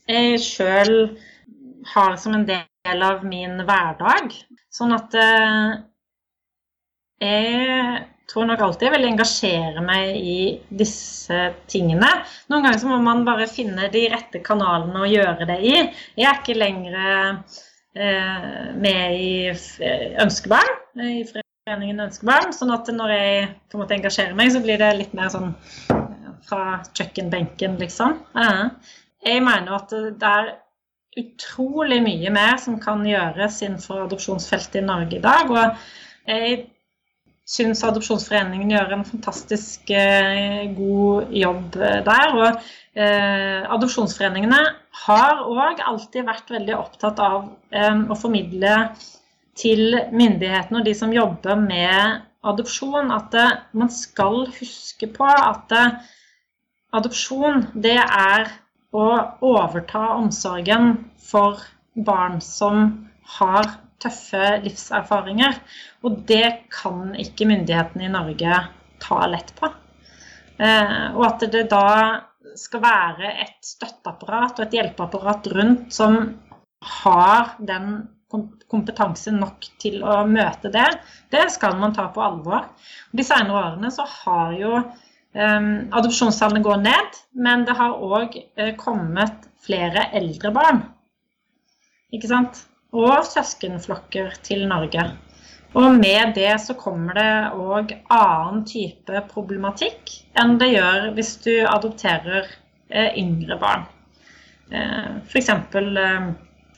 jeg 0.07 0.39
sjøl 0.39 0.93
har 1.91 2.15
som 2.21 2.37
en 2.37 2.47
del 2.47 2.63
av 2.87 3.25
min 3.27 3.59
hverdag. 3.67 4.35
Sånn 4.73 4.93
at 4.95 5.15
jeg 7.17 8.05
tror 8.27 8.47
nok 8.49 8.61
alltid 8.61 8.89
jeg 8.89 8.93
vil 8.97 9.07
engasjere 9.07 9.83
meg 9.83 10.17
i 10.19 10.39
disse 10.81 11.47
tingene. 11.71 12.09
Noen 12.51 12.65
ganger 12.65 12.81
så 12.81 12.91
må 12.91 12.99
man 13.03 13.23
bare 13.27 13.47
finne 13.49 13.87
de 13.93 14.03
rette 14.11 14.41
kanalene 14.45 15.03
å 15.03 15.09
gjøre 15.09 15.47
det 15.49 15.57
i. 15.63 15.75
Jeg 16.19 16.27
er 16.27 16.41
ikke 16.41 16.57
lenger 16.59 16.99
eh, 17.95 18.75
med 18.75 19.17
i 19.17 19.31
Ønskebarn, 20.23 20.75
i 20.99 21.23
Foreningen 21.29 22.03
Ønskebarn. 22.07 22.53
Sånn 22.55 22.75
at 22.75 22.91
når 22.93 23.15
jeg 23.15 23.49
på 23.71 23.79
en 23.79 23.85
måte 23.85 23.97
engasjerer 23.97 24.37
meg, 24.37 24.51
så 24.53 24.63
blir 24.63 24.81
det 24.83 24.93
litt 24.99 25.17
mer 25.17 25.31
sånn 25.33 25.53
eh, 25.95 26.29
fra 26.47 26.79
kjøkkenbenken, 26.91 27.79
liksom. 27.81 28.19
Jeg 29.27 29.43
mener 29.43 29.79
at 29.79 29.91
det 29.91 30.29
er 30.29 30.53
utrolig 31.17 31.99
mye 32.05 32.31
mer 32.33 32.57
som 32.61 32.79
kan 32.81 33.05
gjøres 33.07 33.61
innenfor 33.65 34.05
adopsjonsfeltet 34.05 34.81
i 34.81 34.87
Norge 34.87 35.17
i 35.19 35.23
dag. 35.23 35.51
og 35.51 36.27
jeg 36.27 36.65
syns 37.47 37.83
Adopsjonsforeningen 37.87 38.73
gjør 38.73 38.97
en 38.97 39.05
fantastisk 39.07 39.91
eh, 39.95 40.65
god 40.75 41.31
jobb 41.31 41.77
eh, 41.79 42.01
der. 42.03 42.33
Og 42.35 42.65
eh, 42.99 43.61
adopsjonsforeningene 43.71 44.59
har 45.05 45.43
òg 45.47 45.83
alltid 45.85 46.27
vært 46.27 46.51
veldig 46.51 46.75
opptatt 46.75 47.21
av 47.23 47.47
eh, 47.71 48.03
å 48.03 48.19
formidle 48.19 48.75
til 49.57 49.95
myndighetene 50.11 50.81
og 50.81 50.85
de 50.85 50.93
som 50.97 51.15
jobber 51.15 51.57
med 51.61 52.21
adopsjon, 52.47 53.11
at 53.15 53.33
eh, 53.39 53.57
man 53.79 53.91
skal 53.93 54.45
huske 54.59 55.09
på 55.15 55.27
at 55.27 55.73
eh, 55.75 55.99
adopsjon 56.97 57.69
det 57.79 57.97
er 58.03 58.51
å 58.97 59.09
overta 59.45 60.13
omsorgen 60.17 60.95
for 61.21 61.61
barn 61.93 62.39
som 62.43 62.87
har 63.37 63.75
tøffe 64.01 64.57
livserfaringer. 64.63 65.59
Og 66.05 66.21
det 66.29 66.69
kan 66.73 67.13
ikke 67.17 67.49
myndighetene 67.49 68.07
i 68.07 68.13
Norge 68.13 68.63
ta 69.03 69.21
lett 69.29 69.53
på. 69.57 69.69
Eh, 70.57 71.13
og 71.13 71.23
at 71.27 71.47
det 71.53 71.67
da 71.71 71.87
skal 72.57 72.81
være 72.81 73.31
et 73.43 73.57
støtteapparat 73.65 74.57
og 74.57 74.65
et 74.65 74.77
hjelpeapparat 74.79 75.49
rundt 75.53 75.93
som 75.93 76.17
har 77.01 77.57
den 77.59 78.07
kompetanse 78.67 79.31
nok 79.31 79.69
til 79.79 80.01
å 80.03 80.19
møte 80.27 80.71
det, 80.73 80.87
det 81.31 81.45
skal 81.53 81.77
man 81.79 81.93
ta 81.95 82.09
på 82.11 82.23
alvor. 82.23 82.65
De 83.15 83.23
senere 83.23 83.61
årene 83.61 83.91
så 83.93 84.03
har 84.23 84.55
jo 84.57 84.81
adopsjonstallene 85.37 86.63
går 86.65 86.79
ned, 86.81 87.17
men 87.37 87.65
det 87.67 87.75
har 87.77 87.99
òg 88.01 88.39
uh, 88.57 88.71
kommet 88.79 89.45
flere 89.61 90.07
eldre 90.17 90.49
barn. 90.55 90.81
Ikke 92.15 92.31
sant? 92.31 92.63
og 92.95 93.25
søskenflokker 93.27 94.37
til 94.43 94.67
Norge. 94.67 95.03
Og 95.77 95.91
med 95.99 96.33
det 96.35 96.53
så 96.63 96.73
kommer 96.79 97.17
det 97.17 97.31
òg 97.53 97.91
annen 98.13 98.63
type 98.65 99.21
problematikk 99.33 100.13
enn 100.39 100.55
det 100.61 100.71
gjør 100.71 101.11
hvis 101.17 101.35
du 101.43 101.53
adopterer 101.67 102.47
eh, 102.89 103.11
yngre 103.19 103.59
barn. 103.59 103.83
Eh, 104.71 105.19
F.eks. 105.27 105.49
Eh, 105.49 106.29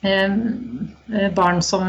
eh, 0.10 1.30
barn 1.38 1.62
som 1.62 1.86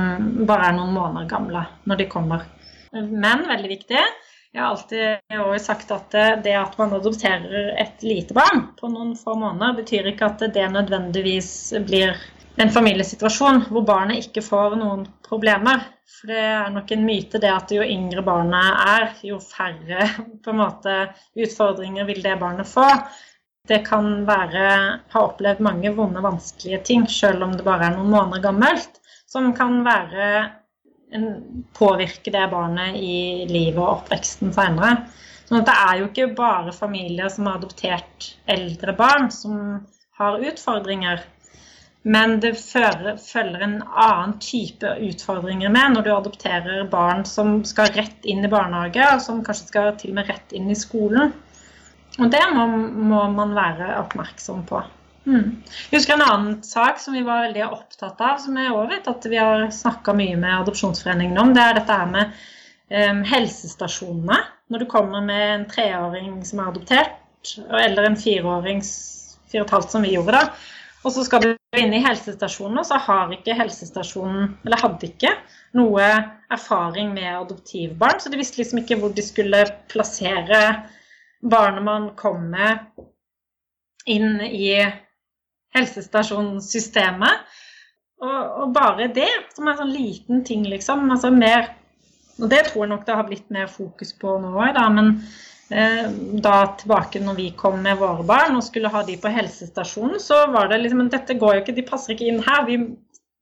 bare 0.47 0.69
er 0.69 0.77
noen 0.77 0.95
måneder 0.95 1.31
gamle 1.31 1.65
når 1.89 2.03
de 2.03 2.11
kommer. 2.13 2.45
Men 2.93 3.47
veldig 3.49 3.71
viktig, 3.71 4.05
jeg 4.53 4.63
har 4.63 4.73
alltid 4.73 5.63
sagt 5.63 5.93
at 5.95 6.15
det 6.45 6.57
at 6.59 6.75
man 6.79 6.97
adopterer 6.97 7.71
et 7.79 8.03
lite 8.03 8.35
barn 8.35 8.65
på 8.81 8.91
noen 8.91 9.13
få 9.19 9.37
måneder, 9.39 9.77
betyr 9.79 10.11
ikke 10.11 10.27
at 10.27 10.43
det 10.55 10.67
nødvendigvis 10.75 11.51
blir 11.87 12.19
en 12.61 12.73
familiesituasjon 12.75 13.63
hvor 13.71 13.85
barnet 13.87 14.27
ikke 14.27 14.43
får 14.45 14.77
noen 14.81 15.07
problemer. 15.27 15.85
For 16.11 16.33
det 16.33 16.43
er 16.43 16.73
nok 16.75 16.91
en 16.93 17.07
myte 17.07 17.41
det 17.41 17.51
at 17.53 17.73
jo 17.73 17.87
yngre 17.87 18.25
barnet 18.27 18.85
er, 18.91 19.09
jo 19.25 19.39
færre 19.43 20.09
måte, 20.61 20.97
utfordringer 21.39 22.09
vil 22.09 22.23
det 22.25 22.39
barnet 22.41 22.69
få. 22.69 22.89
Det 23.71 23.85
kan 23.87 24.25
være 24.27 24.65
ha 25.13 25.23
opplevd 25.23 25.63
mange 25.63 25.93
vonde, 25.95 26.23
vanskelige 26.25 26.83
ting, 26.91 27.07
selv 27.09 27.47
om 27.47 27.55
det 27.55 27.67
bare 27.67 27.87
er 27.87 27.97
noen 27.97 28.11
måneder 28.11 28.43
gammelt, 28.49 28.99
som 29.31 29.53
kan 29.55 29.85
være 29.87 30.49
påvirke 31.77 32.31
det 32.31 32.47
barnet 32.53 32.97
i 32.97 33.47
livet 33.51 33.81
og 33.81 34.01
oppveksten 34.01 34.53
senere. 34.55 35.09
Sånn 35.49 35.67
det 35.67 35.75
er 35.75 35.99
jo 35.99 36.07
ikke 36.07 36.31
bare 36.39 36.73
familier 36.75 37.31
som 37.33 37.49
har 37.49 37.59
adoptert 37.59 38.29
eldre 38.51 38.95
barn, 38.95 39.31
som 39.35 39.81
har 40.21 40.43
utfordringer. 40.47 41.25
Men 42.03 42.39
det 42.41 42.55
følger 42.57 43.65
en 43.65 43.81
annen 43.83 44.37
type 44.41 44.95
utfordringer 45.11 45.73
med 45.75 45.97
når 45.97 46.07
du 46.07 46.13
adopterer 46.15 46.87
barn 46.89 47.27
som 47.29 47.59
skal 47.69 47.91
rett 47.99 48.25
inn 48.25 48.47
i 48.47 48.53
barnehage, 48.53 49.03
og 49.17 49.21
som 49.25 49.43
kanskje 49.45 49.73
skal 49.73 49.91
til 50.01 50.15
og 50.15 50.21
med 50.21 50.31
rett 50.31 50.55
inn 50.57 50.71
i 50.71 50.79
skolen. 50.79 51.35
Og 52.21 52.31
det 52.33 52.41
må, 52.55 52.67
må 53.11 53.27
man 53.35 53.53
være 53.59 53.93
oppmerksom 54.01 54.65
på. 54.71 54.81
Mm. 55.31 55.51
Jeg 55.91 56.01
husker 56.01 56.17
en 56.17 56.25
annen 56.27 56.55
sak 56.67 56.99
som 56.99 57.15
vi 57.15 57.23
var 57.23 57.45
veldig 57.45 57.63
opptatt 57.69 58.19
av, 58.25 58.41
som 58.43 58.57
jeg 58.59 58.73
òg 58.75 58.89
vet 58.91 59.11
at 59.11 59.27
vi 59.31 59.39
har 59.39 59.69
snakka 59.75 60.15
mye 60.19 60.39
med 60.41 60.57
Adopsjonsforeningen 60.57 61.39
om. 61.39 61.53
Det 61.55 61.63
er 61.63 61.77
dette 61.79 61.99
her 62.01 62.11
med 62.11 62.33
um, 62.91 63.21
helsestasjonene. 63.31 64.41
Når 64.71 64.83
du 64.83 64.89
kommer 64.91 65.23
med 65.23 65.47
en 65.55 65.69
treåring 65.71 66.41
som 66.47 66.63
er 66.63 66.73
adoptert, 66.73 67.55
eller 67.79 68.09
en 68.09 68.19
fireåring, 68.19 68.83
fire 69.51 69.63
og 69.63 69.69
et 69.69 69.75
halvt 69.77 69.95
som 69.95 70.07
vi 70.07 70.15
gjorde 70.17 70.35
da, 70.35 70.43
og 71.01 71.15
så 71.15 71.25
skal 71.25 71.45
du 71.45 71.79
inn 71.79 71.95
i 71.97 72.03
helsestasjonen, 72.05 72.81
og 72.83 72.87
så 72.87 72.99
har 73.01 73.31
ikke 73.33 73.57
helsestasjonen, 73.57 74.57
eller 74.67 74.83
hadde 74.83 75.09
ikke, 75.09 75.33
noe 75.79 76.09
erfaring 76.53 77.15
med 77.15 77.31
adoptivbarn. 77.39 78.19
Så 78.21 78.33
de 78.33 78.41
visste 78.41 78.61
liksom 78.61 78.83
ikke 78.83 78.99
hvor 79.01 79.15
de 79.15 79.25
skulle 79.25 79.63
plassere 79.91 80.61
barnet 81.41 81.87
man 81.87 82.11
kom 82.19 82.51
med, 82.53 82.83
inn 84.11 84.41
i 84.45 84.75
helsestasjonssystemet. 85.77 87.45
Og, 88.21 88.41
og, 88.63 88.73
bare 88.77 89.09
det, 89.17 89.31
som 89.57 89.69
er 89.69 89.77
en 89.77 89.85
sånn 89.85 89.95
liten 89.95 90.43
ting, 90.45 90.67
liksom. 90.69 91.07
Altså 91.11 91.31
mer 91.33 91.71
Og 92.41 92.49
det 92.49 92.63
tror 92.67 92.87
jeg 92.87 92.91
nok 92.93 93.03
det 93.05 93.17
har 93.17 93.27
blitt 93.29 93.51
mer 93.53 93.67
fokus 93.69 94.15
på 94.17 94.39
nå 94.41 94.55
òg, 94.57 94.71
da. 94.77 94.87
Men 94.93 95.19
Eh, 95.71 96.11
da 96.43 96.55
tilbake 96.79 97.21
når 97.23 97.35
vi 97.35 97.51
kom 97.55 97.77
med 97.83 98.01
våre 98.01 98.25
barn 98.27 98.57
og 98.59 98.65
skulle 98.67 98.91
ha 98.91 99.05
de 99.07 99.15
på 99.23 99.31
helsestasjonen, 99.31 100.19
så 100.19 100.49
var 100.51 100.67
det 100.69 100.81
liksom 100.83 101.05
Dette 101.13 101.37
går 101.39 101.55
jo 101.55 101.61
ikke, 101.63 101.75
de 101.77 101.85
passer 101.87 102.17
ikke 102.17 102.27
inn 102.27 102.41
her. 102.43 102.65
Vi, 102.67 102.79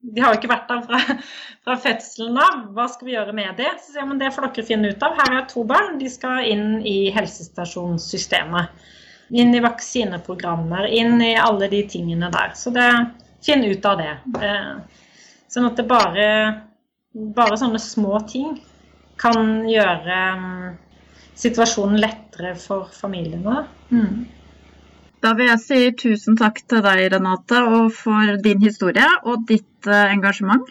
de 0.04 0.20
har 0.20 0.34
jo 0.34 0.40
ikke 0.40 0.50
vært 0.52 0.68
der 0.68 0.82
fra, 0.84 1.00
fra 1.64 1.78
fødselen 1.86 2.36
av. 2.44 2.66
Hva 2.76 2.84
skal 2.92 3.08
vi 3.08 3.16
gjøre 3.16 3.36
med 3.38 3.56
det? 3.56 3.70
Så 3.78 3.94
sier 3.94 4.02
jeg, 4.02 4.10
men 4.10 4.20
det 4.20 4.34
får 4.34 4.50
dere 4.50 4.66
finne 4.68 4.92
ut 4.92 5.08
av. 5.08 5.16
Her 5.22 5.38
er 5.38 5.48
to 5.48 5.64
barn, 5.72 5.96
de 6.02 6.12
skal 6.12 6.44
inn 6.52 6.68
i 6.84 6.98
helsestasjonssystemet. 7.16 8.86
Inn 9.30 9.52
i 9.54 9.60
vaksineprogrammer, 9.60 10.86
inn 10.88 11.20
i 11.22 11.34
alle 11.36 11.68
de 11.68 11.82
tingene 11.90 12.30
der. 12.32 12.54
Så 12.56 12.72
det, 12.72 12.88
finn 13.44 13.64
ut 13.64 13.84
av 13.86 14.00
det. 14.00 14.14
Eh, 14.40 15.04
sånn 15.52 15.68
at 15.68 15.76
det 15.76 15.84
bare, 15.88 16.28
bare 17.36 17.58
sånne 17.60 17.80
små 17.82 18.22
ting 18.30 18.56
kan 19.20 19.68
gjøre 19.68 20.18
situasjonen 21.38 22.00
lettere 22.02 22.54
for 22.58 22.90
familiene. 22.94 23.64
Mm. 23.90 24.26
Da 25.22 25.32
vil 25.34 25.50
jeg 25.50 25.62
si 25.62 25.78
tusen 25.98 26.38
takk 26.38 26.60
til 26.70 26.82
deg, 26.84 27.08
Renate, 27.14 27.62
og 27.66 27.90
for 27.94 28.38
din 28.42 28.62
historie 28.62 29.06
og 29.24 29.46
ditt 29.48 29.88
uh, 29.90 30.06
engasjement. 30.12 30.66